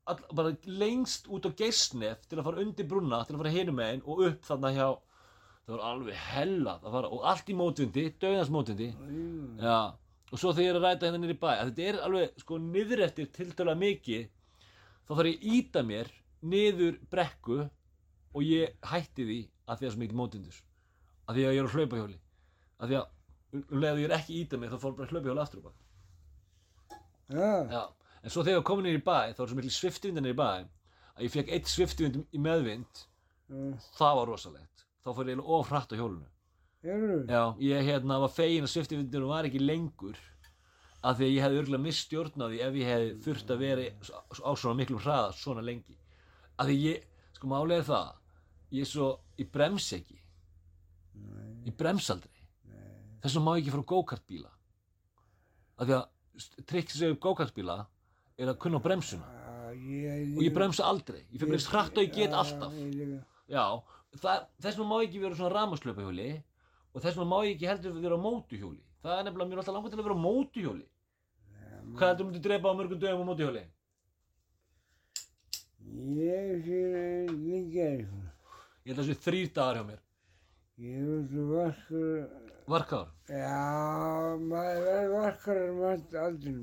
all, 0.06 0.20
bara 0.38 0.52
lengst 0.82 1.26
út 1.32 1.48
á 1.48 1.50
geisnef 1.58 2.26
til 2.28 2.38
að 2.38 2.46
fara 2.50 2.62
undir 2.64 2.88
brunna 2.90 3.22
til 3.24 3.34
að 3.36 3.42
fara 3.42 3.54
hinum 3.56 3.78
megin 3.80 4.02
og 4.06 4.20
upp 4.28 4.44
þarna 4.48 4.72
hjá 4.76 4.86
það 5.66 5.72
var 5.74 5.84
alveg 5.90 6.20
hellað 6.30 6.84
að 6.86 6.96
fara 6.98 7.08
og 7.16 7.24
allt 7.32 7.48
í 7.50 7.56
mótvundi, 7.58 8.04
döðans 8.22 8.52
mótvundi 8.54 8.90
Mm. 8.94 9.56
já, 9.64 9.78
og 10.32 10.38
svo 10.38 10.52
þegar 10.52 10.66
ég 10.66 10.70
er 10.74 10.78
að 10.80 10.86
ræta 10.86 11.06
hérna 11.10 11.32
í 11.32 11.38
bæ 11.40 11.48
að 11.56 11.70
þetta 11.72 11.88
er 11.88 12.00
alveg 12.06 12.38
sko 12.44 12.58
niður 12.58 13.02
eftir 13.08 13.26
tiltölulega 13.32 13.80
mikið 13.82 14.28
þá 15.08 15.12
þarf 15.16 15.26
ég 15.32 15.40
að 15.40 15.50
íta 15.56 15.82
mér 15.86 16.12
niður 16.42 17.00
brekku 17.10 17.58
og 18.36 18.42
ég 18.44 18.74
hætti 18.92 19.24
því 19.26 19.40
að 19.66 19.78
því 19.80 19.86
að 19.86 20.62
að 21.26 21.38
því 21.38 21.46
að 21.46 21.56
ég 21.56 21.60
er 21.62 21.68
á 21.68 21.74
hlaupahjóli. 21.74 22.18
Að 22.76 22.90
því 22.92 22.98
að 23.00 23.06
um 23.56 23.80
leið 23.80 23.90
að 23.92 24.00
ég 24.02 24.08
er 24.08 24.16
ekki 24.16 24.32
að 24.34 24.40
íta 24.42 24.60
mér 24.60 24.72
þá 24.74 24.78
fór 24.82 24.96
bara 24.98 25.10
hlaupahjóli 25.12 25.42
aftur 25.42 25.60
á. 25.60 25.64
Bak 25.66 25.82
Já. 27.26 27.50
Já, 27.66 27.82
en 28.22 28.30
svo 28.30 28.44
þegar 28.46 28.60
ég 28.60 28.66
kom 28.68 28.82
niður 28.84 29.00
í 29.00 29.04
bæ 29.06 29.18
þá 29.34 29.40
var 29.42 29.50
svo 29.50 29.58
mikil 29.58 29.74
sviftvindar 29.74 30.22
niður 30.22 30.36
í 30.36 30.38
bæ 30.38 30.50
að 31.16 31.24
ég 31.26 31.32
fekk 31.34 31.52
eitt 31.56 31.70
sviftvind 31.70 32.18
í 32.30 32.40
meðvind 32.42 33.02
Já. 33.02 33.58
það 33.98 34.18
var 34.20 34.30
rosalegt. 34.30 34.84
Þá 35.02 35.10
fór 35.10 35.26
ég 35.26 35.34
eiginlega 35.34 35.56
of 35.56 35.70
hratt 35.72 35.94
á 35.94 35.98
hjólinu. 35.98 36.28
Hérðu? 36.86 37.18
Já, 37.30 37.42
ég 37.66 37.88
hérna 37.88 38.18
var 38.22 38.32
fegin 38.34 38.66
að 38.66 38.72
sviftvindinu 38.74 39.30
var 39.30 39.48
ekki 39.48 39.62
lengur 39.62 40.18
af 41.06 41.18
því 41.18 41.26
að 41.26 41.34
ég 41.34 41.44
hefði 41.44 41.60
örgulega 41.62 41.84
því 42.52 42.60
ef 42.66 42.78
ég 42.78 42.90
hefði 42.92 43.10
þurft 43.26 43.50
að 43.50 43.62
vera 43.64 43.88
á 44.22 44.52
svona 44.54 44.78
miklum 44.78 45.02
hraða 45.02 45.32
svona 45.38 45.64
lengi. 45.66 45.98
Af 46.58 46.68
því 46.68 46.76
ég, 46.82 47.02
sko 47.36 47.50
málega 47.50 47.86
það 47.90 48.14
ég 48.76 48.88
svo, 48.90 49.10
ég 49.38 49.50
brems 49.50 49.90
ekki 49.96 50.18
Nei. 51.66 51.72
ég 51.72 51.78
brems 51.80 52.10
aldrei 52.14 52.44
Nei. 52.70 52.94
þess 53.22 53.34
vegna 53.34 53.44
má 53.46 53.56
ég 53.56 53.64
ekki 53.64 53.74
fara 53.74 53.84
á 53.84 53.92
go-kart-bíla. 53.92 54.52
Af 55.76 55.88
því 55.88 55.96
að 55.96 56.64
trikks 56.70 56.98
sem 57.00 57.18
go-kart-bíla 57.20 57.80
er 58.38 58.52
að 58.52 58.60
kunna 58.62 58.80
á 58.80 58.86
bremsuna. 58.86 59.36
Ég... 59.76 60.36
og 60.36 60.42
ég 60.44 60.52
bremsa 60.54 60.86
aldrei. 60.86 61.22
Ég 61.32 61.40
fyrir 61.40 61.52
bremst 61.54 61.70
hratt 61.72 61.96
og 61.98 62.04
ég 62.04 62.12
get 62.14 62.34
alltaf. 62.36 62.74
Já, 63.50 63.64
ég 64.14 64.20
það, 64.20 64.44
þess 64.62 64.78
vegna 64.78 64.88
má 64.88 64.98
ég 65.02 65.08
ekki 65.08 65.22
vera 65.22 65.38
svona 65.38 65.52
rafmagnslöpahjóli 65.54 66.28
og 66.92 67.02
þess 67.02 67.16
vegna 67.16 67.30
má 67.30 67.38
ég 67.44 67.56
ekki 67.56 67.70
heldur 67.70 67.96
vera 68.00 68.18
á 68.18 68.24
mótuhjóli. 68.26 68.82
Það 69.04 69.18
er 69.18 69.26
nefnilega 69.26 69.56
er 69.56 69.62
alltaf 69.62 69.76
langar 69.76 69.92
til 69.92 70.00
að 70.00 70.06
vera 70.08 70.16
á 70.16 70.24
mótuhjóli. 70.26 70.86
Hvað 71.96 72.08
heldur 72.10 72.24
þú 72.24 72.28
myndir 72.30 72.44
drepa 72.46 72.72
á 72.72 72.78
mörgum 72.78 73.02
dögum 73.02 73.26
á 73.26 73.28
mótuhjóli? 73.30 73.64
Ég 76.16 76.64
fyrir 76.66 77.30
lengi 77.30 77.84
eitthvað. 77.84 78.24
ég 78.86 78.92
held 78.92 78.98
að 78.98 79.04
það 79.04 79.10
sé 79.10 79.22
þrýr 79.26 79.52
dagar 79.54 79.78
hjá 79.78 79.84
mér 79.86 80.00
Ég 80.76 81.00
er 81.00 81.22
svo 81.30 81.44
vaskur. 81.54 82.26
varkár, 82.68 83.06
Já, 83.30 84.36
maður 84.42 84.80
verður 84.84 85.12
vaskar 85.14 85.56
en 85.62 85.74
maður 85.78 86.18
aldrei. 86.20 86.54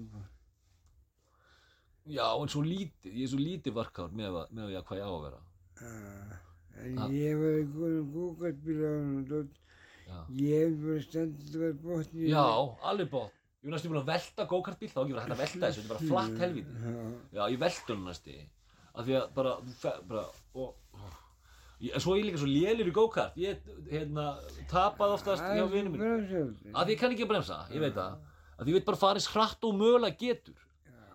já 2.05 2.25
en 2.41 2.49
svo 2.51 2.61
lítið 2.67 3.13
ég 3.15 3.23
er 3.23 3.31
svo 3.31 3.39
lítið 3.39 3.73
varkár 3.77 4.11
með, 4.11 4.35
að- 4.41 4.51
með 4.51 4.73
að 4.75 4.83
hvað 4.89 4.99
ég 4.99 5.07
á 5.07 5.11
að 5.13 5.23
vera 5.23 5.41
Já. 5.81 6.39
En 6.83 6.97
Ah. 6.99 7.07
ég 7.09 7.35
var 7.39 7.55
í 7.61 7.65
góðum 7.73 8.07
gókartbíla 8.13 8.89
og 8.97 9.27
dótt. 9.29 9.55
Ég 10.35 10.63
hef 10.63 10.73
bara 10.83 10.99
standið 11.05 11.55
við 11.61 11.73
botni. 11.81 12.27
já 12.29 12.45
alveg 12.83 13.09
bótt 13.09 13.31
ég 13.63 13.67
er 13.67 13.71
næstu 13.71 13.89
búin 13.89 14.01
að 14.03 14.11
velta 14.13 14.45
go-kartbíl 14.47 14.89
þá 14.91 14.97
er 14.97 15.03
ekki 15.05 15.13
verið 15.13 15.23
hægt 15.23 15.31
að 15.33 15.43
velta 15.43 15.67
þessu, 15.67 15.81
þetta 15.81 15.85
er 15.85 15.93
bara 15.93 16.07
flatt 16.11 16.37
helvíti 16.43 16.73
Já. 16.83 16.93
Já, 17.33 17.43
ég 17.53 17.59
veldi 17.59 17.93
hann 17.93 18.05
næsti 18.05 18.35
af 18.95 19.05
því 19.05 19.13
að 19.21 19.33
bara, 19.33 19.53
bara 20.07 20.25
og, 20.55 20.75
ég, 20.93 21.13
svo 21.99 22.13
er 22.13 22.21
ég 22.21 22.27
líka 22.29 22.39
svo 22.39 22.49
lélir 22.49 22.89
í 22.89 22.93
go-kart. 22.95 23.37
Ég, 23.39 23.63
hérna, 23.89 24.27
tapaði 24.71 25.17
oftast 25.17 25.43
hjá 25.43 25.65
vinum 25.71 25.95
minn 25.97 26.53
því 26.71 26.93
ég 26.93 26.99
kann 27.01 27.15
ekki 27.15 27.25
að 27.25 27.31
bremsa, 27.33 27.57
ég 27.73 27.83
veit 27.83 27.97
það. 27.97 28.21
Því 28.59 28.71
ég 28.71 28.77
veit 28.77 28.87
bara 28.87 29.01
fara 29.01 29.19
eins 29.19 29.27
hratt 29.33 29.67
og 29.67 29.75
mögulega 29.79 30.19
getur. 30.19 30.59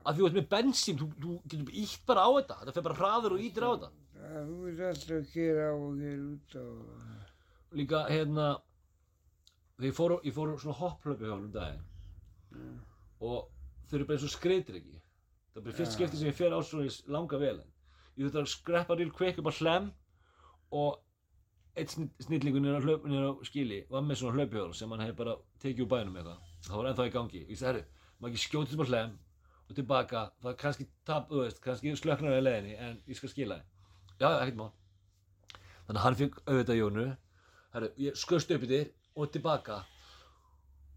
Því 0.08 0.18
þú 0.18 0.28
ert 0.28 0.36
með 0.38 0.48
bensín, 0.52 0.98
þú, 1.00 1.08
þú 1.22 1.36
getur 1.52 1.80
ítt 1.82 2.04
bara 2.08 2.26
á 2.26 2.30
þetta. 2.38 2.58
Þetta 2.62 2.76
fer 2.76 2.86
bara 2.88 2.98
hraður 3.00 3.36
og 3.36 3.44
ítir 3.44 3.64
á 3.64 3.70
þetta. 3.70 3.90
Þú 4.18 4.58
ert 4.72 4.84
alltaf 4.90 5.14
að 5.18 5.30
kera 5.32 5.68
á 5.68 5.74
og 5.76 6.02
kera 6.02 6.26
út 6.26 6.58
á. 6.58 6.66
líka, 7.78 8.04
hérna 8.08 8.46
þegar 9.78 9.88
ég 9.88 9.96
fór, 9.96 10.14
ég 10.26 10.34
fór 10.34 10.54
svona 10.58 10.78
hopplöpu 10.82 11.28
hjá 11.28 11.34
um 11.36 11.50
daginn 11.54 11.84
og 13.20 13.50
þau 13.88 13.96
eru 13.98 14.06
bara 14.08 14.16
eins 14.16 14.24
og 14.24 14.32
skreitir 14.32 14.78
ekki. 14.80 15.00
Það 15.52 15.60
er 15.60 15.66
bara 15.66 15.76
fyrst 15.80 15.96
skipti 15.96 16.18
sem 16.20 16.30
ég 16.30 16.36
fer 16.38 16.54
á 16.56 16.58
svona 16.64 16.88
langa 17.12 17.40
velen 17.40 17.66
ég 18.18 18.26
þurfti 18.26 18.40
að 18.42 18.52
skreppa 18.52 18.96
real 18.98 19.12
quick 19.14 19.38
upp 19.38 19.50
á 19.50 19.58
hlem 19.60 19.88
og 20.74 20.98
eitt 21.78 21.92
sn 21.94 22.08
snillingur 22.24 22.60
niður 22.60 22.80
á, 22.80 22.84
hlaup, 22.84 23.04
niður 23.06 23.28
á 23.30 23.32
skili 23.46 23.78
var 23.90 24.02
með 24.02 24.20
svona 24.20 24.34
hlaupihjól 24.38 24.74
sem 24.74 24.90
hann 24.90 25.04
hefði 25.04 25.16
bara 25.20 25.36
tekið 25.62 25.84
úr 25.84 25.90
bænum 25.92 26.16
eitthvað. 26.18 26.40
Það 26.66 26.76
var 26.80 26.88
ennþá 26.90 27.06
í 27.06 27.12
gangi. 27.14 27.42
Ég 27.48 27.58
sagði, 27.60 27.82
herru, 27.84 27.84
maður 28.18 28.32
ekki 28.34 28.42
skjótið 28.44 28.74
upp 28.74 28.82
á 28.84 28.88
hlem 28.90 29.12
og 29.68 29.76
tilbaka, 29.78 30.24
það 30.42 30.50
er 30.50 30.58
kannski 30.62 30.88
tap, 31.06 31.28
þú 31.30 31.42
veist, 31.44 31.60
kannski 31.64 31.94
slöknar 32.00 32.38
í 32.38 32.42
leiðinni 32.42 32.74
en 32.82 32.98
ég 33.06 33.18
skal 33.20 33.30
skila 33.32 33.60
þið 33.60 34.24
já, 34.24 34.28
ekkert 34.42 34.58
mál. 34.58 34.72
Þannig 35.86 36.00
að 36.00 36.04
hann 36.04 36.18
fikk 36.18 36.40
auðvitað 36.48 36.80
Jónu. 36.80 37.06
Herru, 37.76 37.92
ég 38.08 38.18
skust 38.18 38.50
upp 38.56 38.64
í 38.66 38.70
þér 38.72 38.90
og 39.14 39.32
tilbaka. 39.32 39.78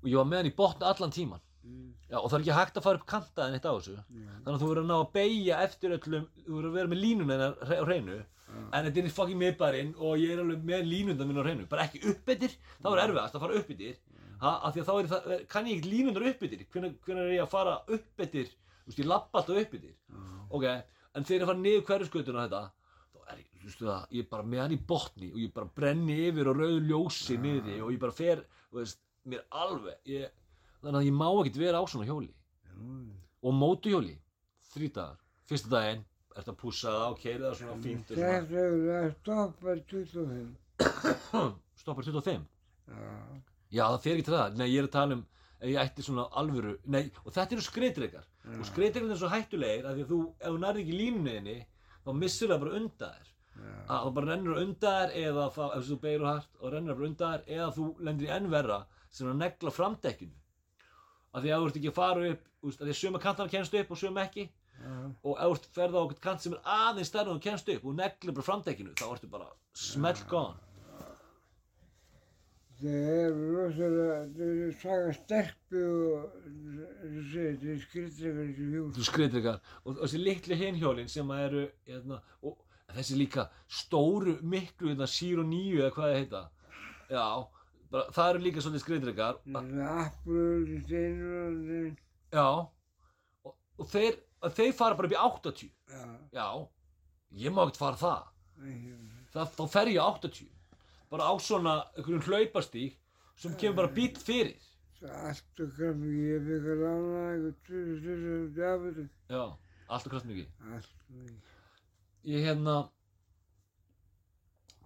Og 0.02 0.10
ég 0.10 0.18
var 0.18 0.30
með 0.32 0.42
hann 0.42 0.52
í 0.52 0.56
botna 0.58 0.92
allan 0.92 1.14
tíman 1.14 1.42
Mm. 1.62 1.92
já, 2.10 2.18
og 2.18 2.32
það 2.32 2.40
er 2.40 2.42
ekki 2.42 2.54
hægt 2.58 2.78
að 2.80 2.84
fara 2.88 2.98
upp 2.98 3.04
kantaðin 3.06 3.54
eitt 3.54 3.66
á 3.70 3.74
þessu. 3.78 3.94
Já. 3.94 4.30
þannig 4.42 4.56
að 4.56 4.62
þú 4.64 4.70
verður 4.72 4.82
að 4.82 4.88
ná 4.90 4.96
að 4.98 5.12
beigja 5.14 5.58
eftir 5.62 5.92
öllum 5.94 6.24
þú 6.42 6.56
verður 6.56 6.70
að 6.72 6.78
vera 6.80 6.90
með 6.90 7.86
hreinu 7.86 8.16
en 8.72 8.86
þetta 8.88 9.02
er 9.02 9.08
í 9.08 9.14
fucking 9.16 9.40
miðbærin 9.40 9.92
og 10.00 10.22
ég 10.22 10.34
er 10.34 10.42
alveg 10.44 10.64
með 10.68 10.88
línundan 10.88 11.30
minn 11.30 11.40
á 11.40 11.44
hreinu. 11.46 11.68
Bara 11.72 11.86
ekki 11.88 12.02
uppbyttir, 12.12 12.56
þá 12.82 12.90
er 12.92 13.04
erfiðast 13.06 13.38
að 13.38 13.46
fara 13.46 13.60
uppbyttir. 13.60 14.00
Af 14.42 14.74
því 14.74 14.82
að 14.82 14.88
þá 14.88 14.94
er 14.96 15.10
það, 15.12 15.32
kann 15.52 15.70
ég 15.70 15.80
ekki 15.80 15.92
línundar 15.92 16.28
uppbyttir? 16.32 16.66
Hvenær 16.74 17.24
er 17.28 17.34
ég 17.36 17.44
að 17.44 17.52
fara 17.52 17.78
uppbyttir? 17.86 18.52
Þú 18.82 18.92
veist, 18.92 19.02
ég 19.02 19.10
lappa 19.12 19.42
alltaf 19.42 19.62
uppbyttir. 19.62 19.96
Ok, 20.52 20.66
en 21.16 21.28
þegar 21.28 21.44
ég 21.44 21.52
fara 21.52 21.62
niður 21.62 21.86
hverjuskutuna 21.90 22.46
þetta 22.48 22.64
þá 23.12 23.36
er 23.36 23.42
ég, 23.44 23.48
þú 23.62 23.70
veist 23.70 23.84
það, 23.86 24.06
ég 24.18 24.26
er 24.26 24.30
bara 24.32 24.48
með 24.52 24.64
hann 24.64 24.76
í 24.76 24.82
botni 24.92 25.32
og 25.32 25.40
ég 25.44 25.54
bara 25.56 25.74
brenni 25.78 26.18
yfir 26.28 26.50
og 26.52 26.60
rauðu 26.60 26.82
ljósi 26.90 27.38
niðri 27.40 27.78
og 27.86 27.94
ég 27.94 28.02
bara 28.02 28.18
fer, 28.18 28.44
þú 28.72 28.82
veist, 28.82 29.02
mér 29.30 29.46
alveg 29.62 30.12
ég, 30.12 30.34
þannig 30.82 31.00
að 31.02 31.08
ég 31.08 31.18
má 31.22 31.28
ekkert 31.30 31.62
vera 31.62 31.82
á 31.82 31.86
svona 31.86 32.10
hjóli. 32.10 32.32
Og 33.42 33.56
mótuhjóli, 33.58 34.16
þrítagar 34.74 35.22
fyrsta 35.52 35.72
daginn, 35.72 36.04
pússa 36.62 36.92
það 36.92 37.08
og 37.10 37.20
keira 37.22 37.50
það 37.50 37.58
svona 37.62 37.78
fínt. 37.84 38.12
Þetta 38.16 38.64
er 38.66 38.76
að 38.98 39.10
stoppa 39.20 39.76
25. 39.92 40.56
stoppar 41.82 42.04
25 42.04 42.48
Já. 42.92 43.12
já 43.72 43.84
það 43.88 44.02
fer 44.04 44.14
ekki 44.18 44.26
til 44.28 44.34
það, 44.36 44.56
nei 44.60 44.68
ég 44.68 44.80
er 44.82 44.88
að 44.90 44.96
tala 44.96 45.16
um 45.16 45.26
ég 45.62 45.78
ætti 45.80 46.04
svona 46.04 46.26
alvöru, 46.42 46.74
nei 46.92 47.04
og 47.24 47.32
þetta 47.36 47.56
eru 47.56 47.64
skreitreikar 47.64 48.26
og 48.58 48.66
skreitreikar 48.68 49.14
er 49.14 49.20
svo 49.22 49.30
hættulegir 49.32 49.86
að 49.86 50.00
því 50.00 50.06
að 50.06 50.10
þú, 50.12 50.18
ef 50.42 50.48
þú 50.50 50.62
nærði 50.64 50.82
ekki 50.84 50.98
línuninni 50.98 51.58
þá 52.02 52.10
missur 52.18 52.52
það 52.52 52.64
bara 52.66 52.80
undan 52.80 53.14
þér. 53.20 53.28
Að 53.92 54.06
þú 54.08 54.14
bara 54.18 54.30
rennur 54.32 54.58
á 54.58 54.62
undan 54.66 54.98
þér 54.98 55.16
eða 55.22 55.46
þá, 55.56 55.62
ef 55.78 55.88
þú 55.88 55.98
beirur 56.02 56.30
hart 56.32 56.60
og 56.60 56.74
rennur 56.74 56.98
bara 56.98 57.10
undan 57.12 57.34
þér 57.36 57.56
eða 57.60 57.70
þú 57.78 57.88
lendir 58.08 58.28
í 58.28 58.32
enn 58.36 58.50
verra 58.52 58.80
sem 59.12 59.28
er 59.28 59.34
að 59.36 59.42
negla 59.44 59.74
framdekkinu. 59.76 60.38
Að 61.32 61.46
því 61.46 61.52
að 61.54 61.62
þú 61.62 61.70
ert 61.70 61.80
ekki 61.82 61.92
að 61.92 62.00
fara 62.02 62.32
upp 62.34 62.50
að 62.72 62.82
því 62.82 62.92
að 62.96 63.00
söma 63.02 63.22
kantana 63.22 63.54
kennst 63.54 63.78
upp 63.78 63.94
og 63.94 64.02
söma 64.02 64.26
ekki 64.26 64.48
Já. 64.82 64.98
og 65.30 65.38
ef 65.46 65.62
þú 65.66 65.72
ferða 65.78 66.02
á 66.02 66.04
okkur 66.08 66.20
kant 66.26 66.42
sem 66.44 66.54
er 66.58 66.62
aðeins 66.76 67.12
stærri 67.12 67.30
en 67.32 67.38
þú 67.40 67.44
kennst 67.46 67.72
upp 67.76 67.86
og 67.92 67.96
neglir 68.02 68.36
bara 68.38 68.48
framdekkinu 68.50 68.94
þá 69.00 69.08
ertu 69.16 69.30
bara 69.32 69.50
smell 69.78 70.22
gone 70.32 70.58
Það 72.82 72.96
er 73.14 73.36
rosalega, 73.54 74.14
það 74.34 74.62
er 74.66 74.72
saga 74.82 75.10
stelpu 75.14 75.82
og 75.86 76.22
það 77.30 78.40
er 78.42 78.48
hjól. 78.58 78.88
þú 78.96 79.04
skriðdrekar 79.06 79.60
og, 79.84 79.92
og 79.92 80.00
þessi 80.02 80.22
litlu 80.24 80.58
hinhjólin 80.58 81.12
sem 81.14 81.30
eru 81.36 81.68
hérna, 81.86 82.18
og 82.42 82.56
þessi 82.96 83.20
líka 83.20 83.46
stóru 83.70 84.34
miklu 84.42 84.90
hérna, 84.96 85.06
sír 85.14 85.44
og 85.44 85.50
nýju 85.52 85.84
eða 85.84 85.92
hvað 85.94 86.10
það 86.10 86.18
heita 86.24 86.42
já, 87.14 87.28
bara, 87.94 88.08
það 88.18 88.32
eru 88.32 88.44
líka 88.48 88.66
svolítið 88.66 88.86
skriðdrekar 88.88 89.40
Það 89.46 89.70
er 89.70 89.94
appur, 90.08 90.74
steinur 90.88 91.38
og 91.44 91.62
þeir. 91.70 91.94
já 92.34 92.48
og, 93.46 93.56
og 93.78 93.92
þeir, 93.94 94.18
að 94.42 94.56
þeir 94.58 94.74
fara 94.78 94.98
bara 94.98 95.10
upp 95.10 95.16
í 95.16 95.22
80 95.22 95.70
Já, 95.92 96.06
já, 96.34 96.48
ég 97.46 97.54
má 97.54 97.64
ekkert 97.66 97.82
fara 97.82 98.02
það 98.02 98.32
það, 99.34 99.54
þá 99.58 99.64
fer 99.76 99.92
ég 99.92 100.02
á 100.02 100.08
80 100.12 100.50
bara 101.12 101.28
á 101.28 101.34
svona 101.44 101.74
einhverjum 101.98 102.26
hlaupastík 102.28 103.00
sem 103.42 103.56
kemur 103.60 103.82
bara 103.82 103.96
bíl 103.96 104.14
fyrir. 104.22 104.60
Allt 105.02 105.62
og 105.64 105.72
krafmi, 105.76 106.12
ég 106.30 106.44
fikk 106.46 106.68
að 106.70 106.84
lána 106.84 107.22
eitthvað 107.34 109.00
já, 109.34 109.44
alltaf 109.88 110.12
kraft 110.14 110.30
mikið. 110.30 110.52
Allt 110.76 110.92
mikið. 111.10 111.40
ég 112.30 112.46
hérna 112.46 112.76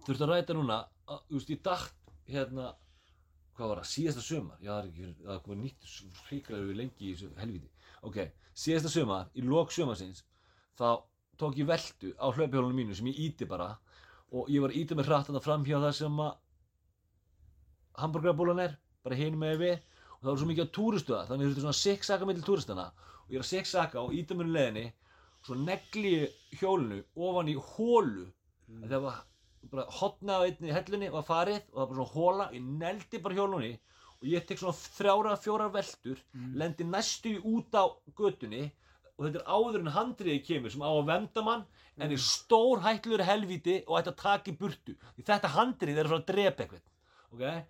þurfti 0.06 0.24
að 0.24 0.32
ræta 0.32 0.56
núna 0.56 0.80
að, 1.04 1.20
þú 1.28 1.36
veist, 1.36 1.52
ég 1.52 1.62
dagt 1.68 2.14
hérna 2.32 2.70
hvað 3.56 3.70
var 3.72 3.82
það, 3.82 3.90
síðasta 3.92 4.24
sömar 4.24 4.58
já, 4.64 4.70
það 4.70 4.80
er 4.80 4.88
ekki, 4.90 5.12
það 5.20 5.34
er 5.36 5.44
komið 5.44 5.62
nýtt 5.66 5.90
hríklar 6.30 6.66
lengi 6.80 7.10
í 7.10 7.12
þessu 7.12 7.30
helviti 7.42 7.75
ok, 8.06 8.22
síðasta 8.56 8.92
sömar, 8.92 9.28
í 9.34 9.44
lok 9.44 9.74
sömarsins 9.74 10.24
þá 10.78 11.02
tók 11.40 11.58
ég 11.60 11.68
veltu 11.68 12.12
á 12.16 12.26
hlaupihjólunum 12.32 12.76
mínu 12.80 12.96
sem 12.96 13.10
ég 13.10 13.20
íti 13.28 13.48
bara 13.48 13.74
og 14.32 14.50
ég 14.50 14.62
var 14.62 14.72
að 14.72 14.80
íti 14.80 14.96
með 14.96 15.10
hratt 15.10 15.28
þarna 15.28 15.42
fram 15.44 15.64
hjá 15.66 15.76
það 15.78 15.94
sem 16.00 16.20
að 16.22 16.34
hamburgerabúlan 18.00 18.62
er 18.64 18.76
bara 19.04 19.18
hinum 19.18 19.42
með 19.44 19.60
við. 19.62 19.76
Og 20.16 20.22
það 20.22 20.30
var 20.30 20.40
svo 20.40 20.48
mikið 20.50 20.66
á 20.66 20.74
túristu 20.76 21.14
það 21.14 21.30
þannig 21.30 21.44
ég 21.44 21.50
þurfti 21.50 21.64
svona 21.64 21.80
six-saka 21.80 22.28
millir 22.28 22.46
túristana 22.46 22.86
og 22.96 23.32
ég 23.32 23.38
er 23.38 23.44
að 23.44 23.50
six-saka 23.50 24.02
og 24.02 24.14
íta 24.16 24.36
mér 24.36 24.48
um 24.48 24.56
leiðinni 24.56 24.84
svo 25.46 25.56
negli 25.60 26.12
ég 26.14 26.60
hjólinu 26.60 27.00
ofan 27.28 27.50
í 27.52 27.56
hólu. 27.74 28.26
Mm. 28.66 28.86
það 28.90 29.04
var 29.04 29.18
bara 29.70 29.84
hotna 29.98 30.38
á 30.42 30.46
einni 30.46 30.72
hellunni 30.74 31.10
og 31.12 31.20
að 31.20 31.28
farið 31.28 31.60
og 31.60 31.74
það 31.74 31.80
var 31.82 31.90
bara 31.90 31.98
svona 31.98 32.14
hóla 32.16 32.46
ég 32.56 32.64
neldi 32.80 33.20
bara 33.22 33.36
hjólunni 33.36 33.72
og 34.16 34.26
ég 34.30 34.46
tek 34.48 34.60
svona 34.60 34.76
þrjára, 34.96 35.36
fjóra 35.40 35.68
veltur 35.72 36.20
lendi 36.56 36.84
næstu 36.88 37.36
í 37.36 37.40
út 37.44 37.76
á 37.76 37.84
götunni 38.16 38.64
og 39.16 39.24
þetta 39.26 39.40
er 39.40 39.48
áður 39.48 39.80
en 39.80 39.94
handriði 39.94 40.42
kemur 40.44 40.72
sem 40.72 40.84
á 40.84 40.90
að 40.90 41.08
venda 41.08 41.44
mann 41.44 41.64
en 41.96 42.12
er 42.12 42.20
stór 42.20 42.82
hættlur 42.84 43.24
helvíti 43.24 43.78
og 43.86 44.00
ætti 44.00 44.12
að 44.12 44.20
taka 44.20 44.52
í 44.52 44.58
burtu. 44.60 44.96
Því 45.16 45.24
þetta 45.30 45.52
handrið 45.54 45.96
er 45.96 46.08
að 46.08 46.12
fara 46.12 46.22
að 46.22 46.28
drepa 46.32 46.64
eitthvað 46.64 46.84
ok? 47.32 47.64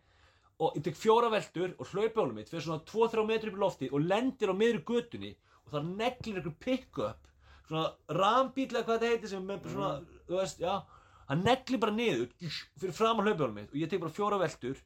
Og 0.56 0.78
ég 0.78 0.84
tek 0.86 0.96
fjóra 0.96 1.30
veltur 1.30 1.74
og 1.76 1.90
hlaupjólum 1.92 2.38
mitt 2.38 2.50
fyrir 2.50 2.64
svona 2.64 2.82
2-3 2.88 3.26
metri 3.28 3.52
upp 3.52 3.58
í 3.58 3.62
lofti 3.62 3.90
og 3.92 4.06
lendir 4.06 4.50
á 4.50 4.54
miðri 4.56 4.82
götunni 4.88 5.32
og 5.66 5.74
þar 5.74 5.88
neglir 5.90 6.40
einhver 6.40 6.56
pick-up 6.64 7.26
svona 7.68 7.90
rambíl 8.16 8.70
eða 8.70 8.84
hvað 8.86 8.94
þetta 8.94 9.12
heitir 9.12 9.32
sem 9.32 9.50
er 9.50 9.64
svona, 9.66 9.92
þú 10.28 10.40
veist, 10.40 10.62
já. 10.62 10.74
Hann 11.26 11.42
neglir 11.42 11.82
bara 11.82 11.94
niður 11.94 12.30
fyrir 12.78 12.94
fram 12.94 13.20
á 13.20 13.26
hlaupjólum 13.26 13.56
mitt 13.58 13.72
og 13.74 13.80
ég 13.82 13.90
tek 13.90 14.02
bara 14.02 14.14
fjóra 14.14 14.40
veltur 14.40 14.80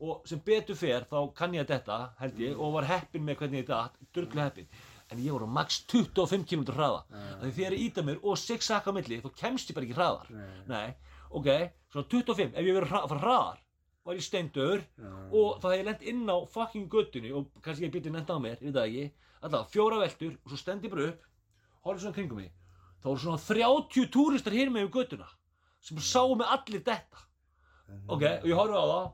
og 0.00 0.28
sem 0.28 0.40
betur 0.44 0.76
fer 0.76 1.06
þá 1.08 1.18
kann 1.36 1.54
ég 1.56 1.66
þetta 1.68 1.98
held 2.20 2.40
ég 2.42 2.60
og 2.60 2.74
var 2.76 2.88
heppinn 2.90 3.24
með 3.24 3.40
hvernig 3.40 3.62
ég 3.62 3.68
datt 3.70 3.98
durglu 4.14 4.42
heppinn. 4.42 4.68
En 5.12 5.20
ég 5.22 5.32
voru 5.32 5.46
max 5.46 5.84
25 5.92 6.44
km 6.50 6.64
hraða. 6.74 7.04
Mm. 7.10 7.28
því 7.42 7.52
þegar 7.58 7.76
ég 7.76 7.84
íta 7.86 8.02
mér 8.06 8.18
og 8.22 8.40
6 8.42 8.70
sakka 8.72 8.92
milli 8.92 9.20
þá 9.22 9.28
kemst 9.42 9.70
ég 9.70 9.78
bara 9.78 9.86
ekki 9.86 9.98
hraðar. 9.98 10.32
Nei. 10.34 10.56
nei, 10.72 11.20
ok, 11.30 11.48
svona 11.92 12.10
25 12.16 12.56
ef 12.56 12.66
ég 12.66 12.76
verið 12.80 12.96
að 12.98 13.08
fara 13.12 13.22
hraðar 13.22 13.62
var 14.06 14.18
ég 14.18 14.22
steindöður 14.26 14.82
og 15.34 15.56
þá 15.62 15.66
hef 15.70 15.78
ég 15.80 15.86
lent 15.88 16.04
inn 16.12 16.26
á 16.30 16.36
fucking 16.50 16.90
göttunni 16.90 17.32
og 17.34 17.48
kannski 17.62 17.88
ég 17.88 17.94
býtti 17.94 18.12
nefnt 18.14 18.30
á 18.30 18.38
mér, 18.38 18.60
ég 18.60 18.70
veit 18.70 18.76
það 18.76 18.90
ekki. 18.90 19.06
Alltaf 19.46 19.72
fjóra 19.72 19.98
veltur 20.02 20.36
og 20.36 20.52
svo 20.52 20.58
stend 20.60 20.86
ég 20.86 20.92
bara 20.92 21.08
upp 21.10 21.24
horfði 21.86 22.04
svona 22.04 22.18
kringum 22.18 22.40
mig. 22.42 22.52
Þá 23.02 23.08
voru 23.10 23.22
svona 23.22 23.42
30 23.42 24.10
túristar 24.14 24.54
hér 24.54 24.70
með 24.74 24.86
um 24.86 24.92
göttuna 24.94 25.26
sem 25.86 25.98
sáu 26.02 26.34
mig 26.38 26.50
allir 26.50 26.82
detta. 26.86 27.24
Ok, 28.10 28.22
og 28.22 28.46
ég 28.50 28.58
horfði 28.58 28.78
á 28.82 28.86
það 28.90 29.06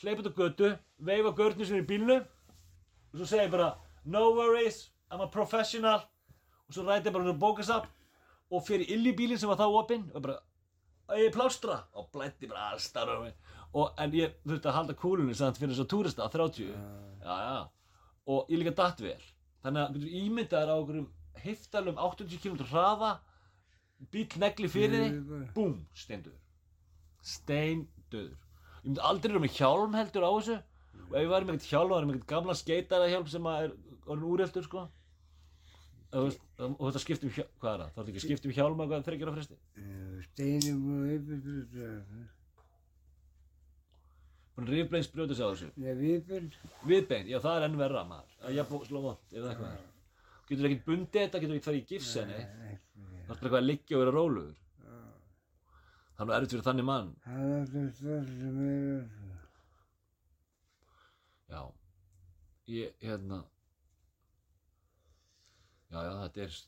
hleypið 0.00 0.30
á 0.30 0.32
göttu, 0.36 0.70
veifa 1.04 1.32
görnir 1.36 1.68
sem 1.68 1.76
er 1.76 1.84
í 1.84 1.88
bílnu 1.88 2.16
og 2.20 3.18
svo 3.18 3.26
segi 3.28 3.46
ég 3.46 3.52
bara 3.52 3.70
no 4.04 4.30
worries, 4.36 4.90
I'm 5.10 5.20
a 5.20 5.28
professional. 5.28 6.06
Og 6.68 6.74
svo 6.74 6.84
ræti 6.86 7.10
ég 7.10 7.12
bara 7.12 7.30
um 7.30 7.40
bókasap 7.40 7.88
og 8.50 8.64
fyrir 8.66 8.88
í 8.88 9.14
bílinn 9.16 9.38
sem 9.38 9.50
var 9.50 9.58
þá 9.60 9.66
opinn 9.68 10.06
og 10.14 10.24
bara, 10.24 10.38
ég 11.18 11.28
er 11.28 11.34
plástra. 11.34 11.82
Og 11.94 12.08
blætti 12.14 12.48
bara 12.48 12.70
allstar 12.72 13.10
og, 13.10 13.92
en 13.98 14.16
ég 14.16 14.38
þurfti 14.46 14.70
að 14.70 14.78
halda 14.78 14.98
kúlunni 14.98 15.36
samt 15.36 15.58
fyrir 15.60 15.74
þess 15.74 15.84
að 15.84 15.92
túrista 15.92 16.26
á 16.26 16.28
30 16.32 16.70
já, 16.70 17.36
já. 17.36 17.58
og 18.26 18.50
ég 18.50 18.62
líka 18.62 18.76
datt 18.82 19.02
vel. 19.04 19.20
Þannig 19.62 19.82
að 19.82 19.98
getur 19.98 20.20
ímyndaðar 20.24 20.72
á 20.72 20.76
okkur 20.80 21.02
heiftalum 21.44 22.00
80 22.00 22.40
km 22.40 22.64
hraða 22.72 23.12
bíl 24.10 24.26
negli 24.40 24.70
fyrir 24.72 25.04
þig 25.04 25.50
búm, 25.54 25.76
steindur. 25.94 26.38
Steindöður 27.20 28.38
ég 28.80 28.88
myndi 28.88 29.04
aldrei 29.04 29.32
vera 29.32 29.42
með 29.44 29.56
hjálm 29.58 29.96
heldur 29.98 30.26
á 30.26 30.32
þessu. 30.32 30.56
Og 31.10 31.14
ef 31.18 31.22
ég 31.24 31.30
væri 31.30 31.46
með 31.46 31.56
eitthvað 31.56 31.70
hjálm, 31.74 31.92
væri 31.92 32.08
með 32.08 32.16
eitthvað 32.16 32.32
gamla 32.32 32.56
skeitara 32.58 33.10
hjálm 33.10 33.28
sem 33.30 33.48
er 33.50 33.72
orðin 34.06 34.26
úreldur 34.30 34.66
sko. 34.66 34.88
Og, 36.10 36.34
og 36.58 36.84
þetta 36.88 37.02
skiptum 37.04 37.30
um 37.30 37.34
hjálm, 37.36 37.50
hvað 37.62 37.72
er 37.72 37.82
það? 37.82 37.90
þá 37.90 37.98
er 37.98 38.04
þetta 38.04 38.12
ekki 38.14 38.24
skiptum 38.24 38.54
hjálm 38.56 38.82
að 38.82 38.90
hvað 38.90 39.04
þreikir 39.08 39.30
á 39.30 39.32
fresti? 39.36 39.58
Steinir 40.30 40.78
búin 40.80 41.04
að 41.04 41.12
yfirbyrja. 41.16 41.90
búin 44.56 44.70
rifbeins 44.70 45.10
brjóta 45.12 45.36
sig 45.36 45.46
á 45.46 45.50
þessu. 45.52 45.70
Nei, 45.76 45.92
viðbyrn. 46.00 46.50
viðbein, 46.90 47.30
já 47.30 47.38
það 47.38 47.60
er 47.60 47.68
enn 47.68 47.78
verra 47.78 48.02
maður. 48.08 48.34
Að 48.42 48.58
ég 48.58 48.72
búið 48.72 48.88
sló 48.90 49.04
vond, 49.04 49.22
ef 49.30 49.38
það 49.38 49.52
eitthvað. 49.52 49.76
Er 50.40 50.50
getur 50.50 50.70
ekki 50.70 50.82
bundið 50.88 51.20
þetta, 51.20 51.42
getur 51.44 51.56
ekki 51.56 51.68
farið 51.68 51.80
í 51.80 51.88
gifsenni? 51.92 52.40
Það 52.40 52.72
er 52.74 53.28
bara 53.28 53.38
eitthvað 53.38 53.60
að 53.60 53.68
liggja 53.68 53.96
og 53.96 54.02
vera 54.02 54.16
rólugur 54.16 54.56
þannig 56.20 56.34
er 56.34 56.36
erfitt 56.36 56.52
fyrir 56.52 56.66
þannig 56.66 56.84
mann 56.84 57.10
Það 57.24 57.52
er 57.56 57.68
það 57.72 58.26
sem 58.28 58.58
er. 58.66 59.04
Já, 61.50 61.62
ég, 62.70 62.92
hérna, 63.02 63.38
já, 65.90 65.98
já, 66.04 66.12
þetta 66.20 66.42
er, 66.44 66.58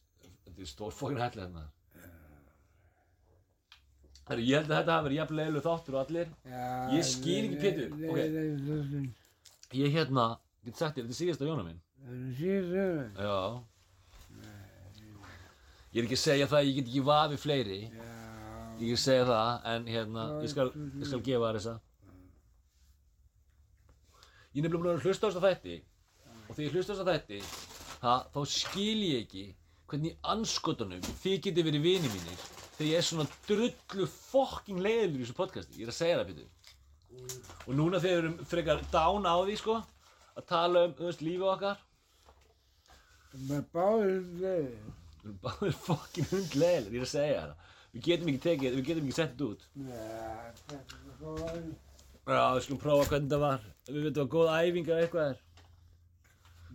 þetta 0.47 0.65
er 0.65 0.71
stór 0.73 0.97
fókin 0.97 1.21
helli 1.23 1.45
hérna. 1.45 1.63
Herru, 4.27 4.43
ég 4.47 4.57
held 4.59 4.71
að 4.71 4.79
þetta 4.81 4.97
hafi 4.97 5.07
verið 5.07 5.21
jafn 5.21 5.39
leiðileg 5.39 5.65
þáttur 5.67 5.97
og 5.97 6.01
allir. 6.03 6.33
Já. 6.47 6.65
Ég 6.97 7.07
skil 7.07 7.43
ekki, 7.45 7.59
Pétur. 7.63 7.89
Ok. 8.09 8.19
Ég, 9.77 9.95
hérna, 9.95 10.27
get 10.67 10.81
sagt 10.81 10.97
þér, 10.97 11.05
þetta 11.05 11.15
er 11.15 11.21
síðasta 11.21 11.49
jóna 11.51 11.67
minn. 11.69 11.81
Það 12.03 12.17
er 12.17 12.33
síðan 12.41 12.73
það. 12.73 13.23
Já. 13.29 13.39
Ég 15.93 16.01
er 16.01 16.09
ekki 16.09 16.19
að 16.19 16.25
segja 16.25 16.51
það, 16.51 16.67
ég 16.71 16.81
get 16.81 16.91
ekki 16.91 17.07
vafið 17.13 17.43
fleiri. 17.45 17.81
Já. 17.93 18.22
Er 18.83 18.87
ekki 18.89 18.97
að 18.97 19.03
segja 19.05 19.25
það, 19.29 19.51
en 19.73 19.85
hérna, 19.87 20.23
ég 20.43 20.51
skal, 20.51 20.65
ég 20.99 21.07
skal 21.07 21.21
gefa 21.23 21.49
þér 21.53 21.59
þessa. 21.61 21.75
Ég 24.53 24.59
er 24.59 24.65
nefnilega 24.67 24.83
búin 24.83 24.91
að 24.97 25.05
hlusta 25.07 25.29
á 25.29 25.29
þessa 25.31 25.43
þætti 25.47 25.77
og 26.43 26.57
þegar 26.57 26.65
ég 26.67 26.75
hlusta 26.77 26.93
á 26.93 26.97
þessa 26.99 27.13
þætti 27.13 27.39
ha, 28.03 28.15
þá 28.35 28.41
skil 28.53 29.05
ég 29.07 29.21
ekki 29.23 29.45
hvernig 29.93 30.11
í 30.11 30.19
anskotunum 30.35 31.07
þið 31.23 31.37
getið 31.47 31.69
verið 31.69 31.87
vini 31.87 32.11
mínir 32.13 32.43
þegar 32.75 32.89
ég 32.91 32.99
er 32.99 33.07
svona 33.07 33.27
drullu 33.47 34.09
fokking 34.11 34.83
leiðilur 34.83 35.23
í 35.23 35.25
þessu 35.25 35.37
podcasti. 35.39 35.79
Ég 35.79 35.87
er 35.87 35.93
að 35.95 35.99
segja 36.01 36.19
það, 36.19 36.33
Pétur. 36.33 36.51
Og 37.69 37.73
núna 37.79 38.01
þegar 38.03 38.19
við 38.19 38.23
erum 38.25 38.37
frekar 38.51 38.83
down 38.93 39.29
á 39.31 39.35
því, 39.47 39.57
sko, 39.63 39.79
að 40.41 40.47
tala 40.51 40.85
um, 40.89 40.95
veist, 40.99 41.23
lífið 41.25 41.49
okkar, 41.55 41.83
Bara 43.33 43.63
báður 43.73 44.25
þeir. 44.43 44.73
við 45.23 45.29
erum 45.29 45.37
báðir 45.47 45.77
fokking 45.87 46.29
hundleiðilir, 46.33 46.97
ég 46.99 47.05
er 47.05 47.07
að 47.07 47.13
segja 47.15 47.45
það. 47.47 47.69
Við 47.93 48.05
getum 48.07 48.29
ekki 48.33 48.41
tekið, 48.41 48.75
við 48.79 48.87
getum 48.89 49.09
ekki 49.09 49.15
sett 49.19 49.43
út. 49.45 49.65
Já, 49.77 50.05
þetta 50.57 50.77
er 50.81 51.17
góð. 51.21 51.57
Já, 52.23 52.45
við 52.55 52.63
skulum 52.65 52.79
prófa 52.81 53.09
hvernig 53.11 53.33
það 53.35 53.43
var. 53.43 53.67
Við 53.89 54.07
veitum 54.07 54.23
að 54.23 54.31
góð 54.33 54.53
æfing 54.57 54.89
eða 54.89 55.03
eitthvað 55.03 55.33
er. 55.33 55.43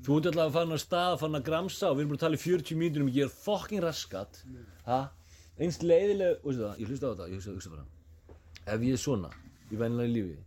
Þú 0.06 0.18
ert 0.20 0.30
allavega 0.30 0.54
farin 0.54 0.78
á 0.78 0.80
stað, 0.84 1.24
að 1.26 1.48
gramsa 1.48 1.90
og 1.90 1.98
við 1.98 2.04
erum 2.04 2.12
búin 2.12 2.20
að 2.20 2.26
tala 2.28 2.38
í 2.38 2.44
40 2.44 2.80
mínútur 2.84 3.06
um 3.08 3.10
ég 3.16 3.26
er 3.26 3.34
fokkin 3.34 3.82
raskat. 3.82 4.42
Ha? 4.86 5.00
Einst 5.58 5.88
leiðileg, 5.88 6.38
veistu 6.46 6.68
það, 6.68 6.78
ég 6.84 6.94
hlusta 6.94 7.10
á 7.10 7.12
þetta, 7.16 7.30
ég 7.34 7.50
hugsa, 7.50 7.74
bara. 7.74 8.38
Ef 8.68 8.86
ég 8.86 8.94
er 8.94 9.02
svona, 9.02 9.34
í 9.74 9.82
vennilega 9.82 10.14
lífi, 10.14 10.38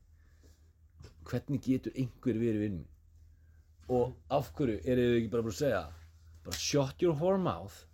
hvernig 1.26 1.66
getur 1.66 1.98
einhver 1.98 2.42
verið 2.46 2.62
vinn 2.68 2.78
minn? 2.78 2.88
Og 3.90 4.14
af 4.30 4.52
hverju 4.54 4.78
eru 4.86 5.10
þið 5.10 5.18
ekki 5.18 5.32
bara 5.34 5.48
búin 5.48 5.56
að 5.56 5.62
segja, 5.64 5.86
bara 6.46 6.62
shut 6.62 7.02
your 7.02 7.18
whore 7.18 7.42
mouth 7.42 7.89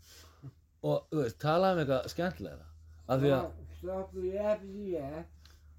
og, 0.86 1.06
þú 1.10 1.22
veist, 1.22 1.38
tala 1.42 1.72
um 1.74 1.80
eitthvað 1.82 2.10
skemmtilega. 2.12 2.68
Af 3.06 3.22
því 3.22 3.32
að, 3.36 3.48
Stoppu 3.76 4.22
ég. 4.26 5.16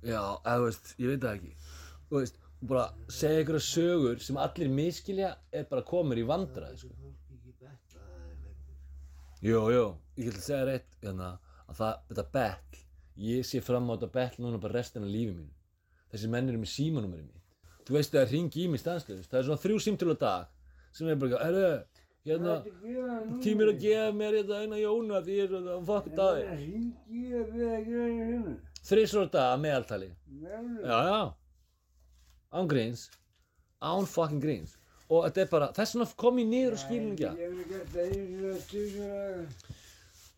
Já, 0.05 0.21
eða 0.21 0.57
þú 0.59 0.67
veist, 0.67 0.91
ég 1.01 1.09
veit 1.09 1.23
það 1.23 1.37
ekki 1.39 1.53
Þú 2.07 2.19
veist, 2.21 2.37
bara 2.69 2.83
segja 3.11 3.43
ykkur 3.43 3.57
sögur 3.65 4.21
sem 4.23 4.37
allir 4.41 4.69
miskilja 4.71 5.31
er 5.51 5.65
bara 5.69 5.85
komur 5.85 6.19
í 6.19 6.25
vandræði 6.27 6.83
sko. 6.83 7.13
Jú, 9.45 9.59
jú, 9.69 9.83
ég 10.17 10.31
ætla 10.31 10.39
að 10.41 10.45
segja 10.47 10.65
reitt 10.65 10.95
hérna, 11.03 11.33
að 11.67 11.81
það, 11.81 11.97
þetta 12.09 12.23
betl 12.33 12.79
ég 13.27 13.45
sé 13.45 13.61
fram 13.65 13.89
á 13.89 13.93
þetta 13.95 14.09
betl 14.13 14.43
núna 14.43 14.61
bara 14.61 14.77
restina 14.77 15.05
af 15.05 15.13
lífi 15.13 15.33
mínu 15.33 15.53
þessi 16.13 16.29
menn 16.31 16.49
eru 16.51 16.61
með 16.61 16.71
símanúmerið 16.73 17.27
mitt 17.27 17.85
þú 17.87 17.97
veist 17.97 18.13
það 18.13 18.23
er 18.23 18.33
ringi 18.33 18.63
í 18.63 18.67
mig 18.71 18.81
stanslust 18.81 19.31
það 19.31 19.39
er 19.39 19.47
svona 19.47 19.63
þrjú 19.63 19.77
símtölu 19.85 20.15
dag 20.21 20.49
sem 20.97 21.09
er 21.11 21.19
bara, 21.21 21.39
erðu, 21.45 21.69
hérna 22.27 22.55
tímir 23.43 23.71
að 23.71 23.81
gefa 23.83 24.07
mér 24.19 24.37
þetta 24.39 24.61
eina 24.63 24.79
jóna 24.81 25.21
því 25.25 25.35
ég 25.37 25.43
er 25.45 25.51
svona 25.53 25.77
fokk 25.89 26.09
dag 26.17 26.41
Ringi 26.53 27.21
að 27.41 27.53
við 27.55 27.67
að 27.73 27.85
gera 27.91 28.07
hennu. 28.31 28.55
þrísur 28.89 29.23
á 29.23 29.27
dag 29.35 29.47
að 29.53 29.61
meðaltali. 29.65 30.09
Meðalveg. 30.41 30.83
já, 30.87 30.97
já. 31.11 31.21
Án 32.57 32.67
gríns. 32.71 33.07
Án 33.83 34.05
fucking 34.07 34.41
gríns. 34.43 34.77
Og 35.07 35.23
þetta 35.27 35.41
er 35.45 35.49
bara, 35.51 35.67
þess 35.75 35.95
vegna 35.95 36.07
kom 36.19 36.39
ég 36.41 36.47
niður 36.51 36.75
og 36.75 36.79
skilin 36.83 37.11
ekki. 37.13 37.27
að 37.27 37.39
Ég 37.39 37.53
hef 37.57 37.69
gert 37.71 37.89
það 37.93 38.05
einu 38.15 38.51
og 38.51 38.63
tíu 38.71 38.87
daga. 38.97 39.75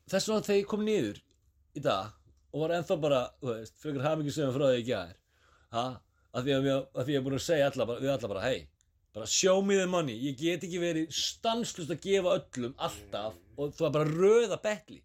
þess 0.09 0.29
vegna 0.29 0.45
þegar 0.47 0.59
ég 0.61 0.67
kom 0.73 0.83
niður 0.85 1.21
í 1.77 1.83
dag 1.85 2.11
og 2.49 2.63
var 2.63 2.73
ennþá 2.79 2.95
bara, 3.01 3.21
þú 3.41 3.49
veist, 3.53 3.75
frekar 3.81 4.05
hamingjusöfum 4.07 4.53
frá 4.55 4.65
því 4.69 4.77
ekki 4.81 4.93
að 4.97 5.09
er 5.09 5.17
ha, 5.77 5.83
að 6.33 6.47
því 6.47 6.53
að, 6.57 6.69
að 6.97 7.09
ég 7.13 7.19
er 7.19 7.25
búin 7.27 7.37
að 7.37 7.43
segja 7.45 7.67
alla, 7.69 7.85
bara, 7.85 8.01
við 8.01 8.13
alla 8.15 8.29
bara, 8.31 8.45
hei 8.49 8.59
bara 9.19 9.29
show 9.29 9.59
me 9.61 9.75
the 9.77 9.85
money, 9.89 10.15
ég 10.29 10.39
get 10.39 10.65
ekki 10.65 10.81
verið 10.81 11.13
stanslust 11.13 11.91
að 11.93 12.01
gefa 12.07 12.39
öllum 12.39 12.73
alltaf 12.79 13.37
og 13.59 13.75
þú 13.75 13.89
er 13.89 13.95
bara 13.99 14.09
röða 14.15 14.59
betli 14.63 15.01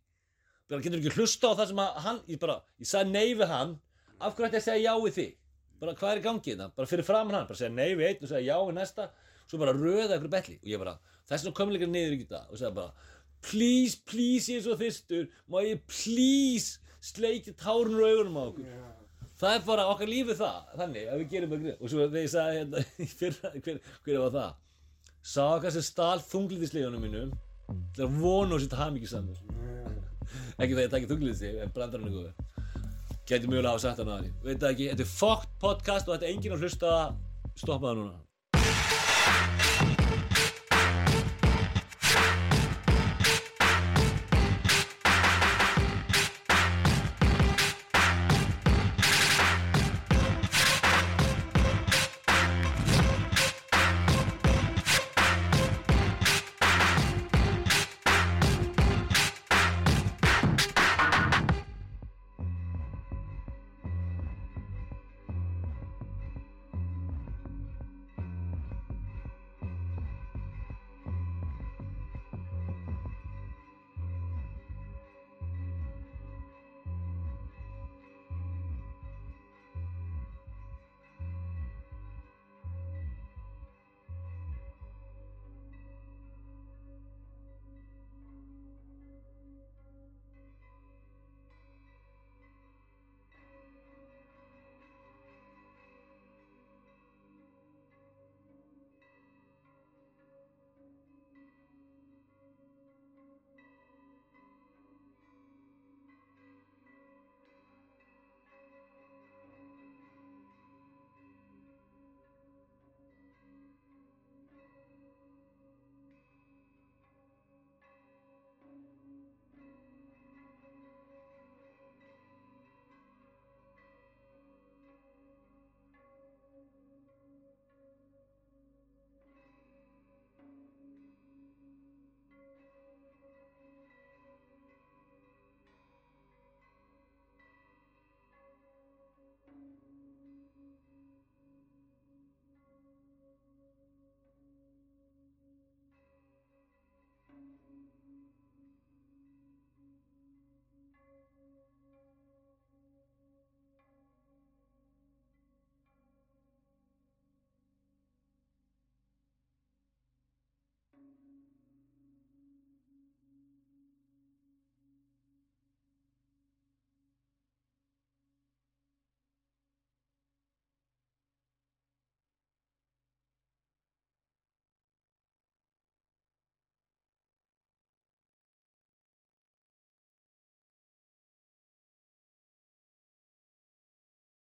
bara 0.75 0.85
getur 0.85 1.01
ekki 1.01 1.15
hlusta 1.19 1.51
á 1.53 1.57
það 1.59 1.71
sem 1.71 1.81
að 1.83 1.99
hann, 2.05 2.21
ég 2.31 2.41
bara, 2.43 2.59
ég 2.81 2.89
sagði 2.89 3.15
nei 3.15 3.35
við 3.37 3.51
hann. 3.51 3.75
Af 4.19 4.37
hverju 4.37 4.49
ætti 4.49 4.57
ég 4.57 4.63
að 4.63 4.69
segja 4.69 4.85
já 4.85 5.03
við 5.05 5.17
þig? 5.19 5.35
Bara 5.83 5.97
hvað 5.99 6.13
er 6.13 6.21
í 6.21 6.25
gangi 6.25 6.53
þetta, 6.53 6.69
bara 6.79 6.91
fyrir 6.91 7.07
framan 7.07 7.37
hann 7.37 7.49
bara 7.51 7.61
segja 7.61 7.75
nei 7.75 7.91
við 7.99 8.07
einn 8.09 8.25
og 8.25 8.31
segja 8.31 8.47
já 8.49 8.57
við 8.63 8.79
næsta. 8.79 9.09
Svo 9.45 9.61
bara 9.61 9.75
röða 9.77 10.19
ykkur 10.19 10.33
betli 10.33 10.57
og 10.63 10.71
ég 10.71 10.81
bara, 10.81 10.95
þess 11.29 11.45
vegna 11.45 11.59
komið 11.61 11.77
líka 11.77 11.91
niður 11.93 12.17
í 12.17 12.29
dag 12.31 12.49
og 12.49 12.61
segja 12.61 12.73
bara 12.79 13.11
please, 13.45 14.01
please, 14.09 14.49
ég 14.49 14.63
er 14.63 14.65
svo 14.65 14.79
þyrstur. 14.81 15.27
Má 15.53 15.61
ég 15.67 15.85
please 15.91 16.81
sleikja 17.05 17.53
tárun 17.61 17.99
úr 17.99 18.09
augunum 18.09 18.41
á 18.41 18.45
okkur? 18.49 18.69
Já. 18.71 19.04
Það 19.45 19.57
er 19.59 19.65
bara 19.67 19.87
okkar 19.93 20.11
lífið 20.11 20.41
það, 20.41 20.61
þannig 20.81 21.09
að 21.11 21.23
við 21.23 21.33
gerum 21.35 21.55
grið 21.55 21.75
og 21.75 21.91
svo 21.93 22.05
þegar 22.05 22.23
ég 22.25 22.33
sagði 22.33 22.61
hérna 22.61 22.85
í 23.05 23.09
fyrra, 23.11 23.53
hver, 23.67 23.81
hver 24.07 24.23
var 24.25 24.35
það? 24.39 24.57
Sá 25.25 25.43
okkar 25.45 25.75
sem 25.75 25.85
stál 25.85 26.25
þunglítislegunum 26.25 27.05
mínum 27.05 27.35
til 27.97 28.07
að 28.07 28.19
vona 28.21 28.57
og 28.57 28.65
sitt 28.65 28.77
hamingisamur 28.77 29.39
ekki 30.59 30.75
það 30.75 30.83
ég 30.85 30.93
takki 30.93 31.11
þunglítisleg 31.13 31.63
en 31.65 31.73
brandar 31.77 32.03
hann 32.03 32.13
ykkur 32.13 32.53
gæti 33.29 33.49
mjögulega 33.49 33.77
á 33.77 33.85
sagt 33.85 34.03
hann 34.03 34.13
aðri 34.19 34.35
veit 34.45 34.61
það 34.61 34.71
ekki, 34.75 34.91
þetta 34.93 35.07
er 35.07 35.15
fokkt 35.15 35.57
podcast 35.63 36.09
og 36.09 36.17
þetta 36.17 36.29
er 36.29 36.37
enginn 36.37 36.57
að 36.57 36.67
hlusta. 36.67 36.95
Stoppa 37.55 37.87
það 37.87 38.01
núna 38.01 38.34